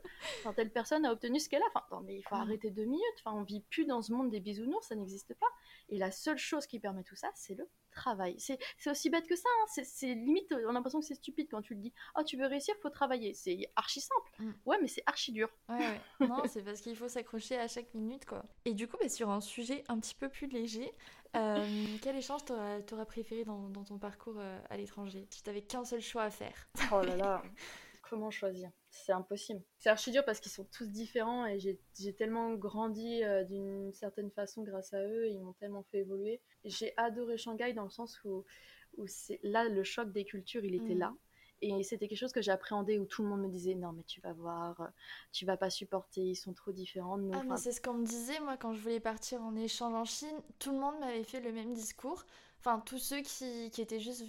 telle 0.55 0.69
personne 0.69 1.05
a 1.05 1.11
obtenu 1.11 1.39
ce 1.39 1.49
qu'elle 1.49 1.61
a. 1.61 1.65
Enfin, 1.73 1.85
non, 1.91 2.01
mais 2.01 2.17
il 2.17 2.23
faut 2.23 2.35
arrêter 2.35 2.69
deux 2.69 2.83
minutes. 2.83 3.23
Enfin, 3.23 3.35
on 3.35 3.43
vit 3.43 3.61
plus 3.61 3.85
dans 3.85 4.01
ce 4.01 4.11
monde 4.11 4.29
des 4.29 4.39
bisounours, 4.39 4.85
ça 4.85 4.95
n'existe 4.95 5.33
pas. 5.33 5.47
Et 5.87 5.97
la 5.97 6.11
seule 6.11 6.37
chose 6.37 6.67
qui 6.67 6.79
permet 6.79 7.03
tout 7.03 7.15
ça, 7.15 7.31
c'est 7.33 7.55
le 7.55 7.67
travail. 7.99 8.35
C'est 8.37 8.59
aussi 8.87 9.09
bête 9.09 9.27
que 9.27 9.35
ça. 9.35 9.49
Hein. 9.61 9.83
C'est 9.83 10.13
limite, 10.13 10.51
on 10.51 10.69
a 10.69 10.73
l'impression 10.73 10.99
que 10.99 11.05
c'est 11.05 11.15
stupide 11.15 11.47
quand 11.51 11.61
tu 11.61 11.75
le 11.75 11.81
dis. 11.81 11.93
Oh, 12.17 12.23
tu 12.23 12.37
veux 12.37 12.47
réussir, 12.47 12.75
faut 12.81 12.89
travailler. 12.89 13.33
C'est 13.33 13.71
archi 13.75 14.01
simple. 14.01 14.31
Mm. 14.39 14.51
Ouais, 14.65 14.77
mais 14.81 14.87
c'est 14.87 15.03
archi 15.05 15.31
dur. 15.31 15.49
Ouais, 15.67 15.99
non, 16.19 16.43
c'est 16.47 16.63
parce 16.63 16.81
qu'il 16.81 16.95
faut 16.95 17.07
s'accrocher 17.07 17.57
à 17.57 17.67
chaque 17.67 17.93
minute, 17.93 18.25
quoi. 18.25 18.43
Et 18.65 18.73
du 18.73 18.87
coup, 18.87 18.97
bah, 19.01 19.09
sur 19.09 19.29
un 19.29 19.41
sujet 19.41 19.83
un 19.89 19.99
petit 19.99 20.15
peu 20.15 20.29
plus 20.29 20.47
léger, 20.47 20.91
euh, 21.35 21.85
quel 22.01 22.15
échange 22.15 22.41
t'aurais 22.45 23.05
préféré 23.05 23.43
dans, 23.43 23.69
ton 23.83 23.99
parcours 23.99 24.37
euh, 24.39 24.59
à 24.69 24.77
l'étranger? 24.77 25.27
Si 25.29 25.43
t'avais 25.43 25.61
qu'un 25.61 25.85
seul 25.85 26.01
choix 26.01 26.23
à 26.23 26.29
faire. 26.29 26.69
Oh 26.91 27.01
là 27.01 27.15
là 27.15 27.43
comment 28.09 28.31
choisir? 28.31 28.71
C'est 28.91 29.11
impossible. 29.11 29.61
C'est 29.77 29.89
archi 29.89 30.11
dur 30.11 30.25
parce 30.25 30.39
qu'ils 30.39 30.51
sont 30.51 30.65
tous 30.65 30.89
différents 30.89 31.45
et 31.45 31.59
j'ai 31.59 32.13
tellement 32.13 32.53
grandi 32.55 33.23
euh, 33.23 33.43
d'une 33.43 33.93
certaine 33.93 34.31
façon 34.31 34.63
grâce 34.63 34.93
à 34.93 35.03
eux, 35.03 35.27
ils 35.29 35.39
m'ont 35.39 35.53
tellement 35.53 35.83
fait 35.83 35.99
évoluer. 35.99 36.41
J'ai 36.65 36.93
adoré 36.97 37.37
Shanghai 37.37 37.73
dans 37.73 37.83
le 37.83 37.89
sens 37.89 38.19
où, 38.23 38.43
où 38.97 39.05
c'est 39.07 39.39
là 39.43 39.69
le 39.69 39.83
choc 39.83 40.11
des 40.11 40.25
cultures, 40.25 40.65
il 40.65 40.75
était 40.75 40.95
là. 40.95 41.09
Mm. 41.09 41.17
Et 41.61 41.83
c'était 41.83 42.07
quelque 42.07 42.17
chose 42.17 42.31
que 42.31 42.41
j'appréhendais 42.41 42.97
où 42.97 43.05
tout 43.05 43.21
le 43.21 43.29
monde 43.29 43.41
me 43.41 43.49
disait 43.49 43.75
non 43.75 43.91
mais 43.91 44.03
tu 44.03 44.21
vas 44.21 44.33
voir, 44.33 44.79
euh, 44.81 44.87
tu 45.31 45.45
vas 45.45 45.57
pas 45.57 45.69
supporter, 45.69 46.21
ils 46.21 46.35
sont 46.35 46.53
trop 46.53 46.71
différents. 46.71 47.19
Ah 47.33 47.43
mais 47.43 47.57
c'est 47.57 47.73
ce 47.73 47.81
qu'on 47.81 47.93
me 47.93 48.05
disait 48.05 48.39
moi 48.39 48.57
quand 48.57 48.73
je 48.73 48.81
voulais 48.81 48.99
partir 48.99 49.41
en 49.41 49.55
échange 49.55 49.93
en 49.93 50.05
Chine, 50.05 50.41
tout 50.57 50.71
le 50.71 50.79
monde 50.79 50.99
m'avait 50.99 51.23
fait 51.23 51.41
le 51.41 51.51
même 51.51 51.73
discours. 51.73 52.25
Enfin 52.59 52.81
tous 52.85 52.97
ceux 52.97 53.21
qui, 53.21 53.69
qui 53.71 53.81
étaient 53.81 53.99
juste 53.99 54.23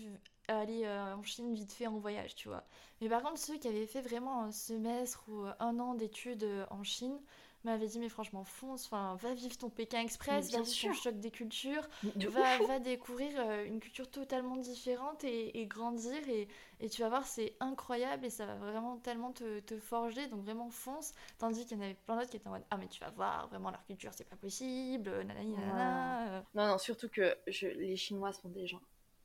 aller 0.59 0.85
euh, 0.85 1.15
en 1.15 1.23
Chine 1.23 1.55
vite 1.55 1.73
fait 1.73 1.87
en 1.87 1.99
voyage, 1.99 2.35
tu 2.35 2.49
vois. 2.49 2.65
Mais 3.01 3.09
par 3.09 3.23
contre, 3.23 3.39
ceux 3.39 3.57
qui 3.59 3.69
avaient 3.69 3.87
fait 3.87 4.01
vraiment 4.01 4.43
un 4.43 4.53
semestre 4.53 5.25
ou 5.29 5.45
euh, 5.45 5.53
un 5.61 5.79
an 5.79 5.95
d'études 5.95 6.45
euh, 6.45 6.67
en 6.71 6.83
Chine 6.83 7.19
m'avaient 7.63 7.89
dit 7.89 7.99
mais 7.99 8.09
franchement 8.09 8.43
fonce, 8.43 8.87
enfin 8.87 9.17
va 9.17 9.35
vivre 9.35 9.55
ton 9.59 9.69
Pékin 9.69 10.01
Express, 10.01 10.51
va 10.51 10.63
vivre 10.63 10.81
ton 10.81 10.95
choc 10.95 11.19
des 11.21 11.31
cultures, 11.31 11.87
va, 12.17 12.59
va, 12.67 12.79
découvrir 12.79 13.39
une 13.67 13.81
culture 13.81 14.11
totalement 14.11 14.57
différente 14.57 15.25
et, 15.25 15.67
grandir 15.67 16.27
et, 16.27 16.49
et, 16.81 16.89
tu 16.89 17.03
vas 17.03 17.11
voir 17.11 17.27
c'est 17.27 17.57
incroyable 17.61 18.25
et 18.25 18.31
ça 18.31 18.47
va 18.47 18.55
vraiment 18.55 18.97
tellement 18.97 19.33
te, 19.33 19.61
te 19.61 19.79
forger 19.79 20.27
donc 20.29 20.43
vraiment 20.43 20.71
fonce 20.71 21.13
tandis 21.37 21.67
qu'il 21.67 21.77
y 21.77 21.81
en 21.81 21.85
avait 21.85 21.99
plein 22.07 22.17
d'autres 22.17 22.31
qui 22.31 22.39
étaient 22.39 22.49
en 22.49 22.53
mode 22.53 22.65
ah 22.71 22.79
mais 22.79 22.89
tu 22.89 23.01
vas 23.01 23.11
voir 23.11 23.47
vraiment 23.49 23.71
leur 23.71 23.85
culture 23.85 24.13
c'est 24.15 24.27
pas 24.27 24.37
possible 24.37 25.11
nanani 25.25 25.53
nanana. 25.53 26.43
Non 26.55 26.67
non 26.67 26.79
surtout 26.79 27.11
que 27.11 27.37
je, 27.47 27.67
les 27.67 27.97
Chinois 27.97 28.33
sont 28.33 28.49
des 28.49 28.67
gens 28.67 28.81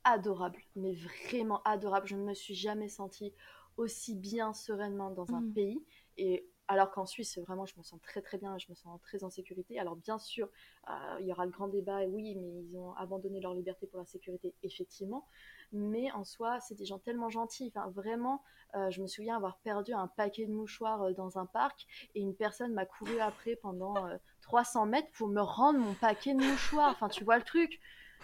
adorable, 0.05 0.61
mais 0.75 0.93
vraiment 0.93 1.61
adorable. 1.63 2.07
Je 2.07 2.15
ne 2.15 2.23
me 2.23 2.33
suis 2.33 2.55
jamais 2.55 2.87
sentie 2.87 3.33
aussi 3.77 4.15
bien 4.15 4.53
sereinement 4.53 5.11
dans 5.11 5.33
un 5.33 5.41
mm. 5.41 5.53
pays. 5.53 5.83
Et 6.17 6.47
alors 6.67 6.91
qu'en 6.91 7.05
Suisse, 7.05 7.37
vraiment, 7.39 7.65
je 7.65 7.77
me 7.77 7.83
sens 7.83 7.99
très 8.01 8.21
très 8.21 8.37
bien, 8.37 8.57
je 8.57 8.65
me 8.69 8.75
sens 8.75 8.99
très 9.01 9.23
en 9.23 9.29
sécurité. 9.29 9.79
Alors 9.79 9.95
bien 9.95 10.17
sûr, 10.17 10.49
euh, 10.89 11.17
il 11.19 11.27
y 11.27 11.31
aura 11.31 11.45
le 11.45 11.51
grand 11.51 11.67
débat, 11.67 12.05
oui, 12.07 12.35
mais 12.35 12.63
ils 12.63 12.77
ont 12.77 12.93
abandonné 12.93 13.39
leur 13.39 13.53
liberté 13.53 13.85
pour 13.85 13.99
la 13.99 14.05
sécurité, 14.05 14.55
effectivement. 14.63 15.27
Mais 15.71 16.11
en 16.13 16.23
soi, 16.23 16.59
c'est 16.61 16.75
des 16.75 16.85
gens 16.85 16.99
tellement 16.99 17.29
gentils. 17.29 17.71
Enfin, 17.75 17.89
vraiment, 17.89 18.41
euh, 18.75 18.89
je 18.89 19.01
me 19.01 19.07
souviens 19.07 19.35
avoir 19.35 19.57
perdu 19.59 19.93
un 19.93 20.07
paquet 20.07 20.47
de 20.47 20.51
mouchoirs 20.51 21.03
euh, 21.03 21.13
dans 21.13 21.37
un 21.37 21.45
parc, 21.45 21.85
et 22.15 22.21
une 22.21 22.35
personne 22.35 22.73
m'a 22.73 22.85
couru 22.85 23.19
après 23.19 23.55
pendant 23.57 23.95
300 24.41 24.87
mètres 24.87 25.11
pour 25.13 25.27
me 25.27 25.41
rendre 25.41 25.79
mon 25.79 25.93
paquet 25.93 26.33
de 26.33 26.43
mouchoirs. 26.43 26.91
Enfin, 26.91 27.09
tu 27.09 27.23
vois 27.23 27.37
le 27.37 27.43
truc 27.43 27.79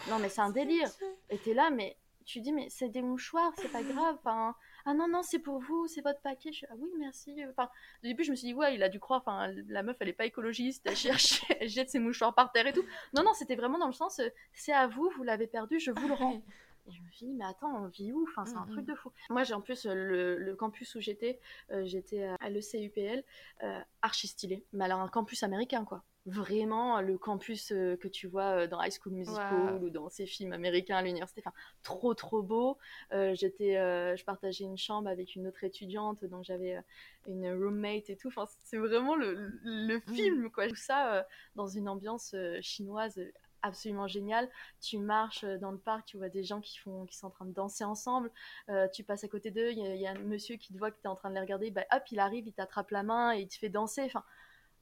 non, 0.10 0.20
mais 0.20 0.30
c'est 0.30 0.42
un 0.42 0.50
délire. 0.50 0.90
Et 1.30 1.38
t'es 1.38 1.54
là, 1.54 1.70
mais 1.70 1.98
tu 2.26 2.42
dis, 2.42 2.52
mais 2.52 2.68
c'est 2.70 2.90
des 2.90 3.02
mouchoirs, 3.02 3.52
c'est 3.58 3.72
pas 3.72 3.84
grave. 3.84 4.16
Enfin, 4.20 4.56
ah 4.86 4.94
non, 4.94 5.08
non, 5.08 5.22
c'est 5.24 5.40
pour 5.40 5.60
vous, 5.60 5.88
c'est 5.88 6.02
votre 6.02 6.22
paquet. 6.22 6.52
Je 6.52 6.66
ah 6.70 6.74
oui, 6.78 6.90
merci. 6.98 7.44
Enfin, 7.50 7.70
au 8.04 8.08
début, 8.08 8.24
je 8.24 8.32
me 8.32 8.36
suis 8.36 8.48
dit, 8.48 8.54
ouais, 8.54 8.76
il 8.76 8.84
a 8.84 8.90
dû 8.90 9.00
croire, 9.00 9.22
enfin, 9.26 9.52
la 9.68 9.84
meuf, 9.84 9.98
elle 10.00 10.10
est 10.10 10.14
pas 10.14 10.26
écologiste, 10.26 10.84
elle, 10.86 10.96
cherche, 10.96 11.44
elle 11.60 11.70
jette 11.70 11.90
ses 11.90 12.00
mouchoirs 12.00 12.34
par 12.34 12.52
terre 12.52 12.68
et 12.68 12.74
tout. 12.74 12.84
Non, 13.14 13.24
non, 13.24 13.34
c'était 13.34 13.56
vraiment 13.56 13.78
dans 13.78 13.88
le 13.88 13.94
sens, 13.94 14.20
euh, 14.20 14.30
c'est 14.54 14.74
à 14.74 14.88
vous, 14.88 15.10
vous 15.16 15.24
l'avez 15.24 15.48
perdu, 15.48 15.80
je 15.80 15.92
vous 15.92 16.08
le 16.08 16.14
rends. 16.14 16.42
Et 16.88 16.92
je 16.92 17.02
me 17.02 17.12
suis 17.12 17.28
dit, 17.28 17.34
mais 17.34 17.46
attends, 17.46 17.84
on 17.84 17.88
vit 17.88 18.12
où? 18.12 18.26
Enfin, 18.30 18.46
c'est 18.46 18.58
un 18.58 18.66
truc 18.66 18.86
de 18.86 18.96
fou. 18.96 19.12
Moi, 19.30 19.44
j'ai 19.44 19.54
en 19.54 19.62
plus 19.62 19.86
le, 19.86 20.38
le, 20.38 20.56
campus 20.56 20.96
où 20.96 21.00
j'étais, 21.00 21.40
euh, 21.72 21.86
j'étais 21.86 22.24
à 22.24 22.50
l'ECUPL, 22.50 23.24
euh, 23.62 23.80
archi 24.02 24.28
stylé. 24.28 24.66
Mais 24.74 24.86
alors, 24.86 25.00
un 25.00 25.08
campus 25.08 25.44
américain, 25.44 25.86
quoi. 25.86 26.04
Vraiment 26.26 27.02
le 27.02 27.18
campus 27.18 27.70
que 27.70 28.08
tu 28.08 28.28
vois 28.28 28.68
dans 28.68 28.82
High 28.82 28.94
School 28.94 29.14
Musical 29.14 29.84
ou 29.84 29.90
dans 29.90 30.10
ces 30.10 30.26
films 30.26 30.54
américains 30.54 30.98
à 30.98 31.02
l'université. 31.02 31.42
Enfin, 31.44 31.56
trop 31.84 32.14
trop 32.14 32.42
beau. 32.44 32.78
j'étais, 33.12 33.74
je 33.74 34.24
partageais 34.24 34.66
une 34.66 34.78
chambre 34.78 35.10
avec 35.10 35.36
une 35.36 35.48
autre 35.48 35.64
étudiante, 35.64 36.24
donc 36.26 36.44
j'avais 36.44 36.80
une 37.28 37.52
roommate 37.52 38.10
et 38.10 38.16
tout. 38.16 38.28
Enfin, 38.28 38.46
c'est 38.64 38.78
vraiment 38.78 39.16
le, 39.16 39.52
le 39.64 39.98
mmh. 39.98 40.14
film 40.14 40.52
quoi. 40.52 40.68
Tout 40.68 40.76
ça 40.76 41.26
dans 41.56 41.68
une 41.68 41.90
ambiance 41.90 42.36
chinoise 42.62 43.20
absolument 43.62 44.08
génial. 44.08 44.50
Tu 44.82 44.98
marches 44.98 45.46
dans 45.46 45.72
le 45.72 45.78
parc, 45.78 46.06
tu 46.06 46.18
vois 46.18 46.30
des 46.30 46.44
gens 46.44 46.62
qui, 46.62 46.78
font, 46.78 47.06
qui 47.06 47.18
sont 47.18 47.28
en 47.28 47.32
train 47.32 47.46
de 47.46 47.54
danser 47.54 47.84
ensemble. 47.84 48.32
Euh, 48.70 48.88
tu 48.90 49.04
passes 49.04 49.24
à 49.24 49.28
côté 49.28 49.52
d'eux, 49.52 49.72
il 49.72 49.80
y, 49.80 50.08
a 50.08 50.12
un 50.12 50.20
monsieur 50.20 50.58
qui 50.58 50.74
te 50.74 50.78
voit 50.78 50.92
que 50.92 50.98
tu 50.98 51.04
es 51.06 51.08
en 51.08 51.16
train 51.16 51.30
de 51.30 51.36
les 51.36 51.42
regarder. 51.42 51.72
Bah, 51.72 51.86
hop, 51.92 52.04
il 52.12 52.20
arrive, 52.20 52.48
il 52.48 52.54
t'attrape 52.54 52.92
la 52.92 53.04
main 53.04 53.34
et 53.34 53.42
il 53.42 53.48
te 53.48 53.56
fait 53.56 53.70
danser. 53.70 54.04
Enfin, 54.04 54.24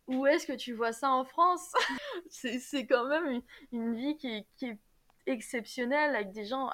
où 0.09 0.25
est-ce 0.25 0.47
que 0.47 0.53
tu 0.53 0.73
vois 0.73 0.91
ça 0.91 1.11
en 1.11 1.23
France? 1.23 1.71
C'est 2.29 2.85
quand 2.85 3.07
même 3.07 3.41
une, 3.71 3.95
vie 3.95 4.17
qui 4.17 4.45
est, 4.61 4.77
exceptionnelle 5.25 6.15
avec 6.15 6.31
des 6.31 6.45
gens 6.45 6.71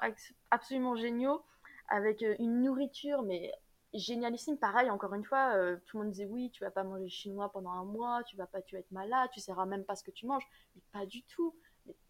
absolument 0.50 0.96
géniaux, 0.96 1.42
avec 1.88 2.22
euh, 2.22 2.34
une 2.38 2.62
nourriture, 2.62 3.22
mais 3.22 3.52
génialissime. 3.92 4.56
Pareil, 4.56 4.88
encore 4.88 5.12
une 5.12 5.24
fois, 5.24 5.54
euh, 5.54 5.76
tout 5.86 5.98
le 5.98 6.04
monde 6.04 6.12
disait 6.12 6.26
oui, 6.26 6.50
tu 6.50 6.64
vas 6.64 6.70
pas 6.70 6.82
manger 6.82 7.08
chinois 7.08 7.52
pendant 7.52 7.70
un 7.70 7.84
mois, 7.84 8.22
tu 8.24 8.36
vas 8.36 8.46
pas, 8.46 8.62
tu 8.62 8.74
vas 8.74 8.80
être 8.80 8.90
malade, 8.90 9.28
tu 9.32 9.40
sauras 9.40 9.66
même 9.66 9.84
pas 9.84 9.94
ce 9.94 10.02
que 10.02 10.10
tu 10.10 10.26
manges. 10.26 10.46
Mais 10.74 10.82
pas 10.92 11.04
du 11.04 11.22
tout 11.24 11.54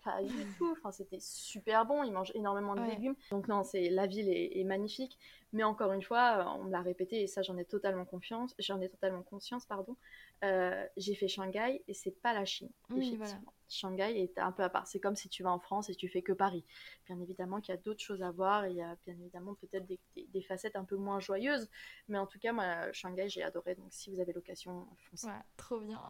pas 0.05 0.23
du 0.23 0.47
tout. 0.57 0.71
Enfin, 0.73 0.93
c'était 0.93 1.21
super 1.21 1.85
bon. 1.87 2.03
Ils 2.03 2.13
mangent 2.13 2.33
énormément 2.35 2.75
de 2.75 2.83
légumes. 2.83 3.17
Donc 3.31 3.49
non, 3.49 3.65
c'est 3.65 3.89
la 3.89 4.07
ville 4.07 4.29
est, 4.29 4.65
magnifique. 4.65 5.19
Mais 5.53 5.65
encore 5.65 5.93
une 5.93 6.03
fois, 6.03 6.39
euh, 6.39 6.61
on 6.61 6.65
me 6.65 6.71
l'a 6.71 6.83
répété 6.83 7.23
et 7.23 7.27
ça, 7.27 7.43
j'en 7.43 7.57
ai 7.57 7.65
totalement 7.65 8.05
confiance. 8.05 8.55
J'en 8.59 8.81
ai 8.81 8.89
totalement 8.89 9.23
conscience, 9.23 9.65
pardon. 9.65 9.97
Euh, 10.45 10.87
j'ai 10.97 11.15
fait 11.15 11.29
Shanghai 11.29 11.83
et 11.89 11.95
c'est 11.95 12.11
pas 12.11 12.35
la 12.35 12.45
Chine. 12.45 12.71
Oui, 12.91 13.19
Shanghai 13.69 14.21
est 14.21 14.39
un 14.39 14.53
peu 14.53 14.63
à 14.63 14.69
part. 14.69 14.87
C'est 14.87 15.01
comme 15.01 15.17
si 15.17 15.29
tu 15.29 15.43
vas 15.43 15.51
en 15.51 15.59
France 15.59 15.89
et 15.89 15.95
tu 15.95 16.09
fais 16.09 16.23
que 16.23 16.33
Paris. 16.33 16.65
Bien 17.07 17.21
évidemment 17.21 17.61
qu'il 17.61 17.75
y 17.75 17.79
a 17.79 17.81
d'autres 17.81 18.03
choses 18.03 18.23
à 18.23 18.31
voir 18.31 18.65
et 18.65 18.71
il 18.71 18.77
y 18.77 18.83
a 18.83 18.97
bien 19.05 19.15
évidemment 19.15 19.55
peut-être 19.55 19.87
des, 19.87 20.43
facettes 20.43 20.77
un 20.77 20.85
peu 20.85 20.97
moins 20.97 21.19
joyeuses. 21.19 21.69
Mais 22.09 22.19
en 22.19 22.27
tout 22.27 22.39
cas, 22.39 22.53
moi, 22.53 22.93
Shanghai, 22.93 23.29
j'ai 23.29 23.43
adoré. 23.43 23.75
Donc 23.75 23.89
si 23.91 24.11
vous 24.11 24.21
avez 24.21 24.33
l'occasion, 24.33 24.87
foncez. 25.11 25.27
Ouais, 25.27 25.33
trop 25.57 25.81
bien. 25.81 26.01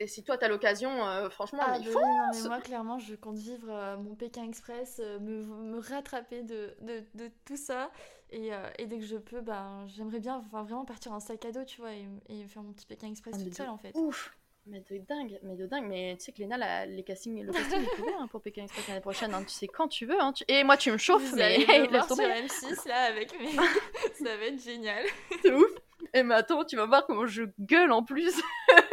Et 0.00 0.08
si 0.08 0.24
toi, 0.24 0.36
t'as 0.36 0.48
l'occasion, 0.48 1.06
euh, 1.06 1.30
franchement, 1.30 1.62
ah, 1.62 1.78
mais 1.78 1.92
bah 1.92 2.48
moi, 2.48 2.60
clairement, 2.60 2.98
je 2.98 3.14
compte 3.14 3.38
vivre 3.38 3.68
euh, 3.70 3.96
mon 3.96 4.16
Pékin 4.16 4.42
Express, 4.44 5.00
euh, 5.02 5.20
me, 5.20 5.44
me, 5.44 5.78
rattraper 5.78 6.42
de, 6.42 6.74
de, 6.80 7.04
de, 7.14 7.30
tout 7.44 7.56
ça. 7.56 7.92
Et, 8.30 8.50
et, 8.78 8.86
dès 8.86 8.98
que 8.98 9.04
je 9.04 9.16
peux, 9.16 9.40
ben, 9.40 9.86
j'aimerais 9.86 10.18
bien 10.18 10.40
vraiment 10.50 10.84
partir 10.84 11.12
en 11.12 11.20
sac 11.20 11.44
à 11.44 11.52
dos, 11.52 11.64
tu 11.64 11.80
vois, 11.80 11.92
et, 11.92 12.46
faire 12.48 12.62
mon 12.62 12.72
petit 12.72 12.86
Pékin 12.86 13.08
Express 13.08 13.36
ah, 13.38 13.44
toute 13.44 13.54
seule, 13.54 13.68
en 13.68 13.78
fait. 13.78 13.92
Ouf 13.94 14.36
mais 14.66 14.82
de 14.90 14.96
dingue, 14.96 15.38
mais 15.42 15.56
de 15.56 15.66
dingue. 15.66 15.86
Mais 15.86 16.16
tu 16.18 16.24
sais 16.24 16.32
que 16.32 16.38
Léna, 16.38 16.86
les 16.86 17.02
castings, 17.02 17.44
le 17.44 17.52
casting 17.52 17.82
est 17.82 18.00
ouvert 18.00 18.18
hein, 18.18 18.28
pour 18.28 18.40
Pékin 18.40 18.62
Express 18.62 18.88
l'année 18.88 19.00
prochaine. 19.00 19.34
Hein. 19.34 19.42
Tu 19.42 19.50
sais 19.50 19.68
quand 19.68 19.88
tu 19.88 20.06
veux. 20.06 20.18
Hein. 20.20 20.32
Et 20.48 20.64
moi, 20.64 20.76
tu 20.76 20.90
me 20.90 20.96
chauffes. 20.96 21.22
Vous 21.22 21.36
mais 21.36 21.66
allez 21.66 21.88
me 21.88 22.00
sur 22.00 22.16
M6 22.16 22.88
là 22.88 23.02
avec 23.02 23.38
mes... 23.38 23.50
Ça 24.14 24.36
va 24.36 24.44
être 24.46 24.62
génial. 24.62 25.04
C'est 25.42 25.52
ouf. 25.52 25.70
Et 26.12 26.22
mais 26.22 26.34
attends, 26.34 26.64
tu 26.64 26.76
vas 26.76 26.86
voir 26.86 27.06
comment 27.06 27.26
je 27.26 27.44
gueule 27.58 27.92
en 27.92 28.02
plus. 28.02 28.40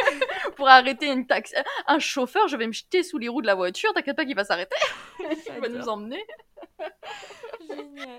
pour 0.62 0.70
arrêter 0.70 1.08
une 1.08 1.26
taxi. 1.26 1.56
Un 1.88 1.98
chauffeur, 1.98 2.48
je 2.48 2.56
vais 2.56 2.68
me 2.68 2.72
jeter 2.72 3.02
sous 3.02 3.18
les 3.18 3.28
roues 3.28 3.42
de 3.42 3.48
la 3.48 3.56
voiture, 3.56 3.92
t'inquiète 3.96 4.16
pas 4.16 4.26
qu'il 4.26 4.36
va 4.36 4.44
s'arrêter. 4.44 4.76
Il 5.20 5.60
va 5.60 5.70
nous 5.70 5.90
emmener. 5.90 6.24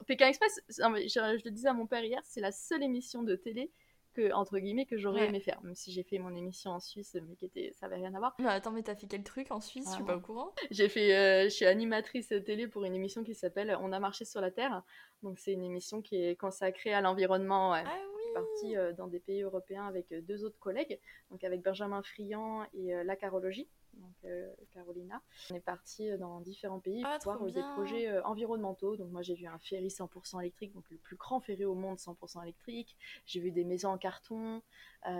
Pékin 0.08 0.26
Express, 0.26 0.60
je, 0.68 1.44
le 1.44 1.50
disais 1.50 1.68
à 1.68 1.72
mon 1.72 1.86
père 1.86 2.02
hier, 2.04 2.20
c'est 2.24 2.40
la 2.40 2.50
seule 2.50 2.82
émission 2.82 3.22
de 3.22 3.36
télé 3.36 3.70
que 4.12 4.32
entre 4.32 4.58
guillemets 4.58 4.86
que 4.86 4.98
j'aurais 4.98 5.28
aimé 5.28 5.38
faire. 5.38 5.62
Même 5.62 5.76
si 5.76 5.92
j'ai 5.92 6.02
fait 6.02 6.18
mon 6.18 6.34
émission 6.34 6.72
en 6.72 6.80
Suisse 6.80 7.16
mais 7.28 7.36
qui 7.36 7.44
était 7.44 7.72
ça 7.78 7.86
avait 7.86 7.94
rien 7.94 8.12
à 8.12 8.18
voir. 8.18 8.34
Bah 8.40 8.50
attends 8.50 8.72
mais 8.72 8.82
t'as 8.82 8.96
fait 8.96 9.06
quel 9.06 9.22
truc 9.22 9.52
en 9.52 9.60
Suisse? 9.60 9.86
Je 9.88 9.94
suis 9.94 10.04
pas 10.04 10.16
au 10.16 10.20
courant. 10.20 10.52
J'ai 10.72 10.88
fait 10.88 11.14
euh, 11.14 11.44
je 11.44 11.48
suis 11.50 11.64
animatrice 11.64 12.34
télé 12.44 12.66
pour 12.66 12.84
une 12.84 12.94
émission 12.94 13.22
qui 13.22 13.34
s'appelle 13.34 13.78
on 13.80 13.92
a 13.92 14.00
marché 14.00 14.24
sur 14.24 14.40
la 14.40 14.50
terre. 14.50 14.82
Donc 15.22 15.38
c'est 15.38 15.52
une 15.52 15.62
émission 15.62 16.02
qui 16.02 16.16
est 16.16 16.36
consacrée 16.36 16.92
à 16.92 17.00
l'environnement 17.00 17.72
ah 17.72 17.84
partie 18.32 18.76
euh, 18.76 18.92
dans 18.92 19.06
des 19.06 19.20
pays 19.20 19.42
européens 19.42 19.86
avec 19.86 20.12
euh, 20.12 20.20
deux 20.22 20.44
autres 20.44 20.58
collègues, 20.58 20.98
donc 21.30 21.44
avec 21.44 21.62
Benjamin 21.62 22.02
Friand 22.02 22.64
et 22.74 22.94
euh, 22.94 23.04
la 23.04 23.16
Carologie, 23.16 23.68
donc 23.94 24.32
Carolina. 24.72 25.20
On 25.50 25.54
est 25.54 25.60
parti 25.60 26.16
dans 26.16 26.40
différents 26.40 26.80
pays 26.80 27.02
ah, 27.04 27.18
pour 27.22 27.34
voir 27.34 27.50
des 27.50 27.60
projets 27.74 28.20
environnementaux. 28.20 28.96
Donc 28.96 29.10
moi 29.10 29.20
j'ai 29.20 29.34
vu 29.34 29.46
un 29.46 29.58
ferry 29.58 29.88
100% 29.88 30.40
électrique, 30.40 30.72
donc 30.72 30.84
le 30.90 30.96
plus 30.96 31.16
grand 31.16 31.40
ferry 31.40 31.66
au 31.66 31.74
monde 31.74 31.98
100% 31.98 32.42
électrique. 32.42 32.96
J'ai 33.26 33.40
vu 33.40 33.50
des 33.50 33.64
maisons 33.64 33.90
en 33.90 33.98
carton. 33.98 34.62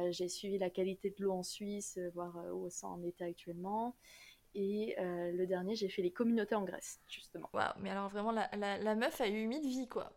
j'ai 0.08 0.28
suivi 0.28 0.56
la 0.56 0.70
qualité 0.70 1.10
de 1.10 1.22
l'eau 1.22 1.32
en 1.32 1.42
Suisse, 1.42 1.98
voir 2.14 2.34
où 2.54 2.70
ça 2.70 2.86
en 2.86 3.02
était 3.02 3.24
actuellement. 3.24 3.94
Et 4.54 4.94
le 4.98 5.44
dernier, 5.46 5.74
j'ai 5.74 5.88
fait 5.88 6.02
les 6.02 6.12
communautés 6.12 6.54
en 6.54 6.64
Grèce, 6.64 7.00
justement. 7.08 7.48
Waouh, 7.52 7.72
mais 7.80 7.90
alors 7.90 8.08
vraiment, 8.08 8.32
la, 8.32 8.50
la, 8.56 8.78
la, 8.78 8.94
meuf 8.94 9.20
a 9.20 9.28
eu 9.28 9.46
mille 9.46 9.66
vies, 9.66 9.88
quoi. 9.88 10.12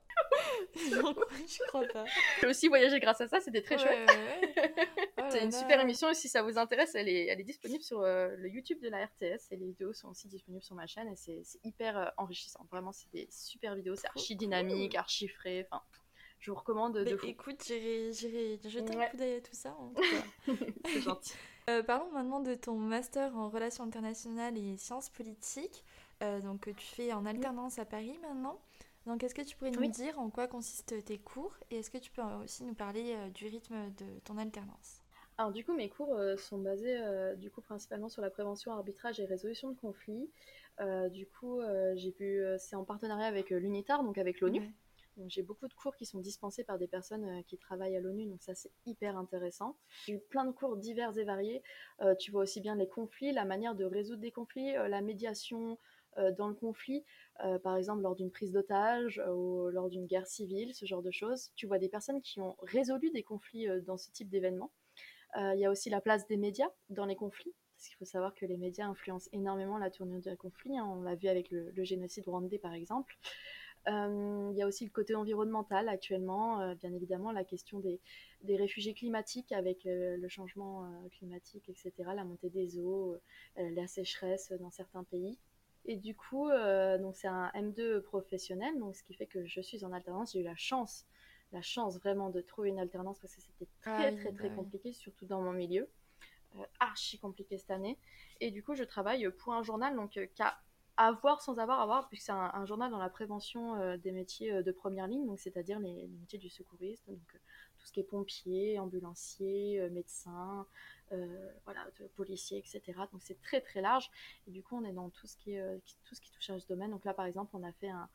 je 0.76 1.68
crois 1.68 1.86
pas. 1.88 2.06
J'ai 2.42 2.48
aussi 2.48 2.68
voyagé 2.68 3.00
grâce 3.00 3.22
à 3.22 3.28
ça, 3.28 3.40
c'était 3.40 3.62
très 3.62 3.78
chouette. 3.78 4.10
Oh 5.18 5.28
c'est 5.32 5.44
une 5.44 5.52
super 5.52 5.80
émission 5.80 6.10
et 6.10 6.14
si 6.14 6.28
ça 6.28 6.44
vous 6.44 6.58
intéresse, 6.58 6.94
elle 6.94 7.08
est, 7.08 7.28
elle 7.28 7.40
est 7.40 7.46
disponible 7.46 7.82
sur 7.82 8.02
euh, 8.02 8.36
le 8.38 8.50
YouTube 8.50 8.80
de 8.82 8.90
la 8.90 9.06
RTS 9.06 9.52
et 9.52 9.56
les 9.56 9.68
vidéos 9.68 9.94
sont 9.94 10.10
aussi 10.10 10.28
disponibles 10.28 10.64
sur 10.64 10.76
ma 10.76 10.88
chaîne 10.88 11.08
et 11.08 11.16
c'est 11.16 11.42
hyper 11.64 11.98
euh, 11.98 12.06
enrichissant. 12.18 12.68
Vraiment, 12.70 12.92
c'est 12.92 13.10
des 13.12 13.28
super 13.32 13.76
vidéos, 13.76 13.96
c'est 13.96 14.08
archi 14.08 14.36
dynamique, 14.36 14.94
archi 14.96 15.28
frais. 15.28 15.68
Enfin, 15.72 15.82
je 16.40 16.52
vous 16.52 16.58
recommande 16.58 16.98
de 16.98 17.16
fou. 17.16 17.26
Écoute, 17.26 17.64
j'irai 17.66 18.12
jeter 18.12 18.96
un 18.96 19.06
coup 19.08 19.18
d'œil 19.18 19.38
à 19.38 19.42
tout 19.42 19.56
ça. 19.56 19.76
c'est 20.86 21.02
gentil. 21.02 21.34
Euh, 21.70 21.82
parlons 21.82 22.12
maintenant 22.12 22.40
de 22.40 22.54
ton 22.54 22.76
master 22.76 23.36
en 23.36 23.50
relations 23.50 23.84
internationales 23.84 24.58
et 24.58 24.78
sciences 24.78 25.10
politiques, 25.10 25.84
donc 26.22 26.62
que 26.62 26.70
tu 26.72 26.86
fais 26.86 27.12
en 27.12 27.26
alternance 27.26 27.80
à 27.80 27.86
Paris 27.86 28.18
maintenant. 28.22 28.60
Donc, 29.06 29.24
est-ce 29.24 29.36
que 29.36 29.42
tu 29.42 29.56
pourrais 29.56 29.72
nous 29.72 29.88
dire 29.88 30.20
en 30.20 30.30
quoi 30.30 30.48
consistent 30.48 31.04
tes 31.06 31.20
cours 31.20 31.56
et 31.70 31.78
est-ce 31.78 31.92
que 31.92 31.98
tu 31.98 32.12
peux 32.12 32.24
aussi 32.44 32.64
nous 32.64 32.74
parler 32.74 33.14
euh, 33.16 33.30
du 33.30 33.46
rythme 33.46 33.76
de 33.98 34.20
ton 34.24 34.38
alternance? 34.38 35.04
Alors, 35.38 35.52
du 35.52 35.64
coup, 35.64 35.74
mes 35.74 35.90
cours 35.90 36.16
euh, 36.16 36.38
sont 36.38 36.58
basés 36.58 36.98
euh, 36.98 37.36
du 37.36 37.52
coup 37.52 37.62
principalement 37.62 38.10
sur 38.10 38.22
la 38.22 38.32
prévention, 38.32 38.72
arbitrage 38.72 39.20
et 39.20 39.26
résolution 39.26 39.70
de 39.70 39.76
conflits. 39.76 40.30
du 41.12 41.28
coup, 41.28 41.62
j'ai 41.96 42.12
pu, 42.12 42.42
c'est 42.58 42.76
en 42.76 42.84
partenariat 42.84 43.28
avec 43.28 43.50
l'UNITAR, 43.50 44.04
donc 44.04 44.18
avec 44.18 44.40
l'ONU. 44.42 44.74
J'ai 45.28 45.44
beaucoup 45.44 45.68
de 45.68 45.74
cours 45.74 45.96
qui 45.96 46.06
sont 46.06 46.20
dispensés 46.20 46.64
par 46.64 46.78
des 46.78 46.88
personnes 46.88 47.44
qui 47.46 47.58
travaillent 47.58 47.96
à 47.96 48.00
l'ONU, 48.00 48.26
donc 48.28 48.42
ça 48.42 48.56
c'est 48.56 48.72
hyper 48.86 49.18
intéressant. 49.18 49.78
J'ai 50.06 50.14
eu 50.14 50.20
plein 50.20 50.46
de 50.46 50.52
cours 50.52 50.78
divers 50.78 51.18
et 51.18 51.24
variés. 51.24 51.64
tu 52.20 52.32
vois 52.32 52.44
aussi 52.44 52.62
bien 52.62 52.76
les 52.76 52.88
conflits, 52.88 53.32
la 53.32 53.46
manière 53.46 53.76
de 53.76 53.86
résoudre 53.86 54.22
des 54.22 54.32
conflits, 54.32 54.74
la 54.74 55.02
médiation 55.02 55.78
dans 56.38 56.48
le 56.48 56.56
conflit. 56.56 57.04
Euh, 57.44 57.60
par 57.60 57.76
exemple 57.76 58.02
lors 58.02 58.16
d'une 58.16 58.32
prise 58.32 58.54
d'otage 58.54 59.20
euh, 59.20 59.34
ou 59.34 59.70
lors 59.70 59.90
d'une 59.90 60.06
guerre 60.06 60.28
civile, 60.28 60.74
ce 60.74 60.86
genre 60.86 61.02
de 61.02 61.12
choses. 61.12 61.52
Tu 61.56 61.68
vois 61.68 61.80
des 61.80 61.90
personnes 61.90 62.22
qui 62.22 62.40
ont 62.40 62.56
résolu 62.62 63.12
des 63.12 63.24
conflits 63.24 63.68
euh, 63.68 63.82
dans 63.82 63.98
ce 63.98 64.10
type 64.12 64.30
d'événement. 64.30 64.72
Il 65.38 65.60
y 65.60 65.66
a 65.66 65.70
aussi 65.70 65.90
la 65.90 66.00
place 66.00 66.26
des 66.28 66.38
médias 66.38 66.70
dans 66.88 67.06
les 67.06 67.18
conflits, 67.18 67.54
parce 67.76 67.90
qu'il 67.90 67.98
faut 67.98 68.06
savoir 68.06 68.34
que 68.36 68.46
les 68.46 68.56
médias 68.56 68.86
influencent 68.86 69.28
énormément 69.34 69.78
la 69.78 69.92
tournure 69.92 70.22
d'un 70.22 70.38
conflit. 70.38 70.78
Hein. 70.78 70.86
On 70.90 71.02
l'a 71.02 71.16
vu 71.16 71.28
avec 71.28 71.52
le, 71.52 71.84
génocide 71.84 72.24
rwandais 72.26 72.58
par 72.58 72.72
exemple. 72.72 73.18
Il 73.88 74.58
y 74.58 74.62
a 74.62 74.68
aussi 74.68 74.86
le 74.86 74.92
côté 74.92 75.16
environnemental 75.16 75.90
actuellement, 75.90 76.74
bien 76.76 76.94
évidemment, 76.94 77.32
la 77.32 77.44
question 77.44 77.80
des, 77.80 78.00
des 78.44 78.56
réfugiés 78.56 78.94
climatiques 78.94 79.52
avec 79.52 79.82
le 79.86 80.28
changement 80.28 80.90
climatique, 81.12 81.70
etc., 81.70 81.94
la 82.16 82.24
montée 82.24 82.50
des 82.50 82.80
eaux, 82.80 83.16
la 83.58 83.88
sécheresse 83.88 84.52
dans 84.60 84.72
certains 84.72 85.04
pays. 85.04 85.38
Et 85.88 85.98
du 85.98 86.16
coup, 86.16 86.50
euh, 86.50 86.98
donc 86.98 87.16
c'est 87.16 87.28
un 87.28 87.52
M2 87.54 88.02
professionnel, 88.02 88.78
donc 88.80 88.96
ce 88.96 89.04
qui 89.04 89.14
fait 89.14 89.28
que 89.28 89.46
je 89.46 89.62
suis 89.62 89.86
en 89.86 89.92
alternance. 89.94 90.34
J'ai 90.34 90.40
eu 90.40 90.44
la 90.44 90.56
chance, 90.56 91.06
la 91.52 91.62
chance 91.62 91.98
vraiment 92.00 92.30
de 92.30 92.42
trouver 92.42 92.70
une 92.70 92.80
alternance 92.80 93.20
parce 93.20 93.36
que 93.36 93.42
c'était 93.42 93.70
très 93.82 94.16
très 94.16 94.32
très 94.32 94.50
bah 94.50 94.56
compliqué, 94.56 94.94
surtout 94.94 95.26
dans 95.26 95.42
mon 95.42 95.54
milieu. 95.54 95.88
Euh, 96.56 96.64
archi 96.80 97.20
compliqué 97.20 97.58
cette 97.58 97.70
année. 97.70 98.00
Et 98.40 98.50
du 98.50 98.64
coup, 98.64 98.76
je 98.76 98.84
travaille 98.84 99.30
pour 99.38 99.54
un 99.54 99.62
journal 99.62 99.96
donc 99.96 100.18
euh, 100.18 100.26
avoir 100.98 101.42
sans 101.42 101.60
avoir 101.60 101.82
à 101.82 101.86
voir, 101.86 102.08
puisque 102.08 102.26
c'est 102.26 102.32
un, 102.32 102.66
journal 102.66 102.90
dans 102.92 103.00
la 103.00 103.10
prévention 103.10 103.98
des 103.98 104.12
métiers 104.12 104.64
de 104.64 104.72
première 104.72 105.08
ligne, 105.08 105.26
donc 105.26 105.40
c'est-à-dire 105.40 105.80
les, 105.80 106.08
métiers 106.08 106.40
du 106.40 106.50
secouriste, 106.50 107.06
donc 107.08 107.20
tout 107.78 107.86
ce 107.86 107.92
qui 107.92 108.00
est 108.00 108.04
pompier, 108.04 108.80
ambulancier, 108.80 109.90
médecin, 109.90 110.66
euh, 111.12 111.52
voilà, 111.66 111.86
de 112.00 112.08
policiers, 112.08 112.58
etc. 112.58 112.82
Donc 113.12 113.22
c'est 113.22 113.40
très 113.42 113.62
très 113.62 113.82
large. 113.82 114.10
Et 114.48 114.52
du 114.52 114.64
coup, 114.64 114.76
on 114.76 114.84
est 114.84 114.92
dans 114.92 115.10
tout 115.10 115.28
ce 115.28 115.38
qui, 115.38 115.54
est, 115.54 115.62
euh, 115.62 115.78
tout 116.04 116.16
ce 116.16 116.22
qui 116.22 116.32
touche 116.32 116.50
à 116.50 116.60
ce 116.60 116.68
domaine. 116.68 116.92
Donc 116.92 117.06
là, 117.06 117.14
par 117.14 117.26
exemple, 117.26 117.52
on 117.54 117.64
a 117.64 117.72
fait 117.74 117.90
un, 117.90 118.10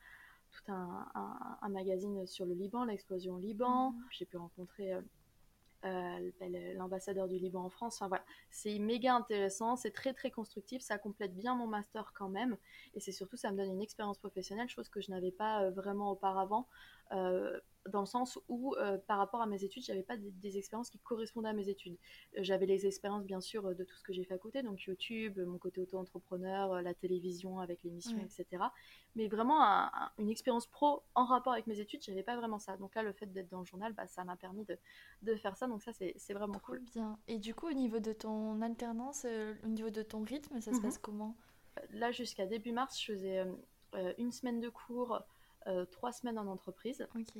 tout 0.51 0.71
un, 0.71 1.07
un, 1.61 1.69
magazine 1.69 2.27
sur 2.27 2.45
le 2.45 2.53
Liban, 2.53 2.83
l'explosion 2.83 3.35
au 3.35 3.39
Liban. 3.39 3.91
Mhm. 3.91 4.05
J'ai 4.11 4.25
pu 4.25 4.35
rencontrer 4.35 4.93
euh, 4.93 4.99
euh, 4.99 5.01
l'ambassadeur 5.83 7.27
du 7.27 7.37
Liban 7.37 7.65
en 7.65 7.69
France. 7.69 7.95
Enfin 7.95 8.07
voilà, 8.07 8.23
c'est 8.49 8.77
méga 8.79 9.15
intéressant, 9.15 9.75
c'est 9.75 9.91
très 9.91 10.13
très 10.13 10.31
constructif, 10.31 10.81
ça 10.81 10.97
complète 10.97 11.35
bien 11.35 11.55
mon 11.55 11.67
master 11.67 12.13
quand 12.13 12.29
même, 12.29 12.57
et 12.93 12.99
c'est 12.99 13.11
surtout 13.11 13.37
ça 13.37 13.51
me 13.51 13.57
donne 13.57 13.71
une 13.71 13.81
expérience 13.81 14.17
professionnelle, 14.17 14.69
chose 14.69 14.89
que 14.89 15.01
je 15.01 15.11
n'avais 15.11 15.31
pas 15.31 15.69
vraiment 15.71 16.11
auparavant. 16.11 16.67
Dans 17.89 18.01
le 18.01 18.05
sens 18.05 18.39
où 18.47 18.75
euh, 18.75 18.97
par 18.97 19.17
rapport 19.17 19.41
à 19.41 19.47
mes 19.47 19.63
études, 19.63 19.83
j'avais 19.83 20.03
pas 20.03 20.17
des, 20.17 20.57
expériences 20.57 20.89
qui 20.89 20.99
correspondaient 20.99 21.49
à 21.49 21.53
mes 21.53 21.69
études. 21.69 21.97
Euh, 22.37 22.39
j'avais 22.43 22.65
les 22.65 22.85
expériences 22.85 23.25
bien 23.25 23.41
sûr 23.41 23.73
de 23.73 23.83
tout 23.83 23.95
ce 23.95 24.03
que 24.03 24.13
j'ai 24.13 24.23
fait 24.23 24.33
à 24.33 24.37
côté, 24.37 24.61
donc 24.61 24.83
YouTube, 24.83 25.39
mon 25.39 25.57
côté 25.57 25.81
auto-entrepreneur, 25.81 26.73
euh, 26.73 26.81
la 26.81 26.93
télévision 26.93 27.59
avec 27.59 27.83
l'émission, 27.83 28.17
etc. 28.19 28.63
Mais 29.15 29.27
vraiment 29.27 29.61
une 30.17 30.29
expérience 30.29 30.67
pro 30.67 31.03
en 31.15 31.25
rapport 31.25 31.53
avec 31.53 31.67
mes 31.67 31.79
études, 31.79 32.01
j'avais 32.03 32.23
pas 32.23 32.35
vraiment 32.35 32.59
ça. 32.59 32.77
Donc 32.77 32.95
là, 32.95 33.03
le 33.03 33.13
fait 33.13 33.27
d'être 33.27 33.49
dans 33.49 33.59
le 33.59 33.65
journal, 33.65 33.93
bah, 33.93 34.07
ça 34.07 34.23
m'a 34.23 34.35
permis 34.35 34.65
de, 34.65 34.77
de, 35.23 35.35
faire 35.35 35.57
ça. 35.57 35.67
Donc 35.67 35.81
ça, 35.81 35.91
c'est 35.93 36.33
vraiment 36.33 36.59
cool. 36.59 36.81
Bien. 36.93 37.17
Et 37.27 37.39
du 37.39 37.55
coup, 37.55 37.67
au 37.67 37.73
niveau 37.73 37.99
de 37.99 38.13
ton 38.13 38.61
alternance, 38.61 39.25
au 39.63 39.67
niveau 39.67 39.89
de 39.89 40.03
ton 40.03 40.23
rythme, 40.23 40.61
ça 40.61 40.71
se 40.71 40.77
mhm. 40.77 40.83
passe 40.83 40.97
comment? 40.97 41.35
Là, 41.91 42.11
jusqu'à 42.11 42.45
début 42.45 42.73
mars, 42.73 42.99
je 42.99 43.13
faisais 43.13 43.45
une 44.17 44.31
semaine 44.31 44.59
de 44.59 44.69
cours. 44.69 45.21
trois 45.91 46.11
semaines 46.11 46.37
en 46.37 46.47
entreprise. 46.47 47.07
Ok. 47.15 47.37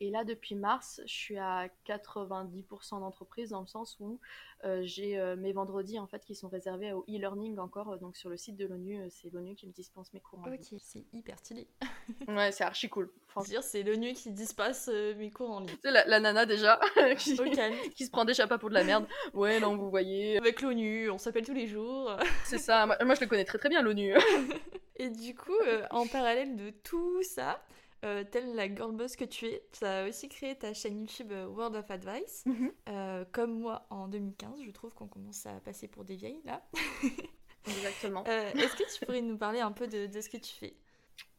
Et 0.00 0.10
là, 0.10 0.24
depuis 0.24 0.54
mars, 0.54 1.00
je 1.06 1.12
suis 1.12 1.38
à 1.38 1.68
90% 1.86 3.00
d'entreprise 3.00 3.50
dans 3.50 3.60
le 3.60 3.66
sens 3.66 3.96
où 4.00 4.18
euh, 4.64 4.80
j'ai 4.82 5.18
euh, 5.18 5.36
mes 5.36 5.52
vendredis 5.52 5.98
en 5.98 6.06
fait 6.06 6.24
qui 6.24 6.34
sont 6.34 6.48
réservés 6.48 6.92
au 6.92 7.04
e-learning 7.08 7.58
encore. 7.58 7.92
Euh, 7.92 7.96
donc 7.96 8.16
sur 8.16 8.28
le 8.28 8.36
site 8.36 8.56
de 8.56 8.66
l'ONU, 8.66 8.98
c'est 9.10 9.32
l'ONU 9.32 9.54
qui 9.54 9.66
me 9.66 9.72
dispense 9.72 10.12
mes 10.12 10.20
cours 10.20 10.40
en 10.40 10.46
ligne. 10.46 10.60
Ok, 10.60 10.80
c'est 10.80 11.04
hyper 11.12 11.38
stylé. 11.38 11.68
ouais, 12.28 12.50
c'est 12.50 12.64
archi 12.64 12.88
cool. 12.88 13.10
dire 13.46 13.62
c'est 13.62 13.82
l'ONU 13.82 14.14
qui 14.14 14.30
dispense 14.32 14.88
mes 14.88 15.30
cours 15.30 15.50
en 15.50 15.60
ligne. 15.60 15.76
C'est 15.82 15.90
la, 15.90 16.18
nana 16.18 16.44
déjà 16.44 16.80
qui, 17.18 17.36
qui, 17.94 18.06
se 18.06 18.10
prend 18.10 18.24
déjà 18.24 18.46
pas 18.46 18.58
pour 18.58 18.70
de 18.70 18.74
la 18.74 18.84
merde. 18.84 19.06
Ouais, 19.32 19.60
non, 19.60 19.76
vous 19.76 19.90
voyez. 19.90 20.38
Avec 20.38 20.60
l'ONU, 20.60 21.08
on 21.10 21.18
s'appelle 21.18 21.46
tous 21.46 21.54
les 21.54 21.68
jours. 21.68 22.16
c'est 22.44 22.58
ça. 22.58 22.86
Moi, 22.86 22.96
moi, 23.04 23.14
je 23.14 23.20
le 23.20 23.26
connais 23.26 23.44
très 23.44 23.58
très 23.58 23.68
bien 23.68 23.82
l'ONU. 23.82 24.14
Et 24.96 25.10
du 25.10 25.34
coup, 25.34 25.52
en 25.90 26.06
parallèle 26.06 26.56
de 26.56 26.70
tout 26.70 27.22
ça, 27.22 27.62
euh, 28.04 28.24
telle 28.24 28.54
la 28.54 28.72
girl 28.72 28.92
boss 28.92 29.16
que 29.16 29.24
tu 29.24 29.46
es, 29.46 29.66
tu 29.72 29.84
as 29.84 30.06
aussi 30.06 30.28
créé 30.28 30.54
ta 30.56 30.74
chaîne 30.74 31.00
YouTube 31.00 31.32
euh, 31.32 31.46
World 31.46 31.76
of 31.76 31.90
Advice. 31.90 32.44
Mhm. 32.46 32.72
Euh, 32.88 33.24
comme 33.32 33.58
moi 33.58 33.86
en 33.90 34.08
2015, 34.08 34.60
je 34.64 34.70
trouve 34.70 34.92
qu'on 34.94 35.08
commence 35.08 35.46
à 35.46 35.60
passer 35.60 35.88
pour 35.88 36.04
des 36.04 36.16
vieilles 36.16 36.42
là. 36.44 36.62
Exactement. 37.66 38.24
Est-ce 38.24 38.76
que 38.76 38.94
tu 38.98 39.04
pourrais 39.04 39.22
nous 39.22 39.38
parler 39.38 39.60
un 39.60 39.72
peu 39.72 39.86
de, 39.86 40.06
de 40.06 40.20
ce 40.20 40.28
que 40.28 40.36
tu 40.36 40.52
fais? 40.52 40.76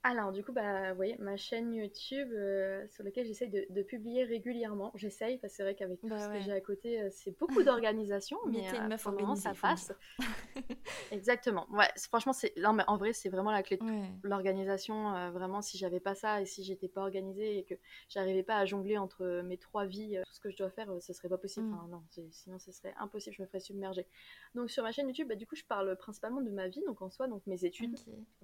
Alors, 0.07 0.31
du 0.31 0.43
coup, 0.43 0.51
bah, 0.51 0.93
oui, 0.99 1.15
ma 1.17 1.35
chaîne 1.35 1.73
YouTube 1.73 2.29
euh, 2.31 2.87
sur 2.89 3.03
laquelle 3.03 3.25
j'essaye 3.25 3.49
de, 3.49 3.81
publier 3.81 4.23
régulièrement. 4.23 4.91
J'essaye, 4.93 5.39
parce 5.39 5.53
que 5.53 5.57
c'est 5.57 5.63
vrai 5.63 5.73
qu'avec 5.73 5.99
tout 5.99 6.07
bah 6.07 6.19
ce 6.19 6.29
que 6.29 6.39
j'ai 6.41 6.51
à 6.51 6.61
côté, 6.61 7.01
euh, 7.01 7.09
c'est 7.11 7.35
beaucoup 7.39 7.63
d'organisation, 7.63 8.37
mais, 8.45 8.67
mais 8.87 8.93
euh, 8.93 8.97
pour 8.97 9.35
ça 9.35 9.53
passe. 9.59 9.91
Exactement. 11.11 11.65
Ouais, 11.71 11.89
franchement, 11.97 12.33
c'est 12.33 12.53
mais 12.55 12.83
en 12.85 12.97
vrai, 12.97 13.13
c'est 13.13 13.29
vraiment 13.29 13.49
la 13.49 13.63
clé 13.63 13.77
de 13.77 13.83
l'organisation. 14.21 15.31
vraiment, 15.31 15.63
si 15.63 15.79
j'avais 15.79 15.99
pas 15.99 16.13
ça 16.13 16.39
et 16.39 16.45
si 16.45 16.63
j'étais 16.63 16.87
pas 16.87 17.01
organisée 17.01 17.57
et 17.57 17.63
que 17.63 17.73
j'arrivais 18.07 18.43
pas 18.43 18.57
à 18.57 18.65
jongler 18.65 18.99
entre 18.99 19.41
mes 19.41 19.57
trois 19.57 19.85
vies, 19.85 20.19
tout 20.23 20.33
ce 20.33 20.39
que 20.39 20.51
je 20.51 20.57
dois 20.57 20.69
faire, 20.69 20.87
ce 21.01 21.13
serait 21.13 21.29
pas 21.29 21.39
possible. 21.39 21.65
Mm. 21.65 21.89
non, 21.89 22.03
sinon, 22.29 22.59
ce 22.59 22.71
serait 22.71 22.93
impossible. 22.99 23.35
Je 23.35 23.41
me 23.41 23.47
ferais 23.47 23.59
submerger. 23.59 24.05
Donc, 24.53 24.69
sur 24.69 24.83
ma 24.83 24.91
chaîne 24.91 25.07
YouTube, 25.07 25.29
bah, 25.29 25.35
du 25.35 25.47
coup, 25.47 25.55
je 25.55 25.63
parle 25.63 25.95
principalement 25.95 26.41
de 26.41 26.51
ma 26.51 26.67
vie, 26.67 26.83
donc 26.85 27.01
en 27.01 27.09
soi, 27.09 27.27
donc 27.27 27.41
mes 27.47 27.65
études, 27.65 27.97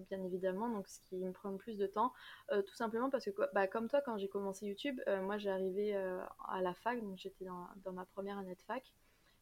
bien 0.09 0.23
évidemment, 0.23 0.67
donc 0.67 0.87
ce 0.87 0.99
qui 1.01 1.17
me 1.17 1.31
prend 1.31 1.50
plus 1.57 1.77
de 1.77 1.87
temps, 1.87 2.13
euh, 2.51 2.61
tout 2.61 2.75
simplement 2.75 3.09
parce 3.09 3.25
que, 3.25 3.53
bah, 3.53 3.67
comme 3.67 3.87
toi, 3.87 4.01
quand 4.01 4.17
j'ai 4.17 4.27
commencé 4.27 4.65
YouTube, 4.65 4.99
euh, 5.07 5.21
moi 5.21 5.37
j'ai 5.37 5.49
arrivé 5.49 5.95
euh, 5.95 6.21
à 6.47 6.61
la 6.61 6.73
fac, 6.73 7.01
donc 7.01 7.17
j'étais 7.17 7.45
dans, 7.45 7.67
dans, 7.83 7.93
ma 7.93 8.05
première 8.05 8.37
année 8.37 8.55
de 8.55 8.61
fac, 8.61 8.83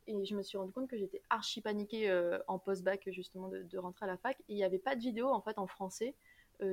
et 0.07 0.26
je 0.26 0.36
me 0.36 0.41
suis 0.41 0.57
rendu 0.57 0.72
compte 0.72 0.89
que 0.89 0.97
j'étais 0.97 1.22
archi 1.30 1.62
paniquée 1.62 2.12
en 2.47 2.57
post-bac 2.57 3.07
justement 3.12 3.47
de, 3.47 3.78
rentrer 3.78 4.05
à 4.05 4.07
la 4.07 4.18
fac, 4.18 4.39
et 4.41 4.53
il 4.53 4.55
n'y 4.55 4.64
avait 4.64 4.80
pas 4.80 4.95
de 4.95 5.01
vidéo 5.01 5.30
en 5.30 5.41
fait 5.41 5.60
en 5.60 5.68
français 5.68 6.16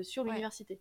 sur 0.03 0.25
l'université. 0.25 0.81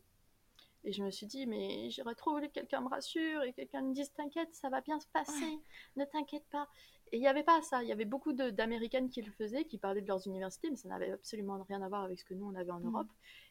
Et 0.86 0.92
je 0.92 1.04
me 1.04 1.10
suis 1.10 1.26
dit, 1.26 1.48
mais 1.48 1.90
j'aurais 1.90 2.14
trop 2.14 2.32
voulu 2.32 2.48
que 2.48 2.54
quelqu'un 2.54 2.80
me 2.80 2.88
rassure 2.88 3.42
et 3.42 3.54
quelqu'un 3.54 3.82
me 3.82 3.94
dise, 3.94 4.14
t'inquiète, 4.14 4.54
ça 4.54 4.70
va 4.70 4.82
bien 4.82 5.00
se 5.00 5.08
passer, 5.08 5.60
ne 5.96 6.06
t'inquiète 6.06 6.46
pas. 6.52 6.70
Et 7.12 7.18
il 7.18 7.20
n'y 7.20 7.28
avait 7.28 7.44
pas 7.44 7.62
ça. 7.62 7.84
Il 7.84 7.90
y 7.90 7.92
avait 7.92 8.06
beaucoup 8.06 8.34
d'Américaines 8.34 9.10
qui 9.10 9.22
le 9.22 9.32
faisaient, 9.32 9.66
qui 9.66 9.78
parlaient 9.78 10.02
de 10.02 10.08
leurs 10.08 10.28
universités, 10.28 10.70
mais 10.70 10.76
ça 10.76 10.90
n'avait 10.90 11.12
absolument 11.12 11.62
rien 11.68 11.82
à 11.82 11.90
voir 11.90 12.04
avec 12.04 12.20
ce 12.20 12.26
que 12.26 12.34
nous, 12.34 12.48
on 12.48 12.56
avait 12.56 12.72
en 12.72 12.80
mm. 12.80 12.88
Europe. 12.88 13.08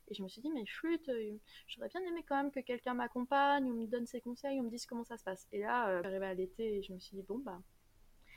Et 0.09 0.15
je 0.15 0.23
me 0.23 0.29
suis 0.29 0.43
dit, 0.43 0.51
mais 0.51 0.67
flûte, 0.67 1.09
euh, 1.09 1.37
j'aurais 1.67 1.89
bien 1.89 2.03
aimé 2.03 2.25
quand 2.29 2.37
même 2.37 2.51
que 2.51 2.61
quelqu'un 2.61 2.95
m'accompagne, 2.95 3.71
ou 3.71 3.75
me 3.75 3.87
donne 3.87 4.07
ses 4.07 4.21
conseils, 4.21 4.61
ou 4.61 4.65
me 4.65 4.71
dise 4.71 4.87
comment 4.87 5.05
ça 5.05 5.17
se 5.17 5.25
passe. 5.25 5.47
Et 5.53 5.61
là, 5.61 5.89
euh, 5.89 6.03
j'arrivais 6.03 6.27
à 6.27 6.35
l'été 6.35 6.79
et 6.79 6.83
je 6.83 6.93
me 6.93 6.99
suis 6.99 7.17
dit, 7.17 7.23
bon, 7.23 7.39
bah. 7.39 7.61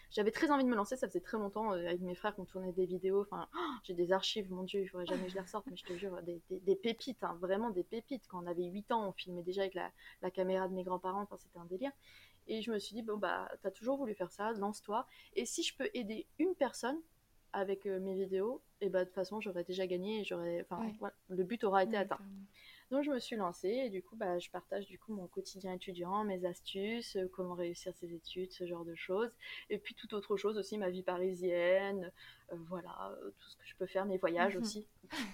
J'avais 0.10 0.32
très 0.32 0.52
envie 0.52 0.64
de 0.64 0.70
me 0.70 0.76
lancer, 0.76 0.96
ça 0.96 1.06
faisait 1.10 1.20
très 1.20 1.38
longtemps, 1.38 1.74
euh, 1.74 1.86
avec 1.86 2.00
mes 2.00 2.16
frères 2.16 2.34
qu'on 2.34 2.46
tournait 2.46 2.72
des 2.72 2.86
vidéos. 2.86 3.24
Enfin, 3.24 3.50
j'ai 3.84 3.94
des 3.94 4.14
archives, 4.14 4.50
mon 4.50 4.64
Dieu, 4.64 4.82
il 4.82 4.88
faudrait 4.88 5.06
jamais 5.06 5.24
que 5.24 5.30
je 5.30 5.36
les 5.36 5.42
ressorte, 5.42 5.68
mais 5.68 5.76
je 5.76 5.84
te 5.84 5.98
jure, 5.98 6.18
des, 6.24 6.76
pépites, 6.76 7.24
hein, 7.24 7.38
vraiment 7.42 7.72
des 7.72 7.84
pépites. 7.84 8.26
Quand 8.30 8.42
on 8.42 8.48
avait 8.48 8.64
8 8.64 8.92
ans, 8.94 9.10
on 9.10 9.12
filmait 9.12 9.44
déjà 9.44 9.62
avec 9.62 9.74
la, 9.74 9.92
la 10.22 10.32
caméra 10.32 10.70
de 10.70 10.74
mes 10.74 10.84
grands-parents, 10.84 11.28
c'était 11.38 11.60
un 11.60 11.66
délire. 11.66 11.92
Et 12.48 12.62
je 12.62 12.72
me 12.72 12.80
suis 12.80 12.96
dit, 12.96 13.02
bon, 13.02 13.18
bah, 13.18 13.50
t'as 13.62 13.72
toujours 13.72 13.98
voulu 13.98 14.16
faire 14.16 14.32
ça, 14.32 14.54
lance-toi. 14.54 15.06
Et 15.36 15.46
si 15.46 15.64
je 15.64 15.76
peux 15.76 15.90
aider 15.94 16.26
une 16.40 16.56
personne 16.56 16.98
avec 17.54 17.86
euh, 17.86 18.00
mes 18.00 18.16
vidéos, 18.16 18.62
et 18.82 18.90
bah, 18.90 19.00
de 19.00 19.06
toute 19.06 19.16
façon, 19.16 19.42
j'aurais 19.42 19.64
déjà 19.64 19.88
gagné 19.88 20.22
et 20.22 20.24
j'aurais. 20.24 20.62
Enfin, 20.62 20.92
le 21.30 21.44
but 21.44 21.64
aura 21.64 21.84
été 21.84 21.98
atteint. 21.98 22.20
Donc 22.90 23.04
je 23.04 23.12
me 23.12 23.20
suis 23.20 23.36
lancée 23.36 23.68
et 23.68 23.90
du 23.90 24.02
coup 24.02 24.16
bah, 24.16 24.40
je 24.40 24.50
partage 24.50 24.86
du 24.86 24.98
coup 24.98 25.14
mon 25.14 25.28
quotidien 25.28 25.74
étudiant, 25.74 26.24
mes 26.24 26.46
astuces, 26.46 27.18
euh, 27.18 27.30
comment 27.34 27.54
réussir 27.54 27.94
ses 27.94 28.14
études, 28.14 28.54
ce 28.54 28.66
genre 28.66 28.86
de 28.86 28.96
choses. 28.96 29.30
Et 29.70 29.78
puis 29.78 29.94
toute 29.94 30.14
autre 30.14 30.38
chose 30.38 30.58
aussi, 30.58 30.78
ma 30.78 30.90
vie 30.90 31.04
parisienne, 31.04 32.14
euh, 32.54 32.56
voilà, 32.70 33.14
tout 33.40 33.50
ce 33.50 33.58
que 33.58 33.66
je 33.66 33.76
peux 33.76 33.88
faire, 33.88 34.06
mes 34.06 34.18
voyages 34.18 34.56
mhm. 34.56 34.62
aussi, 34.62 34.88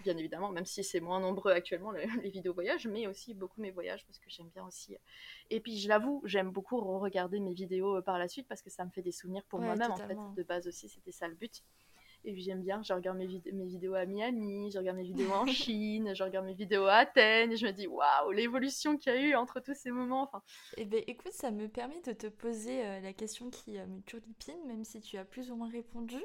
bien 0.04 0.18
évidemment, 0.18 0.50
même 0.50 0.66
si 0.66 0.84
c'est 0.84 1.00
moins 1.00 1.20
nombreux 1.20 1.52
actuellement 1.52 1.92
les, 2.24 2.30
vidéos 2.32 2.56
voyages, 2.56 2.88
mais 2.88 3.06
aussi 3.06 3.36
beaucoup 3.36 3.62
mes 3.62 3.70
voyages 3.70 4.04
parce 4.08 4.18
que 4.18 4.32
j'aime 4.32 4.50
bien 4.50 4.66
aussi. 4.66 4.98
Et 5.52 5.60
puis 5.60 5.78
je 5.78 5.88
l'avoue, 5.88 6.24
j'aime 6.26 6.50
beaucoup 6.50 6.80
regarder 7.00 7.40
mes 7.40 7.54
vidéos 7.54 8.02
par 8.02 8.18
la 8.18 8.28
suite 8.28 8.48
parce 8.48 8.64
que 8.64 8.72
ça 8.72 8.84
me 8.84 8.90
fait 8.90 9.04
des 9.04 9.12
souvenirs 9.12 9.44
pour 9.44 9.60
moi-même 9.60 9.92
en 9.92 9.98
fait. 9.98 10.18
De 10.36 10.42
base 10.42 10.68
aussi, 10.68 10.90
c'était 10.90 11.12
ça 11.12 11.28
le 11.28 11.36
but. 11.36 11.64
Et 12.26 12.32
puis 12.32 12.42
j'aime 12.42 12.62
bien, 12.62 12.82
je 12.84 12.94
regarde 12.94 13.18
mes, 13.18 13.28
mes, 13.52 13.66
vidéos 13.66 13.96
à 13.96 14.06
Miami, 14.06 14.72
je 14.72 14.78
regarde 14.78 14.98
mes 14.98 15.04
vidéos 15.04 15.32
en 15.32 15.46
Chine, 15.48 16.14
je 16.16 16.24
regarde 16.24 16.46
mes 16.46 16.54
vidéos 16.54 16.86
à 16.86 16.96
Athènes, 16.96 17.52
et 17.52 17.58
je 17.58 17.66
me 17.66 17.72
dis 17.72 17.88
waouh, 17.88 18.32
l'évolution 18.32 18.98
qu'il 18.98 19.14
y 19.14 19.18
a 19.18 19.22
eu 19.22 19.36
entre 19.36 19.60
tous 19.60 19.76
ces 19.76 19.92
moments. 19.92 20.24
Enfin... 20.24 20.42
Eh 20.78 20.86
bien 20.86 21.02
écoute, 21.08 21.34
ça 21.34 21.52
me 21.52 21.68
permet 21.68 22.00
de 22.02 22.14
te 22.14 22.28
poser 22.28 22.86
euh, 22.86 23.02
la 23.02 23.12
question 23.12 23.50
qui 23.50 23.78
euh, 23.78 23.86
me 23.88 24.02
turlupine, 24.02 24.66
même 24.68 24.86
si 24.86 25.02
tu 25.02 25.18
as 25.18 25.26
plus 25.26 25.52
ou 25.52 25.56
moins 25.56 25.70
répondu. 25.70 26.22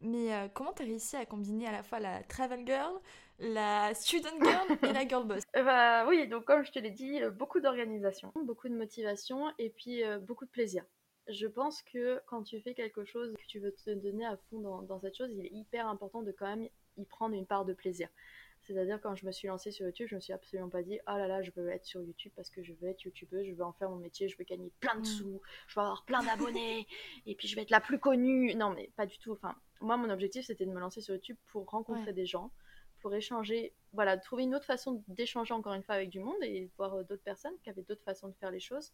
Mais 0.00 0.34
euh, 0.34 0.48
comment 0.52 0.72
tu 0.72 0.82
as 0.82 0.86
réussi 0.86 1.16
à 1.16 1.24
combiner 1.24 1.68
à 1.68 1.72
la 1.72 1.82
fois 1.84 2.00
la 2.00 2.22
travel 2.24 2.66
girl, 2.66 2.92
la 3.38 3.94
student 3.94 4.36
girl 4.42 4.78
et 4.82 4.92
la 4.92 5.06
girl 5.06 5.26
boss? 5.26 5.44
Bah, 5.54 6.06
Oui, 6.08 6.26
donc 6.26 6.44
comme 6.44 6.64
je 6.64 6.72
te 6.72 6.80
l'ai 6.80 6.90
dit, 6.90 7.20
beaucoup 7.38 7.60
d'organisation, 7.60 8.32
beaucoup 8.44 8.68
de 8.68 8.74
motivation 8.74 9.46
et 9.58 9.70
puis 9.70 10.02
beaucoup 10.26 10.44
de 10.44 10.50
plaisir 10.50 10.84
je 11.28 11.46
pense 11.46 11.82
que 11.82 12.20
quand 12.26 12.42
tu 12.42 12.60
fais 12.60 12.74
quelque 12.74 13.04
chose, 13.04 13.34
que 13.34 13.46
tu 13.46 13.58
veux 13.58 13.72
te 13.72 13.90
donner 13.90 14.24
à 14.24 14.36
fond 14.36 14.60
dans, 14.60 15.00
cette 15.00 15.16
chose, 15.16 15.30
il 15.32 15.44
est 15.44 15.52
hyper 15.52 15.88
important 15.88 16.22
de 16.22 16.32
quand 16.32 16.46
même 16.46 16.68
y 16.96 17.04
prendre 17.04 17.34
une 17.34 17.46
part 17.46 17.64
de 17.64 17.74
plaisir. 17.74 18.08
C'est-à-dire 18.62 19.00
quand 19.00 19.14
je 19.14 19.26
me 19.26 19.32
suis 19.32 19.46
lancée 19.46 19.70
sur 19.70 19.86
YouTube, 19.86 20.08
je 20.10 20.16
me 20.16 20.20
suis 20.20 20.32
absolument 20.32 20.68
pas 20.68 20.82
dit 20.82 20.98
oh 21.06 21.16
là 21.16 21.28
là, 21.28 21.42
je 21.42 21.50
veux 21.54 21.68
être 21.68 21.84
sur 21.84 22.02
YouTube 22.02 22.32
parce 22.34 22.50
que 22.50 22.62
je 22.62 22.72
veux 22.74 22.88
être 22.88 23.02
youtubeuse, 23.04 23.46
je 23.46 23.52
veux 23.52 23.64
en 23.64 23.72
faire 23.72 23.90
mon 23.90 23.96
métier, 23.96 24.28
je 24.28 24.36
veux 24.36 24.44
gagner 24.44 24.72
plein 24.80 24.96
de 24.96 25.00
mm. 25.00 25.04
sous, 25.04 25.40
je 25.68 25.74
veux 25.74 25.82
avoir 25.82 26.04
plein 26.04 26.22
d'abonnés 26.24 26.86
et 27.26 27.34
puis 27.36 27.46
je 27.46 27.54
vais 27.54 27.62
être 27.62 27.70
la 27.70 27.80
plus 27.80 28.00
connue. 28.00 28.54
Non 28.54 28.70
mais 28.70 28.90
pas 28.96 29.06
du 29.06 29.18
tout. 29.18 29.32
Enfin, 29.32 29.54
moi 29.80 29.96
mon 29.96 30.10
objectif 30.10 30.46
c'était 30.46 30.66
de 30.66 30.72
me 30.72 30.80
lancer 30.80 31.00
sur 31.00 31.14
YouTube 31.14 31.36
pour 31.46 31.66
rencontrer 31.66 32.12
des 32.12 32.26
gens, 32.26 32.50
pour 33.00 33.14
échanger, 33.14 33.72
voilà, 33.92 34.16
trouver 34.16 34.42
une 34.42 34.54
autre 34.54 34.64
façon 34.64 35.04
d'échanger 35.06 35.54
encore 35.54 35.74
une 35.74 35.84
fois 35.84 35.94
avec 35.94 36.10
du 36.10 36.18
monde 36.18 36.42
et 36.42 36.68
voir 36.76 36.94
euh, 36.94 37.02
d'autres 37.04 37.22
personnes 37.22 37.56
qui 37.62 37.70
avaient 37.70 37.82
d'autres 37.82 38.02
façons 38.02 38.28
de 38.28 38.34
faire 38.34 38.50
les 38.50 38.60
choses 38.60 38.92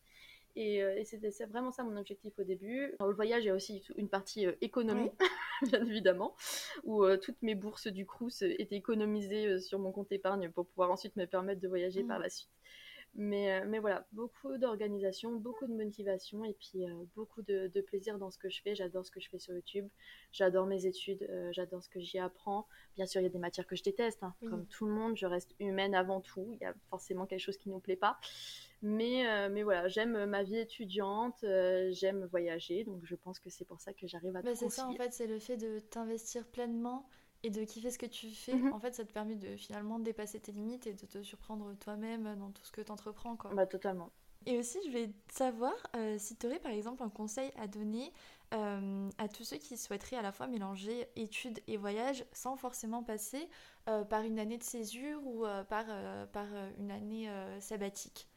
et, 0.55 0.83
euh, 0.83 1.03
c'était 1.05 1.31
vraiment 1.47 1.71
ça 1.71 1.83
mon 1.83 1.97
objectif 1.97 2.33
au 2.39 2.45
début. 2.45 2.95
Dans 2.99 3.07
le 3.07 3.15
voyage, 3.15 3.45
il 3.45 3.47
y 3.47 3.51
a 3.51 3.55
aussi 3.55 3.83
une 3.97 4.09
partie 4.09 4.47
euh, 4.47 4.53
économie, 4.61 5.11
bien 5.63 5.85
évidemment, 5.87 6.35
où 6.85 7.05
euh, 7.05 7.17
toutes 7.17 7.41
mes 7.43 7.55
bourses 7.55 7.87
du 7.87 8.07
Crous 8.07 8.43
étaient 8.43 8.77
économisées 8.77 9.61
sur 9.61 9.79
mon 9.79 9.93
compte 9.93 10.13
épargne 10.13 10.51
pour 10.51 10.67
pouvoir 10.67 10.91
ensuite 10.91 11.17
me 11.17 11.27
permettre 11.27 11.61
de 11.61 11.69
voyager 11.69 12.05
par 12.05 12.19
la 12.19 12.29
suite. 12.29 12.51
Mais, 13.15 13.65
mais 13.67 13.79
voilà, 13.79 14.07
beaucoup 14.13 14.57
d'organisation, 14.57 15.33
beaucoup 15.33 15.67
de 15.67 15.75
motivation 15.75 16.45
et 16.45 16.55
puis 16.55 16.87
beaucoup 17.15 17.43
de, 17.43 17.69
plaisir 17.87 18.19
dans 18.19 18.31
ce 18.31 18.39
que 18.39 18.49
je 18.49 18.63
fais. 18.63 18.75
J'adore 18.75 19.05
ce 19.05 19.11
que 19.11 19.21
je 19.21 19.29
fais 19.29 19.39
sur 19.39 19.53
YouTube, 19.55 19.87
j'adore 20.33 20.67
mes 20.67 20.87
études, 20.87 21.29
j'adore 21.51 21.83
ce 21.83 21.91
que 21.91 22.01
j'y 22.01 22.19
apprends. 22.19 22.67
Bien 22.97 23.05
sûr, 23.05 23.21
il 23.21 23.25
y 23.25 23.27
a 23.27 23.31
des 23.31 23.39
matières 23.39 23.67
que 23.67 23.77
je 23.77 23.83
déteste, 23.83 24.23
hein. 24.23 24.35
comme 24.49 24.67
tout 24.67 24.87
le 24.87 24.93
monde, 24.93 25.17
je 25.17 25.27
reste 25.27 25.55
humaine 25.61 25.95
avant 25.95 26.21
tout. 26.21 26.49
Il 26.55 26.63
y 26.63 26.65
a 26.65 26.75
forcément 26.89 27.27
quelque 27.27 27.41
chose 27.41 27.59
qui 27.59 27.69
ne 27.69 27.75
nous 27.75 27.81
plaît 27.81 27.97
pas. 27.97 28.19
Mais, 28.83 29.29
euh, 29.29 29.49
mais 29.49 29.63
voilà, 29.63 29.87
j'aime 29.87 30.27
ma 30.27 30.43
vie 30.43 30.57
étudiante, 30.57 31.45
euh, 31.45 31.91
j'aime 31.93 32.25
voyager, 32.25 32.83
donc 32.83 33.05
je 33.05 33.15
pense 33.15 33.39
que 33.39 33.49
c'est 33.49 33.65
pour 33.65 33.81
ça 33.81 33.93
que 33.93 34.09
j'arrive 34.09 34.35
à 34.35 34.43
bah, 34.43 34.57
C'est 34.57 34.71
ça 34.71 34.89
en 34.89 34.95
fait, 34.95 35.13
c'est 35.13 35.29
le 35.29 35.39
fait 35.39 35.57
de 35.57 35.79
t'investir 35.79 36.45
pleinement 36.49 37.09
et 37.43 37.51
de 37.51 37.65
kiffer 37.65 37.91
ce 37.91 37.99
que 37.99 38.07
tu 38.07 38.31
fais. 38.31 38.55
Mhm. 38.55 38.73
En 38.73 38.79
fait, 38.79 38.95
ça 38.95 39.05
te 39.05 39.13
permet 39.13 39.35
de 39.35 39.57
finalement 39.57 39.99
dépasser 39.99 40.41
tes 40.41 40.53
limites 40.53 40.87
et 40.87 40.95
de 40.95 41.07
te 41.07 41.23
surprendre 41.23 41.75
toi-même 41.81 42.37
dans 42.39 42.51
tout 42.51 42.65
ce 42.65 42.73
que 42.73 42.81
tu 42.81 42.93
entreprends. 42.93 43.37
Quoi. 43.37 43.53
Bah 43.55 43.67
totalement. 43.67 44.11
Et 44.47 44.59
aussi, 44.59 44.79
je 44.85 44.91
voulais 44.91 45.11
savoir 45.31 45.75
euh, 45.95 46.17
si 46.19 46.37
tu 46.37 46.47
aurais 46.47 46.59
par 46.59 46.73
exemple 46.73 47.03
un 47.03 47.09
conseil 47.11 47.53
à 47.57 47.67
donner 47.67 48.13
à 48.51 49.29
tous 49.29 49.45
ceux 49.45 49.57
qui 49.57 49.79
souhaiteraient 49.79 50.17
à 50.17 50.23
la 50.23 50.31
fois 50.31 50.47
mélanger 50.47 51.07
études 51.17 51.61
et 51.69 51.79
voyage 51.79 52.27
sans 52.35 52.55
forcément 52.55 53.03
passer 53.03 53.49
par 53.87 54.25
une 54.25 54.39
année 54.39 54.59
de 54.59 54.63
césure 54.63 55.27
ou 55.27 55.47
par, 55.71 55.87
par 56.33 56.47
une 56.79 56.91
année 56.91 57.31
sabbatique? 57.61 58.29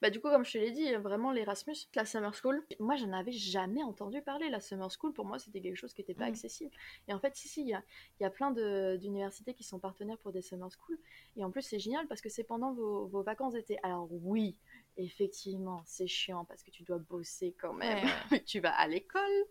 Bah, 0.00 0.10
du 0.10 0.20
coup, 0.20 0.28
comme 0.28 0.44
je 0.44 0.52
te 0.52 0.58
l'ai 0.58 0.70
dit, 0.70 0.92
vraiment 0.94 1.32
l'Erasmus, 1.32 1.74
la 1.94 2.04
Summer 2.04 2.32
School, 2.34 2.64
moi, 2.78 2.94
je 2.94 3.04
n'avais 3.04 3.32
jamais 3.32 3.82
entendu 3.82 4.22
parler. 4.22 4.48
La 4.48 4.60
Summer 4.60 4.88
School, 4.92 5.12
pour 5.12 5.24
moi, 5.24 5.38
c'était 5.40 5.60
quelque 5.60 5.76
chose 5.76 5.92
qui 5.92 6.02
n'était 6.02 6.14
pas 6.14 6.26
mm. 6.26 6.28
accessible. 6.28 6.70
Et 7.08 7.14
en 7.14 7.18
fait, 7.18 7.34
si, 7.34 7.48
si, 7.48 7.62
il 7.62 7.68
y 7.68 7.74
a, 7.74 7.82
y 8.20 8.24
a, 8.24 8.30
plein 8.30 8.52
d'universités 8.96 9.54
qui 9.54 9.64
sont 9.64 9.80
partenaires 9.80 10.18
pour 10.18 10.32
des 10.32 10.40
Summer 10.40 10.70
Schools. 10.70 10.98
Et 11.36 11.44
en 11.44 11.50
plus, 11.50 11.62
c'est 11.62 11.80
génial 11.80 12.06
parce 12.06 12.20
que 12.20 12.28
c'est 12.28 12.44
pendant 12.44 12.72
vos, 12.72 13.06
vos 13.06 13.22
vacances 13.22 13.54
d'été. 13.54 13.78
Alors, 13.82 14.08
oui, 14.10 14.56
effectivement, 14.96 15.82
c'est 15.84 16.06
chiant 16.06 16.44
parce 16.44 16.62
que 16.62 16.70
tu 16.70 16.84
dois 16.84 16.98
bosser 16.98 17.56
quand 17.60 17.72
même. 17.72 18.06
tu 18.46 18.60
vas 18.60 18.74
à 18.74 18.86
l'école, 18.86 19.44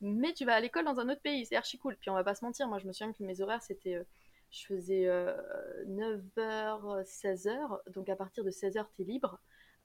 mais 0.00 0.32
tu 0.32 0.44
vas 0.44 0.54
à 0.54 0.60
l'école 0.60 0.84
dans 0.84 0.98
un 0.98 1.08
autre 1.08 1.22
pays. 1.22 1.46
C'est 1.46 1.56
archi 1.56 1.78
cool. 1.78 1.96
Puis 1.96 2.10
on 2.10 2.14
va 2.14 2.24
pas 2.24 2.34
se 2.34 2.44
mentir, 2.44 2.66
moi, 2.66 2.80
je 2.80 2.88
me 2.88 2.92
souviens 2.92 3.12
que 3.12 3.22
mes 3.22 3.40
horaires, 3.40 3.62
c'était. 3.62 3.94
Euh, 3.94 4.04
je 4.50 4.66
faisais 4.66 5.06
9h, 5.86 6.38
euh, 6.38 7.02
16h. 7.02 7.92
Donc 7.92 8.08
à 8.08 8.16
partir 8.16 8.42
de 8.42 8.50
16h, 8.50 8.86
tu 8.96 9.02
es 9.02 9.04
libre. 9.04 9.40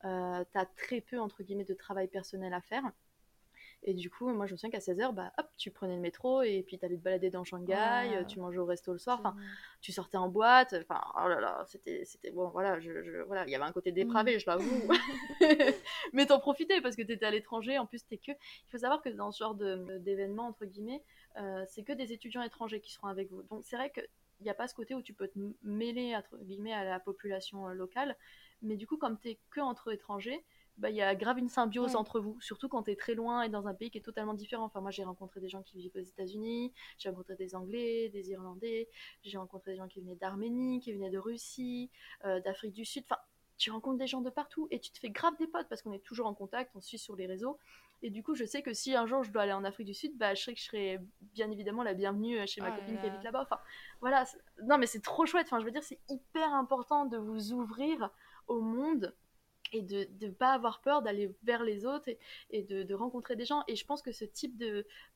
Euh, 0.05 0.43
tu 0.51 0.57
as 0.57 0.65
très 0.65 1.01
peu, 1.01 1.19
entre 1.19 1.43
guillemets, 1.43 1.65
de 1.65 1.73
travail 1.73 2.07
personnel 2.07 2.53
à 2.53 2.61
faire. 2.61 2.91
Et 3.83 3.95
du 3.95 4.11
coup, 4.11 4.29
moi, 4.29 4.45
je 4.45 4.51
me 4.51 4.57
souviens 4.57 4.69
qu'à 4.69 4.79
16h, 4.79 5.11
bah, 5.11 5.33
hop, 5.39 5.47
tu 5.57 5.71
prenais 5.71 5.95
le 5.95 6.01
métro 6.01 6.43
et 6.43 6.63
puis 6.67 6.77
tu 6.77 6.85
allais 6.85 6.97
te 6.97 7.01
balader 7.01 7.31
dans 7.31 7.43
Shanghai, 7.43 8.23
tu 8.27 8.39
mangeais 8.39 8.59
au 8.59 8.65
resto 8.65 8.93
le 8.93 8.99
soir, 8.99 9.19
enfin, 9.19 9.35
tu 9.81 9.91
sortais 9.91 10.17
en 10.17 10.29
boîte, 10.29 10.75
enfin, 10.81 11.01
oh 11.15 11.27
là 11.27 11.39
là, 11.39 11.63
c'était, 11.65 12.05
c'était 12.05 12.29
bon, 12.29 12.49
voilà, 12.49 12.79
je, 12.79 13.23
voilà, 13.23 13.43
il 13.47 13.49
y 13.49 13.55
avait 13.55 13.65
un 13.65 13.71
côté 13.71 13.91
dépravé, 13.91 14.37
je 14.37 14.45
l'avoue. 14.45 14.87
Mais 16.13 16.27
t'en 16.27 16.39
profitais 16.39 16.79
parce 16.81 16.95
que 16.95 17.01
t'étais 17.01 17.25
à 17.25 17.31
l'étranger, 17.31 17.79
en 17.79 17.87
plus, 17.87 18.05
t'es 18.05 18.17
que. 18.17 18.31
Il 18.31 18.69
faut 18.69 18.77
savoir 18.77 19.01
que 19.01 19.09
dans 19.09 19.31
ce 19.31 19.39
genre 19.39 19.55
de, 19.55 19.97
d'événement, 19.97 20.49
entre 20.49 20.65
guillemets, 20.65 21.01
euh, 21.37 21.63
c'est 21.67 21.81
que 21.81 21.93
des 21.93 22.13
étudiants 22.13 22.43
étrangers 22.43 22.81
qui 22.81 22.93
seront 22.93 23.07
avec 23.07 23.31
vous. 23.31 23.41
Donc, 23.43 23.63
c'est 23.63 23.77
vrai 23.77 23.89
que 23.89 24.01
il 24.41 24.45
n'y 24.45 24.49
a 24.49 24.55
pas 24.55 24.67
ce 24.67 24.73
côté 24.73 24.95
où 24.95 25.01
tu 25.01 25.13
peux 25.13 25.27
te 25.27 25.39
mêler 25.63 26.15
entre 26.15 26.37
guillemets 26.43 26.73
à 26.73 26.83
la 26.83 26.99
population 26.99 27.67
euh, 27.67 27.73
locale, 27.73 28.17
mais 28.61 28.77
du 28.77 28.87
coup 28.87 28.97
comme 28.97 29.19
tu 29.19 29.29
es 29.29 29.39
que 29.49 29.61
entre 29.61 29.91
étrangers, 29.91 30.43
bah, 30.77 30.89
il 30.89 30.95
y 30.95 31.01
a 31.01 31.13
grave 31.15 31.37
une 31.37 31.49
symbiose 31.49 31.95
entre 31.95 32.19
vous, 32.19 32.39
surtout 32.41 32.67
quand 32.67 32.83
tu 32.83 32.91
es 32.91 32.95
très 32.95 33.13
loin 33.13 33.43
et 33.43 33.49
dans 33.49 33.67
un 33.67 33.73
pays 33.73 33.91
qui 33.91 33.99
est 33.99 34.01
totalement 34.01 34.33
différent. 34.33 34.65
Enfin, 34.65 34.81
moi, 34.81 34.89
j'ai 34.89 35.03
rencontré 35.03 35.39
des 35.39 35.49
gens 35.49 35.61
qui 35.61 35.77
vivent 35.77 35.95
aux 35.95 35.99
États-Unis, 35.99 36.73
j'ai 36.97 37.09
rencontré 37.09 37.35
des 37.35 37.55
Anglais, 37.55 38.09
des 38.09 38.31
Irlandais, 38.31 38.89
j'ai 39.23 39.37
rencontré 39.37 39.71
des 39.71 39.77
gens 39.77 39.87
qui 39.87 40.01
venaient 40.01 40.15
d'Arménie, 40.15 40.79
qui 40.79 40.91
venaient 40.93 41.11
de 41.11 41.19
Russie, 41.19 41.91
euh, 42.25 42.39
d'Afrique 42.39 42.73
du 42.73 42.85
Sud. 42.85 43.03
Enfin, 43.05 43.21
tu 43.57 43.69
rencontres 43.69 43.99
des 43.99 44.07
gens 44.07 44.21
de 44.21 44.31
partout 44.31 44.67
et 44.71 44.79
tu 44.79 44.91
te 44.91 44.97
fais 44.97 45.11
grave 45.11 45.37
des 45.37 45.45
potes 45.45 45.69
parce 45.69 45.83
qu'on 45.83 45.93
est 45.93 46.03
toujours 46.03 46.25
en 46.25 46.33
contact, 46.33 46.71
on 46.73 46.81
se 46.81 46.87
suit 46.87 46.97
sur 46.97 47.15
les 47.15 47.27
réseaux. 47.27 47.59
Et 48.01 48.09
du 48.09 48.23
coup, 48.23 48.33
je 48.33 48.43
sais 48.43 48.63
que 48.63 48.73
si 48.73 48.95
un 48.95 49.05
jour 49.05 49.23
je 49.23 49.31
dois 49.31 49.43
aller 49.43 49.53
en 49.53 49.63
Afrique 49.63 49.85
du 49.85 49.93
Sud, 49.93 50.17
bah, 50.17 50.33
je 50.33 50.41
sais 50.43 50.53
que 50.55 50.59
je 50.59 50.65
serai 50.65 50.99
bien 51.21 51.51
évidemment 51.51 51.83
la 51.83 51.93
bienvenue 51.93 52.39
euh, 52.39 52.47
chez 52.47 52.59
ma 52.59 52.71
oh 52.71 52.79
copine 52.79 52.99
qui 52.99 53.05
habite 53.05 53.23
là-bas. 53.23 53.43
Enfin, 53.43 53.59
voilà. 53.99 54.25
Non, 54.63 54.79
mais 54.79 54.87
c'est 54.87 55.01
trop 55.03 55.27
chouette. 55.27 55.45
Enfin, 55.45 55.59
je 55.59 55.65
veux 55.65 55.71
dire, 55.71 55.83
c'est 55.83 55.99
hyper 56.09 56.51
important 56.55 57.05
de 57.05 57.17
vous 57.17 57.53
ouvrir 57.53 58.09
au 58.51 58.61
monde 58.61 59.15
et 59.73 59.81
de 59.81 60.07
ne 60.25 60.31
pas 60.31 60.51
avoir 60.51 60.81
peur 60.81 61.01
d'aller 61.01 61.33
vers 61.43 61.63
les 61.63 61.85
autres 61.85 62.09
et, 62.49 62.63
de, 62.63 62.93
rencontrer 62.93 63.35
des 63.35 63.45
gens. 63.45 63.63
Et 63.67 63.75
je 63.75 63.85
pense 63.85 64.01
que 64.01 64.11
ce 64.11 64.25
type 64.25 64.61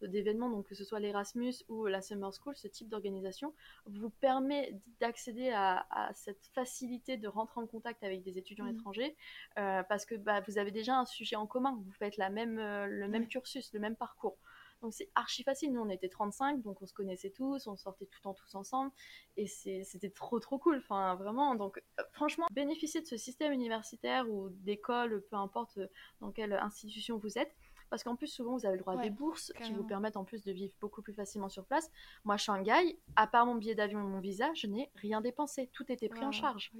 d'événement, 0.01 0.49
donc 0.49 0.67
que 0.67 0.75
ce 0.75 0.85
soit 0.85 0.99
l'Erasmus 0.99 1.53
ou 1.67 1.85
la 1.87 2.01
Summer 2.01 2.31
School, 2.33 2.55
ce 2.55 2.67
type 2.67 2.87
d'organisation 2.87 3.53
vous 3.85 4.09
permet 4.09 4.79
d'accéder 4.99 5.51
à, 5.51 5.85
cette 6.13 6.47
facilité 6.53 7.17
de 7.17 7.27
rentrer 7.27 7.59
en 7.59 7.67
contact 7.67 8.03
avec 8.03 8.23
des 8.23 8.37
étudiants 8.37 8.65
mmh. 8.65 8.75
étrangers 8.75 9.15
euh, 9.57 9.83
parce 9.83 10.05
que 10.05 10.15
bah, 10.15 10.41
vous 10.47 10.57
avez 10.57 10.71
déjà 10.71 10.97
un 10.97 11.05
sujet 11.05 11.35
en 11.35 11.47
commun, 11.47 11.77
vous 11.83 11.91
faites 11.91 12.17
la 12.17 12.29
même, 12.29 12.57
euh, 12.59 12.87
le 12.87 13.07
même 13.07 13.27
cursus, 13.27 13.73
le 13.73 13.79
même 13.79 13.95
parcours. 13.95 14.37
Donc 14.85 14.93
c'est 14.93 15.09
archi 15.15 15.41
facile. 15.41 15.73
Nous, 15.73 15.81
on 15.81 15.89
était 15.89 16.09
35, 16.09 16.61
donc 16.61 16.79
on 16.83 16.85
se 16.85 16.93
connaissait 16.93 17.31
tous, 17.31 17.65
on 17.65 17.75
sortait 17.75 18.05
tout 18.05 18.19
le 18.19 18.23
temps 18.23 18.33
tous 18.35 18.53
ensemble. 18.53 18.91
Et 19.35 19.47
c'était 19.47 20.11
trop, 20.11 20.39
trop 20.39 20.59
cool. 20.59 20.77
Enfin, 20.77 21.15
vraiment. 21.15 21.55
Donc, 21.55 21.81
euh, 21.99 22.03
franchement, 22.11 22.45
bénéficier 22.51 23.01
de 23.01 23.07
ce 23.07 23.17
système 23.17 23.51
universitaire 23.51 24.29
ou 24.29 24.49
d'école, 24.49 25.23
peu 25.31 25.37
importe 25.37 25.79
euh, 25.79 25.87
dans 26.21 26.31
quelle 26.31 26.53
institution 26.53 27.17
vous 27.17 27.39
êtes. 27.39 27.55
Parce 27.89 28.03
qu'en 28.03 28.15
plus, 28.15 28.27
souvent, 28.27 28.57
vous 28.57 28.65
avez 28.67 28.75
le 28.75 28.81
droit 28.81 28.93
à 28.93 29.01
des 29.01 29.09
bourses 29.09 29.51
qui 29.63 29.73
vous 29.73 29.83
permettent 29.83 30.17
en 30.17 30.23
plus 30.23 30.43
de 30.43 30.51
vivre 30.51 30.73
beaucoup 30.81 31.01
plus 31.01 31.13
facilement 31.13 31.49
sur 31.49 31.65
place. 31.65 31.89
Moi, 32.25 32.37
Shanghai, 32.37 32.99
à 33.15 33.25
part 33.25 33.45
mon 33.45 33.55
billet 33.55 33.75
d'avion 33.75 33.99
et 33.99 34.03
mon 34.03 34.19
visa, 34.19 34.53
je 34.53 34.67
n'ai 34.67 34.91
rien 34.95 35.21
dépensé. 35.21 35.69
Tout 35.73 35.91
était 35.91 36.09
pris 36.09 36.25
en 36.25 36.31
charge. 36.31 36.71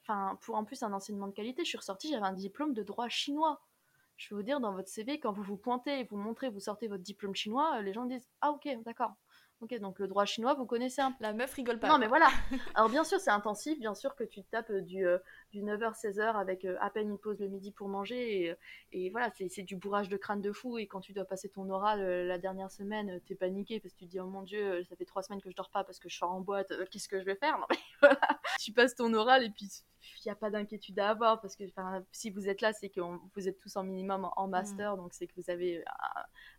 Enfin, 0.00 0.38
pour 0.40 0.56
en 0.56 0.64
plus 0.64 0.82
un 0.82 0.92
enseignement 0.92 1.28
de 1.28 1.32
qualité, 1.32 1.62
je 1.64 1.68
suis 1.68 1.78
ressortie, 1.78 2.10
j'avais 2.10 2.26
un 2.26 2.32
diplôme 2.32 2.74
de 2.74 2.82
droit 2.82 3.08
chinois 3.08 3.60
je 4.22 4.28
vais 4.28 4.36
vous 4.36 4.44
dire, 4.44 4.60
dans 4.60 4.72
votre 4.72 4.88
CV, 4.88 5.18
quand 5.18 5.32
vous 5.32 5.42
vous 5.42 5.56
pointez 5.56 6.00
et 6.00 6.04
vous 6.04 6.16
montrez, 6.16 6.48
vous 6.48 6.60
sortez 6.60 6.86
votre 6.86 7.02
diplôme 7.02 7.34
chinois, 7.34 7.78
euh, 7.78 7.82
les 7.82 7.92
gens 7.92 8.04
disent 8.04 8.30
Ah, 8.40 8.50
ok, 8.52 8.68
d'accord. 8.84 9.12
Ok, 9.60 9.76
donc 9.80 9.98
le 9.98 10.06
droit 10.08 10.24
chinois, 10.24 10.54
vous 10.54 10.66
connaissez 10.66 11.00
un 11.00 11.12
peu. 11.12 11.18
La 11.20 11.32
meuf 11.32 11.52
rigole 11.54 11.78
pas. 11.78 11.88
Non, 11.88 11.98
mais 11.98 12.06
voilà. 12.06 12.28
Alors, 12.74 12.88
bien 12.88 13.04
sûr, 13.04 13.18
c'est 13.20 13.30
intensif. 13.30 13.78
Bien 13.78 13.94
sûr 13.94 14.14
que 14.14 14.24
tu 14.24 14.44
tapes 14.44 14.72
du, 14.72 15.06
euh, 15.06 15.18
du 15.52 15.62
9h-16h 15.62 16.34
avec 16.34 16.66
à 16.80 16.90
peine 16.90 17.10
une 17.10 17.18
pause 17.18 17.40
le 17.40 17.48
midi 17.48 17.70
pour 17.70 17.88
manger. 17.88 18.46
Et, 18.46 18.56
et 18.92 19.10
voilà, 19.10 19.30
c'est 19.30 19.62
du 19.62 19.76
bourrage 19.76 20.08
de 20.08 20.16
crâne 20.16 20.40
de 20.40 20.52
fou. 20.52 20.78
Et 20.78 20.86
quand 20.86 21.00
tu 21.00 21.12
dois 21.12 21.24
passer 21.24 21.48
ton 21.48 21.68
oral 21.70 22.00
la 22.26 22.38
dernière 22.38 22.70
semaine, 22.70 23.20
t'es 23.26 23.34
paniqué 23.34 23.80
parce 23.80 23.94
que 23.94 23.98
tu 24.00 24.06
te 24.06 24.10
dis 24.10 24.20
Oh 24.20 24.26
mon 24.26 24.42
dieu, 24.42 24.82
ça 24.84 24.96
fait 24.96 25.04
trois 25.04 25.22
semaines 25.22 25.40
que 25.40 25.50
je 25.50 25.56
dors 25.56 25.70
pas 25.70 25.84
parce 25.84 25.98
que 25.98 26.08
je 26.08 26.16
sors 26.16 26.32
en 26.32 26.40
boîte. 26.40 26.72
Qu'est-ce 26.90 27.08
que 27.08 27.20
je 27.20 27.24
vais 27.24 27.36
faire? 27.36 27.58
Non, 27.58 27.66
mais 27.70 27.76
voilà. 28.00 28.20
Tu 28.58 28.72
passes 28.72 28.94
ton 28.94 29.12
oral 29.14 29.44
et 29.44 29.50
puis 29.50 29.68
il 30.24 30.28
n'y 30.28 30.32
a 30.32 30.36
pas 30.36 30.50
d'inquiétude 30.50 30.98
à 30.98 31.10
avoir 31.10 31.40
parce 31.40 31.56
que 31.56 31.64
si 32.10 32.30
vous 32.30 32.48
êtes 32.48 32.60
là, 32.60 32.72
c'est 32.72 32.88
que 32.88 33.00
vous 33.00 33.48
êtes 33.48 33.58
tous 33.58 33.76
en 33.76 33.84
minimum 33.84 34.28
en, 34.36 34.48
master, 34.48 34.94
mm. 34.94 34.96
donc 34.96 35.14
c'est 35.14 35.26
que 35.26 35.34
vous 35.36 35.50
avez 35.50 35.78
euh, 35.78 35.82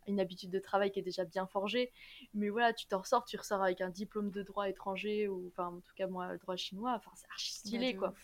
une 0.06 0.20
habitude 0.20 0.50
de 0.50 0.58
travail 0.58 0.90
qui 0.90 0.98
est 0.98 1.02
déjà 1.02 1.24
bien 1.24 1.46
forgée. 1.46 1.92
Mais 2.34 2.48
voilà, 2.48 2.72
tu 2.72 2.86
t'en 2.86 2.98
ressors, 2.98 3.24
tu 3.24 3.36
ressors 3.36 3.62
avec 3.62 3.80
un 3.80 3.90
diplôme 3.90 4.30
de 4.30 4.42
droit 4.42 4.68
étranger 4.68 5.28
ou 5.28 5.48
enfin 5.48 5.68
en 5.68 5.80
tout 5.80 5.94
cas 5.94 6.06
moi 6.06 6.36
droit 6.38 6.56
chinois, 6.56 6.94
enfin 6.96 7.10
c'est 7.14 7.28
archi 7.30 7.52
stylé 7.52 7.96
quoi. 7.96 8.14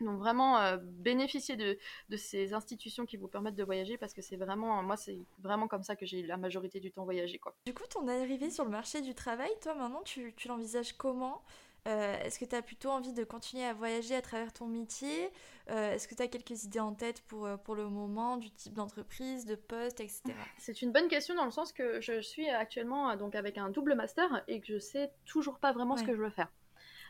Donc 0.00 0.18
vraiment 0.18 0.58
euh, 0.58 0.78
bénéficier 0.80 1.56
de, 1.56 1.78
de, 2.08 2.16
ces 2.16 2.54
institutions 2.54 3.06
qui 3.06 3.16
vous 3.16 3.28
permettent 3.28 3.54
de 3.54 3.64
voyager 3.64 3.96
parce 3.98 4.12
que 4.12 4.22
c'est 4.22 4.36
vraiment, 4.36 4.82
moi 4.82 4.96
c'est 4.96 5.18
vraiment 5.40 5.68
comme 5.68 5.82
ça 5.82 5.96
que 5.96 6.06
j'ai 6.06 6.22
la 6.22 6.36
majorité 6.36 6.80
du 6.80 6.90
temps 6.90 7.04
voyagé 7.04 7.38
quoi. 7.38 7.54
Du 7.66 7.74
coup, 7.74 7.84
ton 7.88 8.08
arrivée 8.08 8.50
sur 8.50 8.64
le 8.64 8.70
marché 8.70 9.00
du 9.00 9.14
travail, 9.14 9.50
toi 9.60 9.74
maintenant 9.74 10.02
tu, 10.02 10.34
tu 10.36 10.48
l'envisages 10.48 10.92
comment? 10.94 11.42
Euh, 11.88 12.16
est-ce 12.20 12.38
que 12.38 12.44
tu 12.44 12.54
as 12.54 12.62
plutôt 12.62 12.90
envie 12.90 13.12
de 13.12 13.24
continuer 13.24 13.64
à 13.64 13.72
voyager 13.72 14.14
à 14.14 14.22
travers 14.22 14.52
ton 14.52 14.66
métier? 14.66 15.30
Euh, 15.70 15.92
Est-ce 15.92 16.06
que 16.06 16.14
tu 16.14 16.22
as 16.22 16.28
quelques 16.28 16.64
idées 16.64 16.80
en 16.80 16.94
tête 16.94 17.22
pour, 17.22 17.46
euh, 17.46 17.56
pour 17.56 17.74
le 17.74 17.88
moment, 17.88 18.36
du 18.36 18.50
type 18.52 18.74
d'entreprise, 18.74 19.46
de 19.46 19.56
poste, 19.56 20.00
etc. 20.00 20.22
C'est 20.58 20.82
une 20.82 20.92
bonne 20.92 21.08
question 21.08 21.34
dans 21.34 21.44
le 21.44 21.50
sens 21.50 21.72
que 21.72 22.00
je 22.00 22.20
suis 22.20 22.48
actuellement 22.48 23.16
donc 23.16 23.34
avec 23.34 23.58
un 23.58 23.68
double 23.70 23.94
master 23.94 24.44
et 24.46 24.60
que 24.60 24.66
je 24.66 24.78
sais 24.78 25.10
toujours 25.24 25.58
pas 25.58 25.72
vraiment 25.72 25.96
ce 25.96 26.04
que 26.04 26.14
je 26.14 26.22
veux 26.22 26.30
faire. 26.30 26.52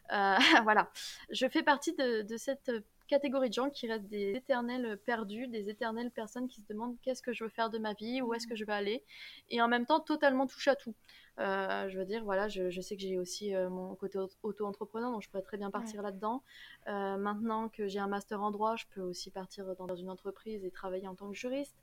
voilà, 0.63 0.91
je 1.31 1.49
fais 1.49 1.63
partie 1.63 1.95
de, 1.95 2.23
de 2.23 2.37
cette 2.37 2.71
catégorie 3.13 3.49
de 3.51 3.55
gens 3.55 3.69
qui 3.69 3.87
restent 3.87 4.09
des 4.09 4.33
éternels 4.35 4.99
perdus, 5.05 5.47
des 5.47 5.69
éternelles 5.69 6.11
personnes 6.11 6.49
qui 6.49 6.61
se 6.61 6.67
demandent 6.67 6.97
qu'est-ce 7.03 7.23
que 7.23 7.33
je 7.33 7.45
veux 7.45 7.51
faire 7.51 7.69
de 7.69 7.79
ma 7.79 7.93
vie, 7.93 8.23
où 8.23 8.33
est-ce 8.33 8.47
que 8.47 8.57
je 8.57 8.65
vais 8.65 8.73
aller, 8.73 9.05
et 9.51 9.61
en 9.61 9.69
même 9.69 9.85
temps 9.85 10.01
totalement 10.01 10.47
touche 10.47 10.69
à 10.69 10.77
tout. 10.77 10.95
Euh, 11.39 11.89
je 11.89 11.99
veux 11.99 12.05
dire, 12.05 12.25
voilà, 12.25 12.49
je, 12.49 12.81
sais 12.81 12.97
que 12.97 13.03
j'ai 13.03 13.19
aussi 13.19 13.55
euh, 13.55 13.69
mon 13.69 13.95
côté 13.95 14.19
auto-entrepreneur, 14.43 15.11
donc 15.11 15.23
je 15.23 15.29
pourrais 15.29 15.43
très 15.43 15.57
bien 15.57 15.71
partir 15.71 16.03
là-dedans. 16.03 16.43
Euh, 16.89 17.17
maintenant 17.17 17.69
que 17.69 17.87
j'ai 17.87 17.99
un 17.99 18.07
master 18.07 18.43
en 18.43 18.51
droit, 18.51 18.77
je 18.77 18.85
peux 18.95 19.01
aussi 19.03 19.31
partir 19.31 19.75
dans 19.77 19.97
une 19.97 20.11
entreprise 20.11 20.65
et 20.65 20.71
travailler 20.71 21.09
en 21.09 21.15
tant 21.15 21.29
que 21.29 21.37
juriste 21.37 21.77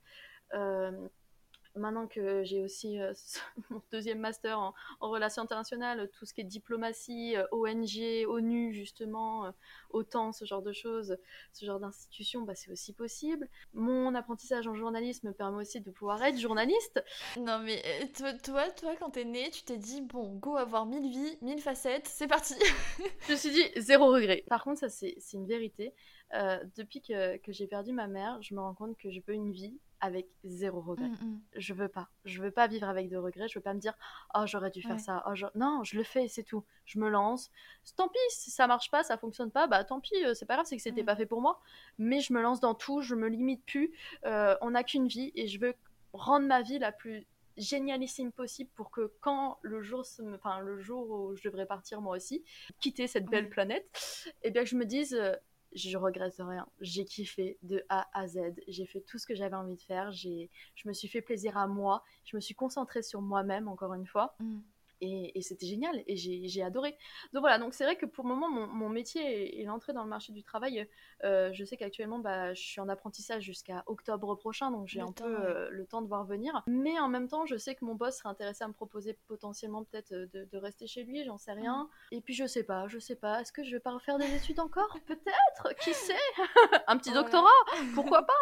maintenant 1.76 2.06
que 2.06 2.42
j'ai 2.44 2.62
aussi 2.62 3.00
euh, 3.00 3.12
mon 3.70 3.82
deuxième 3.92 4.18
master 4.18 4.58
en, 4.58 4.74
relations 5.00 5.42
internationales, 5.42 6.10
tout 6.12 6.26
ce 6.26 6.34
qui 6.34 6.40
est 6.40 6.44
diplomatie, 6.44 7.36
euh, 7.36 7.46
ONG, 7.52 8.26
ONU 8.28 8.72
justement, 8.72 9.46
euh, 9.46 9.50
OTAN, 9.90 10.32
ce 10.32 10.44
genre 10.44 10.62
de 10.62 10.72
choses, 10.72 11.16
ce 11.52 11.64
genre 11.64 11.80
d'institutions, 11.80 12.42
bah, 12.42 12.54
c'est 12.54 12.70
aussi 12.70 12.92
possible. 12.92 13.48
Mon 13.74 14.14
apprentissage 14.14 14.66
en 14.66 14.74
journalisme 14.74 15.28
me 15.28 15.32
permet 15.32 15.58
aussi 15.58 15.80
de 15.80 15.90
pouvoir 15.90 16.22
être 16.22 16.38
journaliste. 16.38 17.02
Non 17.38 17.60
mais 17.60 17.82
toi, 18.42 18.68
toi, 18.70 18.96
quand 18.96 19.10
t'es 19.10 19.24
né, 19.24 19.50
tu 19.50 19.62
t'es 19.62 19.78
dit, 19.78 20.02
bon, 20.02 20.34
go 20.36 20.56
avoir 20.56 20.86
mille 20.86 21.10
vies, 21.10 21.38
mille 21.42 21.60
facettes, 21.60 22.08
c'est 22.08 22.28
parti 22.28 22.54
Je 23.26 23.32
me 23.32 23.36
suis 23.36 23.50
dit, 23.50 23.80
zéro 23.80 24.06
regret. 24.08 24.44
Par 24.48 24.64
contre, 24.64 24.80
ça 24.80 24.88
c'est 24.88 25.16
une 25.32 25.46
vérité. 25.46 25.94
depuis 26.76 27.00
que, 27.00 27.36
que 27.38 27.52
j'ai 27.52 27.66
perdu 27.66 27.92
ma 27.92 28.06
mère, 28.06 28.40
je 28.42 28.54
me 28.54 28.60
rends 28.60 28.74
compte 28.74 28.96
que 28.96 29.10
je 29.10 29.20
peux 29.20 29.32
une 29.32 29.52
vie 29.52 29.78
avec 30.00 30.28
zéro 30.44 30.80
regret. 30.80 31.08
Mm, 31.08 31.24
mm. 31.24 31.40
Je 31.56 31.74
veux 31.74 31.88
pas. 31.88 32.08
Je 32.24 32.42
veux 32.42 32.50
pas 32.50 32.66
vivre 32.66 32.88
avec 32.88 33.08
de 33.08 33.16
regrets. 33.16 33.48
Je 33.48 33.58
veux 33.58 33.62
pas 33.62 33.74
me 33.74 33.80
dire 33.80 33.94
oh 34.34 34.42
j'aurais 34.46 34.70
dû 34.70 34.82
faire 34.82 35.00
ça. 35.00 35.24
Oh, 35.26 35.34
Non, 35.54 35.84
je 35.84 35.96
le 35.96 36.02
fais, 36.02 36.28
c'est 36.28 36.42
tout. 36.42 36.64
Je 36.84 36.98
me 36.98 37.08
lance. 37.08 37.50
Tant 37.96 38.08
pis 38.08 38.18
si 38.30 38.50
ça 38.50 38.66
marche 38.66 38.90
pas, 38.90 39.02
ça 39.02 39.16
fonctionne 39.16 39.50
pas, 39.50 39.66
bah 39.66 39.84
tant 39.84 40.00
pis. 40.00 40.14
Euh, 40.24 40.34
c'est 40.34 40.46
pas 40.46 40.54
grave, 40.54 40.66
c'est 40.66 40.76
que 40.76 40.82
c'était 40.82 41.02
mm. 41.02 41.06
pas 41.06 41.16
fait 41.16 41.26
pour 41.26 41.40
moi. 41.40 41.60
Mais 41.98 42.20
je 42.20 42.32
me 42.32 42.40
lance 42.40 42.60
dans 42.60 42.74
tout. 42.74 43.02
Je 43.02 43.14
me 43.14 43.28
limite 43.28 43.64
plus. 43.64 43.92
Euh, 44.24 44.56
on 44.60 44.70
n'a 44.70 44.84
qu'une 44.84 45.06
vie 45.06 45.32
et 45.34 45.48
je 45.48 45.60
veux 45.60 45.74
rendre 46.12 46.46
ma 46.46 46.62
vie 46.62 46.78
la 46.78 46.92
plus 46.92 47.26
génialissime 47.56 48.32
possible 48.32 48.70
pour 48.74 48.90
que 48.90 49.12
quand 49.20 49.58
le 49.62 49.82
jour, 49.82 50.04
enfin 50.34 50.60
le 50.60 50.80
jour 50.80 51.10
où 51.10 51.36
je 51.36 51.42
devrais 51.42 51.66
partir 51.66 52.00
moi 52.00 52.16
aussi, 52.16 52.42
quitter 52.80 53.06
cette 53.06 53.26
belle 53.26 53.48
planète, 53.48 53.86
et 54.42 54.48
eh 54.48 54.50
bien 54.50 54.64
je 54.64 54.76
me 54.76 54.84
dise 54.84 55.14
euh, 55.14 55.34
je 55.72 55.96
regrette 55.96 56.36
rien. 56.38 56.66
J'ai 56.80 57.04
kiffé 57.04 57.58
de 57.62 57.84
A 57.88 58.08
à 58.12 58.26
Z. 58.26 58.38
J'ai 58.68 58.86
fait 58.86 59.00
tout 59.00 59.18
ce 59.18 59.26
que 59.26 59.34
j'avais 59.34 59.56
envie 59.56 59.76
de 59.76 59.82
faire. 59.82 60.10
J'ai, 60.10 60.50
je 60.74 60.88
me 60.88 60.92
suis 60.92 61.08
fait 61.08 61.22
plaisir 61.22 61.56
à 61.56 61.66
moi. 61.66 62.04
Je 62.24 62.36
me 62.36 62.40
suis 62.40 62.54
concentrée 62.54 63.02
sur 63.02 63.20
moi-même, 63.20 63.68
encore 63.68 63.94
une 63.94 64.06
fois. 64.06 64.34
Mm. 64.40 64.60
Et, 65.00 65.42
c'était 65.42 65.66
génial 65.66 66.02
et 66.06 66.16
j'ai 66.16 66.62
adoré. 66.62 66.96
Donc 67.32 67.40
voilà, 67.40 67.58
donc 67.58 67.74
c'est 67.74 67.84
vrai 67.84 67.96
que 67.96 68.06
pour 68.06 68.24
le 68.24 68.34
moment, 68.34 68.50
mon, 68.50 68.88
métier 68.88 69.60
est 69.60 69.64
l'entrée 69.64 69.92
dans 69.92 70.02
le 70.02 70.08
marché 70.08 70.32
du 70.32 70.42
travail. 70.42 70.86
Euh, 71.24 71.50
je 71.52 71.64
sais 71.64 71.76
qu'actuellement, 71.76 72.18
bah, 72.18 72.54
je 72.54 72.60
suis 72.60 72.80
en 72.80 72.88
apprentissage 72.88 73.42
jusqu'à 73.42 73.82
octobre 73.86 74.34
prochain, 74.34 74.70
donc 74.70 74.86
j'ai 74.88 75.00
un 75.00 75.12
peu 75.12 75.24
euh, 75.24 75.68
le 75.70 75.86
temps 75.86 76.02
de 76.02 76.08
voir 76.08 76.24
venir. 76.24 76.62
Mais 76.66 76.98
en 76.98 77.08
même 77.08 77.28
temps, 77.28 77.46
je 77.46 77.56
sais 77.56 77.74
que 77.74 77.84
mon 77.84 77.94
boss 77.94 78.18
serait 78.18 78.28
intéressé 78.28 78.64
à 78.64 78.68
me 78.68 78.72
proposer 78.72 79.16
potentiellement 79.26 79.84
peut-être 79.84 80.12
euh, 80.12 80.26
de, 80.32 80.58
rester 80.58 80.86
chez 80.86 81.04
lui, 81.04 81.24
j'en 81.24 81.38
sais 81.38 81.52
rien. 81.52 81.88
Mm. 82.10 82.16
Et 82.16 82.20
puis 82.20 82.34
je 82.34 82.46
sais 82.46 82.64
pas, 82.64 82.86
je 82.88 82.98
sais 82.98 83.16
pas, 83.16 83.40
est-ce 83.40 83.52
que 83.52 83.64
je 83.64 83.70
vais 83.70 83.80
pas 83.80 83.92
refaire 83.92 84.18
des 84.18 84.34
études 84.34 84.60
encore? 84.60 84.98
Peut-être, 85.06 85.74
qui 85.80 85.94
sait? 85.94 86.14
Un 86.86 86.98
petit 86.98 87.12
doctorat? 87.12 87.48
Pourquoi 87.94 88.22
pas? 88.22 88.32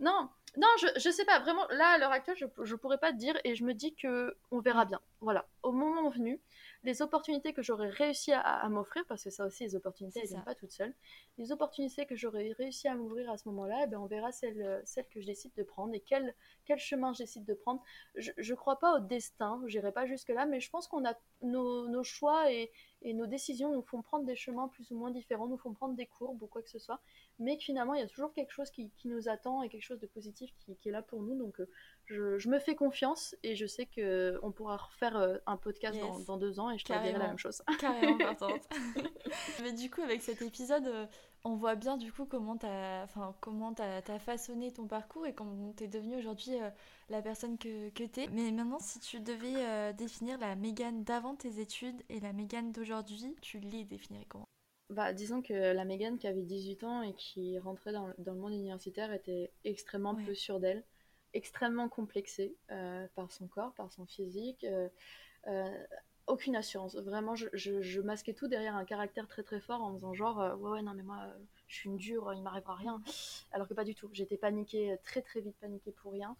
Non, 0.00 0.30
non, 0.56 0.68
je, 0.80 0.86
je 0.98 1.10
sais 1.10 1.24
pas, 1.24 1.38
vraiment, 1.40 1.66
là, 1.68 1.88
à 1.88 1.98
l'heure 1.98 2.12
actuelle, 2.12 2.36
je, 2.38 2.46
je 2.64 2.74
pourrais 2.74 2.98
pas 2.98 3.12
te 3.12 3.16
dire 3.18 3.38
et 3.44 3.54
je 3.54 3.64
me 3.64 3.74
dis 3.74 3.94
que 3.94 4.36
on 4.50 4.60
verra 4.60 4.84
bien. 4.84 5.00
Voilà, 5.20 5.46
au 5.62 5.72
moment 5.72 6.08
venu, 6.08 6.40
les 6.82 7.02
opportunités 7.02 7.52
que 7.52 7.62
j'aurais 7.62 7.90
réussi 7.90 8.32
à, 8.32 8.68
m'offrir, 8.68 9.04
parce 9.08 9.24
que 9.24 9.30
ça 9.30 9.44
aussi, 9.44 9.64
les 9.64 9.74
opportunités, 9.74 10.20
elles 10.20 10.28
viennent 10.28 10.44
pas 10.44 10.54
toutes 10.54 10.70
seules, 10.70 10.94
les 11.36 11.52
opportunités 11.52 12.06
que 12.06 12.16
j'aurais 12.16 12.52
réussi 12.52 12.86
à 12.86 12.94
m'ouvrir 12.94 13.30
à 13.30 13.36
ce 13.36 13.48
moment-là, 13.48 13.82
eh 13.84 13.86
ben, 13.86 13.98
on 13.98 14.06
verra 14.06 14.30
celles, 14.32 14.82
celles 14.84 15.08
que 15.08 15.20
je 15.20 15.26
décide 15.26 15.52
de 15.56 15.62
prendre 15.62 15.94
et 15.94 16.00
quel, 16.00 16.34
quel 16.64 16.78
chemin 16.78 17.12
je 17.12 17.18
décide 17.18 17.44
de 17.44 17.54
prendre. 17.54 17.82
Je, 18.14 18.30
je 18.36 18.54
crois 18.54 18.78
pas 18.78 18.96
au 18.96 19.00
destin, 19.00 19.60
j'irai 19.66 19.92
pas 19.92 20.06
jusque-là, 20.06 20.46
mais 20.46 20.60
je 20.60 20.70
pense 20.70 20.86
qu'on 20.86 21.04
a 21.04 21.14
nos, 21.42 21.88
nos 21.88 22.04
choix 22.04 22.52
et, 22.52 22.70
et 23.02 23.12
nos 23.12 23.26
décisions 23.26 23.72
nous 23.72 23.82
font 23.82 24.02
prendre 24.02 24.24
des 24.24 24.36
chemins 24.36 24.68
plus 24.68 24.90
ou 24.90 24.96
moins 24.96 25.10
différents, 25.10 25.46
nous 25.46 25.58
font 25.58 25.72
prendre 25.72 25.94
des 25.94 26.06
courbes 26.06 26.42
ou 26.42 26.46
quoi 26.46 26.62
que 26.62 26.70
ce 26.70 26.78
soit, 26.78 27.00
mais 27.38 27.56
que 27.56 27.62
finalement 27.62 27.94
il 27.94 28.00
y 28.00 28.02
a 28.02 28.08
toujours 28.08 28.32
quelque 28.32 28.52
chose 28.52 28.70
qui, 28.70 28.90
qui 28.96 29.08
nous 29.08 29.28
attend 29.28 29.62
et 29.62 29.68
quelque 29.68 29.84
chose 29.84 30.00
de 30.00 30.06
positif 30.06 30.50
qui, 30.58 30.76
qui 30.76 30.88
est 30.88 30.92
là 30.92 31.02
pour 31.02 31.22
nous. 31.22 31.36
Donc 31.36 31.60
euh, 31.60 31.68
je, 32.06 32.38
je, 32.38 32.48
me 32.48 32.58
fais 32.58 32.74
confiance 32.74 33.36
et 33.42 33.54
je 33.54 33.66
sais 33.66 33.86
qu'on 33.86 34.52
pourra 34.52 34.76
refaire 34.76 35.16
euh, 35.16 35.36
un 35.46 35.56
podcast 35.56 35.98
dans, 36.00 36.18
dans, 36.20 36.36
deux 36.36 36.58
ans 36.58 36.70
et 36.70 36.78
je 36.78 36.84
te 36.84 36.92
dirai 36.92 37.12
la 37.12 37.28
même 37.28 37.38
chose. 37.38 37.62
Carrément 37.78 38.18
partante. 38.18 38.68
mais 39.62 39.72
du 39.72 39.90
coup 39.90 40.02
avec 40.02 40.22
cet 40.22 40.42
épisode, 40.42 40.86
euh, 40.86 41.06
on 41.44 41.56
voit 41.56 41.76
bien 41.76 41.96
du 41.96 42.12
coup 42.12 42.24
comment 42.24 42.56
tu 42.56 42.66
as, 42.66 43.02
enfin, 43.04 43.34
comment 43.40 43.74
as, 43.74 44.02
as, 44.10 44.18
façonné 44.18 44.72
ton 44.72 44.86
parcours 44.86 45.26
et 45.26 45.34
comment 45.34 45.72
tu 45.76 45.84
es 45.84 45.88
devenue 45.88 46.16
aujourd'hui 46.16 46.52
la 47.08 47.22
personne 47.22 47.58
que, 47.58 47.90
que 47.90 48.04
tu 48.04 48.20
es. 48.20 48.28
Mais 48.28 48.50
maintenant, 48.50 48.78
si 48.78 48.98
tu 49.00 49.20
devais 49.20 49.92
définir 49.94 50.38
la 50.38 50.56
Mégane 50.56 51.04
d'avant 51.04 51.36
tes 51.36 51.60
études 51.60 52.02
et 52.08 52.20
la 52.20 52.32
Mégane 52.32 52.72
d'aujourd'hui, 52.72 53.36
tu 53.40 53.60
les 53.60 53.84
définirais 53.84 54.26
comment? 54.28 54.46
Bah, 54.90 55.12
disons 55.12 55.42
que 55.42 55.52
la 55.52 55.84
Megan 55.84 56.16
qui 56.16 56.28
avait 56.28 56.42
18 56.42 56.84
ans 56.84 57.02
et 57.02 57.12
qui 57.14 57.58
rentrait 57.58 57.92
dans, 57.92 58.12
dans 58.18 58.34
le 58.34 58.40
monde 58.40 58.52
universitaire 58.52 59.12
était 59.12 59.50
extrêmement 59.64 60.14
peu 60.14 60.32
sûre 60.32 60.60
d'elle, 60.60 60.84
extrêmement 61.32 61.88
complexée 61.88 62.56
euh, 62.70 63.06
par 63.16 63.32
son 63.32 63.48
corps, 63.48 63.74
par 63.74 63.90
son 63.90 64.06
physique. 64.06 64.62
Euh, 64.62 64.88
euh, 65.48 65.84
aucune 66.26 66.56
assurance. 66.56 66.96
Vraiment, 66.96 67.34
je, 67.34 67.46
je, 67.52 68.00
masquais 68.00 68.34
tout 68.34 68.48
derrière 68.48 68.76
un 68.76 68.84
caractère 68.84 69.26
très 69.28 69.42
très 69.42 69.60
fort 69.60 69.82
en 69.82 69.94
faisant 69.94 70.14
genre 70.14 70.38
ouais 70.58 70.70
ouais 70.70 70.82
non 70.82 70.92
mais 70.94 71.02
moi 71.02 71.18
je 71.68 71.76
suis 71.76 71.88
une 71.88 71.96
dure, 71.96 72.32
il 72.34 72.42
m'arrivera 72.42 72.74
rien. 72.74 73.00
Alors 73.52 73.68
que 73.68 73.74
pas 73.74 73.84
du 73.84 73.94
tout. 73.94 74.08
J'étais 74.12 74.36
paniquée 74.36 74.96
très 75.04 75.22
très 75.22 75.40
vite 75.40 75.56
paniquée 75.60 75.92
pour 75.92 76.12
rien. 76.12 76.36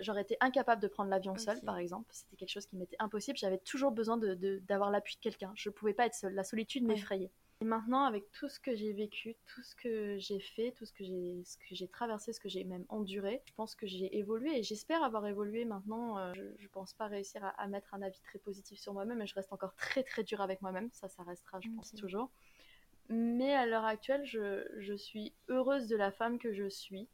J'aurais 0.00 0.22
été 0.22 0.36
incapable 0.40 0.80
de 0.80 0.88
prendre 0.88 1.10
l'avion 1.10 1.36
seule, 1.36 1.60
par 1.60 1.76
exemple. 1.76 2.08
C'était 2.12 2.36
quelque 2.36 2.50
chose 2.50 2.66
qui 2.66 2.76
m'était 2.76 2.96
impossible. 2.98 3.36
J'avais 3.36 3.58
toujours 3.58 3.90
besoin 3.90 4.16
d'avoir 4.16 4.36
de, 4.36 4.58
d'avoir 4.66 4.90
l'appui 4.90 5.16
de 5.16 5.20
quelqu'un. 5.20 5.52
Je 5.54 5.68
ne 5.68 5.74
pouvais 5.74 5.92
pas 5.92 6.06
être 6.06 6.14
seule. 6.14 6.34
La 6.34 6.44
solitude 6.44 6.84
m'effrayait. 6.84 7.30
Et 7.62 7.66
maintenant, 7.66 8.04
avec 8.04 8.30
tout 8.32 8.48
ce 8.48 8.58
que 8.58 8.74
j'ai 8.74 8.94
vécu, 8.94 9.36
tout 9.46 9.62
ce 9.62 9.74
que 9.76 10.16
j'ai 10.18 10.40
fait, 10.40 10.72
tout 10.72 10.86
ce 10.86 10.92
que 10.94 11.04
j'ai, 11.04 11.42
ce 11.44 11.58
que 11.58 11.74
j'ai 11.74 11.88
traversé, 11.88 12.32
ce 12.32 12.40
que 12.40 12.48
j'ai 12.48 12.64
même 12.64 12.86
enduré, 12.88 13.42
je 13.44 13.52
pense 13.52 13.74
que 13.74 13.86
j'ai 13.86 14.16
évolué 14.16 14.58
et 14.58 14.62
j'espère 14.62 15.02
avoir 15.02 15.26
évolué 15.26 15.66
maintenant. 15.66 16.16
Euh, 16.16 16.32
je, 16.34 16.62
ne 16.62 16.68
pense 16.68 16.94
pas 16.94 17.06
réussir 17.06 17.44
à, 17.58 17.66
mettre 17.66 17.92
un 17.92 18.00
avis 18.00 18.20
très 18.20 18.38
positif 18.38 18.80
sur 18.80 18.94
moi-même 18.94 19.20
et 19.20 19.26
je 19.26 19.34
reste 19.34 19.52
encore 19.52 19.74
très 19.74 20.02
très 20.02 20.24
dur 20.24 20.40
avec 20.40 20.62
moi-même. 20.62 20.88
Ça, 20.92 21.08
ça 21.08 21.22
restera, 21.22 21.60
je 21.60 21.68
pense, 21.76 21.92
toujours. 21.92 22.30
Mais 23.10 23.52
à 23.54 23.66
l'heure 23.66 23.84
actuelle, 23.84 24.24
je, 24.24 24.66
je 24.78 24.94
suis 24.94 25.34
heureuse 25.48 25.86
de 25.86 25.96
la 25.96 26.12
femme 26.12 26.38
que 26.38 26.54
je 26.54 26.68
suis. 26.68 27.08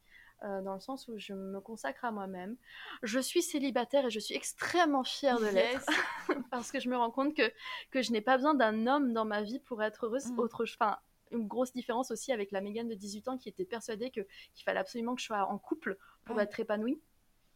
Euh, 0.45 0.61
dans 0.61 0.74
le 0.74 0.80
sens 0.80 1.09
où 1.09 1.18
je 1.18 1.32
me 1.32 1.61
consacre 1.61 2.05
à 2.05 2.11
moi-même. 2.11 2.59
Je 3.03 3.18
suis 3.18 3.41
célibataire 3.41 4.05
et 4.05 4.11
je 4.11 4.20
suis 4.20 4.34
extrêmement 4.34 5.03
fière 5.03 5.41
de 5.41 5.47
l'être 5.47 5.87
parce 6.51 6.70
que 6.70 6.78
je 6.78 6.91
me 6.91 6.97
rends 6.97 7.11
compte 7.11 7.34
que, 7.34 7.51
que 7.91 8.03
je 8.03 8.12
n'ai 8.12 8.20
pas 8.20 8.37
besoin 8.37 8.55
d'un 8.55 8.87
homme 8.87 9.14
dans 9.14 9.24
ma 9.24 9.43
vie 9.43 9.61
pour 9.61 9.82
être 9.82 10.05
heureuse. 10.05 10.30
Mm. 10.32 10.39
Autre, 10.39 10.64
enfin, 10.64 10.99
une 11.30 11.47
grosse 11.47 11.72
différence 11.72 12.11
aussi 12.11 12.32
avec 12.32 12.51
la 12.53 12.61
Mégane 12.61 12.87
de 12.87 12.95
18 12.95 13.28
ans 13.28 13.39
qui 13.39 13.49
était 13.49 13.64
persuadée 13.64 14.11
que, 14.11 14.20
qu'il 14.55 14.64
fallait 14.64 14.78
absolument 14.78 15.14
que 15.14 15.22
je 15.22 15.26
sois 15.26 15.47
en 15.47 15.59
couple 15.59 15.97
pour 16.26 16.39
être 16.39 16.61
épanouie. 16.61 17.01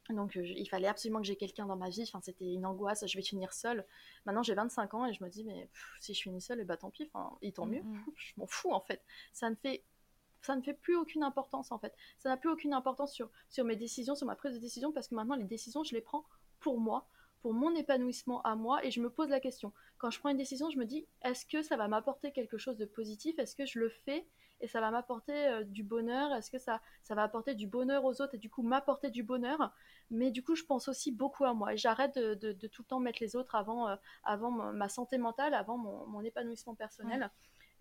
Donc 0.09 0.37
euh, 0.37 0.45
il 0.45 0.67
fallait 0.67 0.89
absolument 0.89 1.21
que 1.21 1.27
j'ai 1.27 1.37
quelqu'un 1.37 1.67
dans 1.67 1.77
ma 1.77 1.91
vie. 1.91 2.03
Enfin, 2.03 2.21
c'était 2.23 2.51
une 2.51 2.65
angoisse. 2.65 3.07
Je 3.07 3.17
vais 3.17 3.23
finir 3.23 3.53
seule. 3.53 3.85
Maintenant 4.25 4.43
j'ai 4.43 4.55
25 4.55 4.95
ans 4.95 5.07
et 5.07 5.13
je 5.13 5.23
me 5.23 5.29
dis 5.29 5.45
mais 5.45 5.69
si 6.01 6.15
je 6.15 6.23
finis 6.23 6.41
seule, 6.41 6.59
et 6.59 6.63
eh 6.63 6.65
bah 6.65 6.75
ben, 6.75 6.79
tant 6.81 6.91
pis. 6.91 7.11
Enfin, 7.13 7.37
et 7.43 7.53
tant 7.53 7.67
mm, 7.67 7.71
mieux. 7.71 7.83
Mm. 7.83 8.05
je 8.17 8.33
m'en 8.39 8.47
fous 8.47 8.73
en 8.73 8.81
fait. 8.81 9.03
Ça 9.33 9.51
ne 9.51 9.55
fait 9.55 9.85
ça 10.43 10.57
ne 10.57 10.63
fait 10.63 10.75
plus 10.75 10.97
aucune 10.97 11.23
importance 11.23 11.73
en 11.73 11.79
fait. 11.79 11.95
Ça 12.19 12.29
n'a 12.29 12.37
plus 12.37 12.51
aucune 12.51 12.73
importance 12.73 13.13
sur, 13.13 13.31
sur 13.49 13.65
mes 13.65 13.77
décisions, 13.77 14.15
sur 14.15 14.27
ma 14.27 14.37
prise 14.37 14.55
de 14.55 14.59
décision, 14.59 14.93
parce 14.93 15.09
que 15.09 15.15
maintenant 15.15 15.37
les 15.37 15.45
décisions, 15.45 15.85
je 15.85 15.95
les 15.95 16.01
prends 16.01 16.25
pour 16.61 16.81
moi, 16.81 17.07
pour 17.43 17.55
mon 17.55 17.75
épanouissement 17.75 18.43
à 18.43 18.55
moi, 18.55 18.85
et 18.85 18.91
je 18.91 19.01
me 19.01 19.11
pose 19.11 19.29
la 19.29 19.41
question. 19.41 19.73
Quand 19.99 20.11
je 20.11 20.19
prends 20.19 20.29
une 20.31 20.37
décision, 20.37 20.71
je 20.71 20.79
me 20.79 20.85
dis, 20.85 21.07
est-ce 21.23 21.47
que 21.47 21.63
ça 21.63 21.77
va 21.77 21.89
m'apporter 21.89 22.33
quelque 22.33 22.59
chose 22.59 22.77
de 22.77 22.85
positif? 22.85 23.39
Est-ce 23.39 23.57
que 23.57 23.67
je 23.67 23.79
le 23.79 23.89
fais 23.89 24.27
et 24.63 24.69
ça 24.69 24.81
va 24.81 24.91
m'apporter 24.91 25.49
euh, 25.49 25.65
du 25.65 25.83
bonheur? 25.83 26.35
Est-ce 26.35 26.51
que 26.51 26.59
ça, 26.59 26.83
ça 27.03 27.15
va 27.15 27.23
apporter 27.23 27.55
du 27.55 27.67
bonheur 27.67 28.05
aux 28.05 28.21
autres 28.21 28.35
et 28.35 28.39
du 28.39 28.51
coup 28.51 28.63
m'apporter 28.63 29.11
du 29.11 29.23
bonheur? 29.23 29.73
Mais 30.11 30.31
du 30.31 30.43
coup, 30.43 30.55
je 30.55 30.65
pense 30.65 30.89
aussi 30.89 31.13
beaucoup 31.13 31.45
à 31.45 31.55
moi 31.55 31.73
et 31.73 31.77
j'arrête 31.79 32.17
de, 32.19 32.53
tout 32.67 32.83
le 32.83 32.87
temps 32.87 33.01
mettre 33.01 33.23
les 33.23 33.37
autres 33.37 33.55
avant, 33.55 33.89
euh, 33.89 33.97
avant 34.23 34.51
ma 34.51 34.89
santé 34.91 35.17
mentale, 35.17 35.55
avant 35.55 35.79
mon 35.79 36.23
épanouissement 36.23 36.75
personnel. 36.75 37.31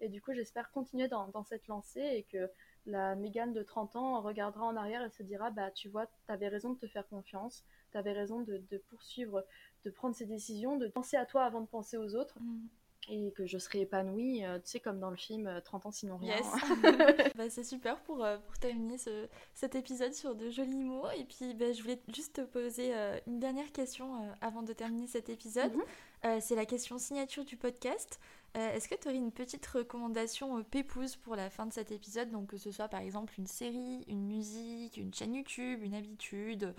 Et 0.02 0.10
du 0.10 0.22
coup, 0.22 0.34
j'espère 0.34 0.72
continuer 0.72 1.08
dans, 1.08 1.28
dans, 1.30 1.44
cette 1.44 1.68
lancée 1.68 2.02
et 2.02 2.24
que 2.24 2.50
la 2.86 3.16
Mégane 3.16 3.54
de 3.54 3.64
30 3.64 3.96
ans 3.96 4.22
regardera 4.22 4.66
en 4.66 4.76
arrière 4.76 5.04
et 5.04 5.10
se 5.10 5.24
dira 5.24 5.52
Bah, 5.52 5.72
tu 5.72 5.90
vois, 5.90 6.06
tu 6.06 6.32
avais 6.32 6.48
raison 6.48 6.74
de 6.74 6.80
te 6.80 6.88
faire 6.88 7.08
confiance, 7.08 7.64
tu 7.92 7.98
avais 7.98 8.14
raison 8.14 8.42
de, 8.42 8.62
de, 8.70 8.78
poursuivre, 8.78 9.46
de 9.86 9.90
prendre 9.90 10.16
ces 10.16 10.26
décisions, 10.26 10.78
de 10.78 10.88
penser 10.88 11.18
à 11.18 11.26
toi 11.26 11.44
avant 11.44 11.62
de 11.62 11.68
penser 11.68 11.98
aux 11.98 12.16
autres. 12.16 12.38
Mm. 12.40 12.68
Et 13.12 13.32
que 13.32 13.48
je 13.48 13.58
serai 13.58 13.82
épanouie, 13.82 14.46
euh, 14.46 14.60
tu 14.60 14.72
sais, 14.72 14.80
comme 14.80 15.00
dans 15.00 15.10
le 15.10 15.16
film 15.16 15.50
30 15.66 15.86
euh, 15.86 15.88
ans 15.88 15.92
sinon 15.92 16.18
rien. 16.18 16.36
Yes. 16.36 16.46
bah, 17.36 17.50
c'est 17.50 17.64
super 17.64 18.00
pour, 18.04 18.24
euh, 18.24 18.38
pour 18.38 18.60
terminer 18.60 19.00
ce, 19.00 19.28
cet 19.56 19.74
épisode 19.74 20.14
sur 20.14 20.36
de 20.36 20.52
jolis 20.52 20.84
mots. 20.84 21.10
Et 21.18 21.24
puis, 21.24 21.56
bah, 21.56 21.72
je 21.72 21.82
voulais 21.82 22.00
juste 22.14 22.36
te 22.36 22.42
poser 22.42 22.94
une 23.26 23.40
dernière 23.40 23.72
question 23.72 24.36
avant 24.42 24.62
de 24.62 24.74
terminer 24.74 25.08
cet 25.08 25.30
épisode. 25.30 25.74
Mhm. 25.74 26.42
c'est 26.42 26.56
la 26.56 26.66
question 26.66 27.00
signature 27.00 27.46
du 27.46 27.58
podcast. 27.58 28.20
Euh, 28.58 28.74
est-ce 28.74 28.90
que 28.90 28.96
tu 28.96 29.08
aurais 29.08 29.18
une 29.18 29.32
petite 29.32 29.66
recommandation 29.68 30.58
euh, 30.58 30.64
pépouse 30.64 31.16
pour 31.16 31.36
la 31.36 31.50
fin 31.50 31.66
de 31.66 31.74
cet 31.74 31.92
épisode? 31.92 32.32
Donc 32.32 32.48
que 32.50 32.58
ce 32.58 32.72
soit 32.72 32.88
par 32.88 33.02
exemple 33.02 33.34
une 33.38 33.46
série, 33.46 34.04
une 34.08 34.26
musique, 34.26 34.98
une 34.98 35.14
chaîne 35.14 35.36
YouTube, 35.36 35.84
une 35.84 35.94
habitude, 35.94 36.74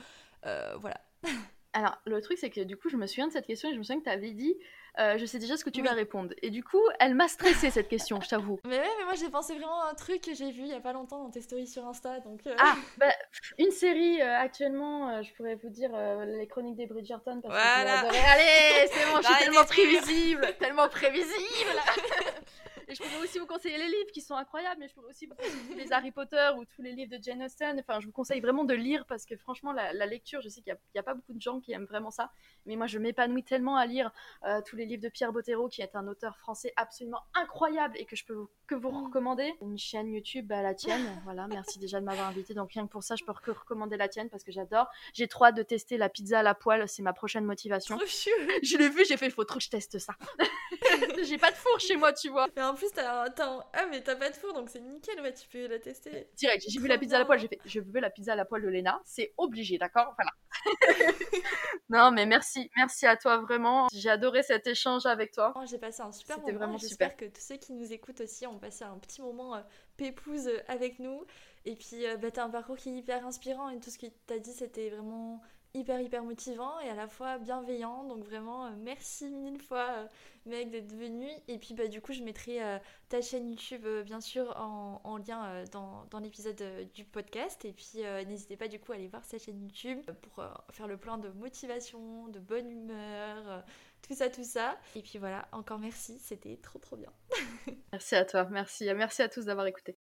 euh, 0.46 0.76
voilà. 0.80 1.00
Alors 1.72 1.96
le 2.06 2.20
truc 2.20 2.38
c'est 2.38 2.50
que 2.50 2.62
du 2.62 2.76
coup 2.76 2.88
je 2.88 2.96
me 2.96 3.06
souviens 3.06 3.28
de 3.28 3.32
cette 3.32 3.46
question 3.46 3.70
et 3.70 3.74
je 3.74 3.78
me 3.78 3.84
souviens 3.84 4.00
que 4.00 4.04
tu 4.04 4.10
avais 4.10 4.32
dit 4.32 4.56
euh, 4.98 5.18
je 5.18 5.24
sais 5.24 5.38
déjà 5.38 5.56
ce 5.56 5.64
que 5.64 5.70
tu 5.70 5.82
vas 5.82 5.92
répondre. 5.92 6.34
Et 6.42 6.50
du 6.50 6.62
coup, 6.62 6.82
elle 6.98 7.14
m'a 7.14 7.28
stressé 7.28 7.70
cette 7.70 7.88
question, 7.88 8.20
je 8.20 8.28
t'avoue. 8.28 8.58
Mais 8.64 8.78
ouais, 8.78 8.88
mais 8.98 9.04
moi 9.04 9.14
j'ai 9.14 9.28
pensé 9.28 9.54
vraiment 9.54 9.82
à 9.82 9.90
un 9.90 9.94
truc 9.94 10.22
que 10.22 10.34
j'ai 10.34 10.50
vu 10.50 10.62
il 10.62 10.68
y 10.68 10.74
a 10.74 10.80
pas 10.80 10.92
longtemps 10.92 11.22
dans 11.22 11.30
tes 11.30 11.40
stories 11.40 11.66
sur 11.66 11.86
Insta. 11.86 12.20
Donc, 12.20 12.40
euh. 12.46 12.54
Ah, 12.58 12.74
bah, 12.98 13.12
une 13.58 13.70
série 13.70 14.20
euh, 14.20 14.38
actuellement, 14.38 15.22
je 15.22 15.32
pourrais 15.34 15.54
vous 15.56 15.70
dire 15.70 15.90
Les 16.26 16.46
Chroniques 16.46 16.76
des 16.76 16.86
Bridgerton. 16.86 17.40
Parce 17.40 17.54
voilà. 17.54 18.02
que 18.02 18.06
Allez, 18.08 18.88
c'est 18.92 19.06
bon, 19.06 19.20
je 19.22 19.26
suis 19.26 19.44
tellement 19.44 19.64
prévisible, 19.64 20.54
tellement 20.58 20.88
prévisible. 20.88 21.30
Et 22.90 22.94
je 22.96 23.02
pourrais 23.02 23.22
aussi 23.22 23.38
vous 23.38 23.46
conseiller 23.46 23.78
les 23.78 23.86
livres 23.86 24.10
qui 24.12 24.20
sont 24.20 24.34
incroyables, 24.34 24.80
mais 24.80 24.88
je 24.88 24.94
pourrais 24.94 25.10
aussi 25.10 25.26
vous 25.26 25.36
conseiller 25.36 25.76
les 25.76 25.92
Harry 25.92 26.10
Potter 26.10 26.50
ou 26.58 26.64
tous 26.64 26.82
les 26.82 26.92
livres 26.92 27.16
de 27.16 27.22
Jane 27.22 27.42
Austen. 27.42 27.78
Enfin, 27.78 28.00
je 28.00 28.06
vous 28.06 28.12
conseille 28.12 28.40
vraiment 28.40 28.64
de 28.64 28.74
lire 28.74 29.06
parce 29.06 29.26
que 29.26 29.36
franchement, 29.36 29.72
la, 29.72 30.06
lecture, 30.06 30.40
je 30.40 30.48
sais 30.48 30.60
qu'il 30.60 30.76
n'y 30.94 30.98
a, 30.98 31.02
pas 31.04 31.14
beaucoup 31.14 31.32
de 31.32 31.40
gens 31.40 31.60
qui 31.60 31.72
aiment 31.72 31.84
vraiment 31.84 32.10
ça, 32.10 32.32
mais 32.66 32.74
moi, 32.74 32.88
je 32.88 32.98
m'épanouis 32.98 33.44
tellement 33.44 33.76
à 33.76 33.86
lire 33.86 34.10
euh, 34.44 34.60
tous 34.66 34.74
les 34.74 34.86
livres 34.86 35.02
de 35.02 35.08
Pierre 35.08 35.32
Bottero, 35.32 35.68
qui 35.68 35.82
est 35.82 35.94
un 35.94 36.08
auteur 36.08 36.36
français 36.36 36.72
absolument 36.76 37.20
incroyable 37.34 37.96
et 37.96 38.06
que 38.06 38.16
je 38.16 38.24
peux 38.24 38.34
vous, 38.34 38.50
que 38.66 38.74
vous 38.74 38.90
mm. 38.90 39.04
recommander. 39.04 39.54
Une 39.60 39.78
chaîne 39.78 40.08
YouTube, 40.08 40.48
bah, 40.48 40.62
la 40.62 40.74
tienne. 40.74 41.04
voilà, 41.24 41.46
merci 41.46 41.78
déjà 41.78 42.00
de 42.00 42.04
m'avoir 42.04 42.28
invité. 42.28 42.54
Donc, 42.54 42.72
rien 42.72 42.86
que 42.86 42.92
pour 42.92 43.04
ça, 43.04 43.14
je 43.14 43.24
peux 43.24 43.32
que 43.40 43.52
recommander 43.52 43.96
la 43.96 44.08
tienne 44.08 44.28
parce 44.28 44.42
que 44.42 44.50
j'adore. 44.50 44.88
J'ai 45.14 45.28
trop 45.28 45.44
hâte 45.44 45.56
de 45.56 45.62
tester 45.62 45.96
la 45.96 46.08
pizza 46.08 46.40
à 46.40 46.42
la 46.42 46.54
poêle, 46.54 46.88
c'est 46.88 47.02
ma 47.02 47.12
prochaine 47.12 47.44
motivation. 47.44 47.98
je 48.62 48.76
l'ai 48.76 48.88
vu, 48.88 49.04
j'ai 49.04 49.16
fait, 49.16 49.26
il 49.26 49.32
faut 49.32 49.44
trop 49.44 49.58
que 49.58 49.64
je 49.64 49.70
teste 49.70 49.98
ça. 49.98 50.14
j'ai 51.22 51.38
pas 51.38 51.52
de 51.52 51.56
four 51.56 51.78
chez 51.78 51.96
moi, 51.96 52.12
tu 52.12 52.28
vois 52.28 52.48
plus, 52.80 52.92
t'as 52.92 53.26
un... 53.26 53.64
Ah, 53.72 53.86
mais 53.90 54.02
t'as 54.02 54.16
pas 54.16 54.30
de 54.30 54.34
four, 54.34 54.52
donc 54.54 54.70
c'est 54.70 54.80
nickel, 54.80 55.20
ouais, 55.20 55.32
tu 55.32 55.46
peux 55.48 55.66
la 55.66 55.78
tester. 55.78 56.28
Direct, 56.36 56.64
j'ai 56.66 56.80
vu 56.80 56.88
la 56.88 56.98
pizza 56.98 57.16
à 57.16 57.18
la 57.20 57.24
poêle, 57.24 57.38
j'ai 57.38 57.48
fait, 57.48 57.60
je 57.64 57.80
veux 57.80 58.00
la 58.00 58.10
pizza 58.10 58.32
à 58.32 58.36
la 58.36 58.44
poêle 58.44 58.62
de 58.62 58.68
Lena, 58.68 59.00
c'est 59.04 59.34
obligé, 59.36 59.78
d'accord? 59.78 60.14
Voilà. 60.16 60.32
non, 61.90 62.10
mais 62.10 62.26
merci, 62.26 62.70
merci 62.76 63.06
à 63.06 63.16
toi, 63.16 63.38
vraiment. 63.38 63.88
J'ai 63.92 64.10
adoré 64.10 64.42
cet 64.42 64.66
échange 64.66 65.06
avec 65.06 65.32
toi. 65.32 65.52
Oh, 65.56 65.64
j'ai 65.68 65.78
passé 65.78 66.02
un 66.02 66.12
super 66.12 66.40
moment. 66.40 66.58
vraiment 66.58 66.78
J'espère 66.78 67.16
que 67.16 67.26
tous 67.26 67.40
ceux 67.40 67.56
qui 67.56 67.72
nous 67.72 67.92
écoutent 67.92 68.20
aussi 68.20 68.46
ont 68.46 68.58
passé 68.58 68.84
un 68.84 68.98
petit 68.98 69.20
moment 69.20 69.54
euh, 69.54 69.60
pépouze 69.96 70.48
euh, 70.48 70.62
avec 70.68 70.98
nous. 70.98 71.24
Et 71.66 71.76
puis, 71.76 72.06
euh, 72.06 72.16
bah, 72.16 72.30
t'as 72.30 72.44
un 72.44 72.50
parcours 72.50 72.76
qui 72.76 72.88
est 72.88 72.96
hyper 72.96 73.26
inspirant 73.26 73.68
et 73.68 73.78
tout 73.80 73.90
ce 73.90 73.98
que 73.98 74.06
t'as 74.26 74.38
dit, 74.38 74.52
c'était 74.52 74.90
vraiment 74.90 75.42
hyper 75.74 76.00
hyper 76.00 76.24
motivant 76.24 76.78
et 76.80 76.88
à 76.88 76.94
la 76.94 77.08
fois 77.08 77.38
bienveillant. 77.38 78.04
Donc 78.04 78.24
vraiment, 78.24 78.66
euh, 78.66 78.70
merci 78.78 79.30
mille 79.30 79.60
fois, 79.60 79.86
euh, 79.90 80.06
mec, 80.46 80.70
d'être 80.70 80.92
venu. 80.92 81.28
Et 81.48 81.58
puis 81.58 81.74
bah, 81.74 81.86
du 81.86 82.00
coup, 82.00 82.12
je 82.12 82.22
mettrai 82.22 82.62
euh, 82.62 82.78
ta 83.08 83.20
chaîne 83.20 83.48
YouTube, 83.48 83.86
bien 84.04 84.20
sûr, 84.20 84.54
en, 84.56 85.16
lien 85.18 85.64
dans, 85.72 86.04
dans 86.10 86.18
l'épisode 86.18 86.62
du 86.94 87.04
podcast. 87.04 87.64
Et 87.64 87.72
puis 87.72 88.02
n'hésitez 88.26 88.56
pas 88.56 88.68
du 88.68 88.78
coup 88.78 88.92
à 88.92 88.94
aller 88.96 89.08
voir 89.08 89.24
sa 89.24 89.38
chaîne 89.38 89.60
YouTube 89.62 90.00
pour 90.22 90.44
faire 90.70 90.86
le 90.86 90.96
plein 90.96 91.18
de 91.18 91.28
motivation, 91.30 92.28
de 92.28 92.38
bonne 92.38 92.70
humeur, 92.70 93.64
tout 94.02 94.14
ça, 94.14 94.30
tout 94.30 94.44
ça. 94.44 94.78
Et 94.94 95.02
puis 95.02 95.18
voilà, 95.18 95.48
encore 95.52 95.78
merci, 95.78 96.18
c'était 96.18 96.56
trop 96.56 96.78
trop 96.78 96.96
bien. 96.96 97.12
merci 97.92 98.14
à 98.16 98.24
toi, 98.24 98.44
merci. 98.50 98.88
Merci 98.94 99.22
à 99.22 99.28
tous 99.28 99.44
d'avoir 99.44 99.66
écouté. 99.66 99.96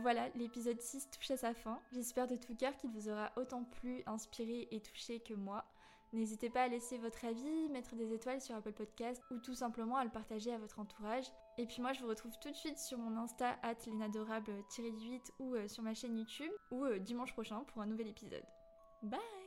Voilà, 0.00 0.28
l'épisode 0.36 0.80
6 0.80 1.10
touche 1.10 1.30
à 1.32 1.36
sa 1.36 1.54
fin. 1.54 1.80
J'espère 1.92 2.28
de 2.28 2.36
tout 2.36 2.54
cœur 2.54 2.76
qu'il 2.76 2.90
vous 2.90 3.08
aura 3.08 3.32
autant 3.36 3.64
plu, 3.64 4.02
inspiré 4.06 4.68
et 4.70 4.80
touché 4.80 5.20
que 5.20 5.34
moi. 5.34 5.64
N'hésitez 6.12 6.48
pas 6.48 6.62
à 6.62 6.68
laisser 6.68 6.96
votre 6.98 7.24
avis, 7.24 7.68
mettre 7.70 7.94
des 7.96 8.14
étoiles 8.14 8.40
sur 8.40 8.54
Apple 8.54 8.72
Podcast 8.72 9.22
ou 9.30 9.38
tout 9.38 9.54
simplement 9.54 9.96
à 9.96 10.04
le 10.04 10.10
partager 10.10 10.52
à 10.52 10.58
votre 10.58 10.78
entourage. 10.78 11.26
Et 11.58 11.66
puis 11.66 11.82
moi 11.82 11.92
je 11.92 12.00
vous 12.00 12.08
retrouve 12.08 12.38
tout 12.40 12.50
de 12.50 12.56
suite 12.56 12.78
sur 12.78 12.96
mon 12.96 13.16
Insta 13.18 13.58
at 13.62 13.74
lenadorable-8 13.86 15.32
ou 15.40 15.54
euh, 15.54 15.68
sur 15.68 15.82
ma 15.82 15.94
chaîne 15.94 16.16
YouTube 16.16 16.52
ou 16.70 16.84
euh, 16.84 16.98
dimanche 16.98 17.32
prochain 17.32 17.64
pour 17.64 17.82
un 17.82 17.86
nouvel 17.86 18.08
épisode. 18.08 18.44
Bye 19.02 19.37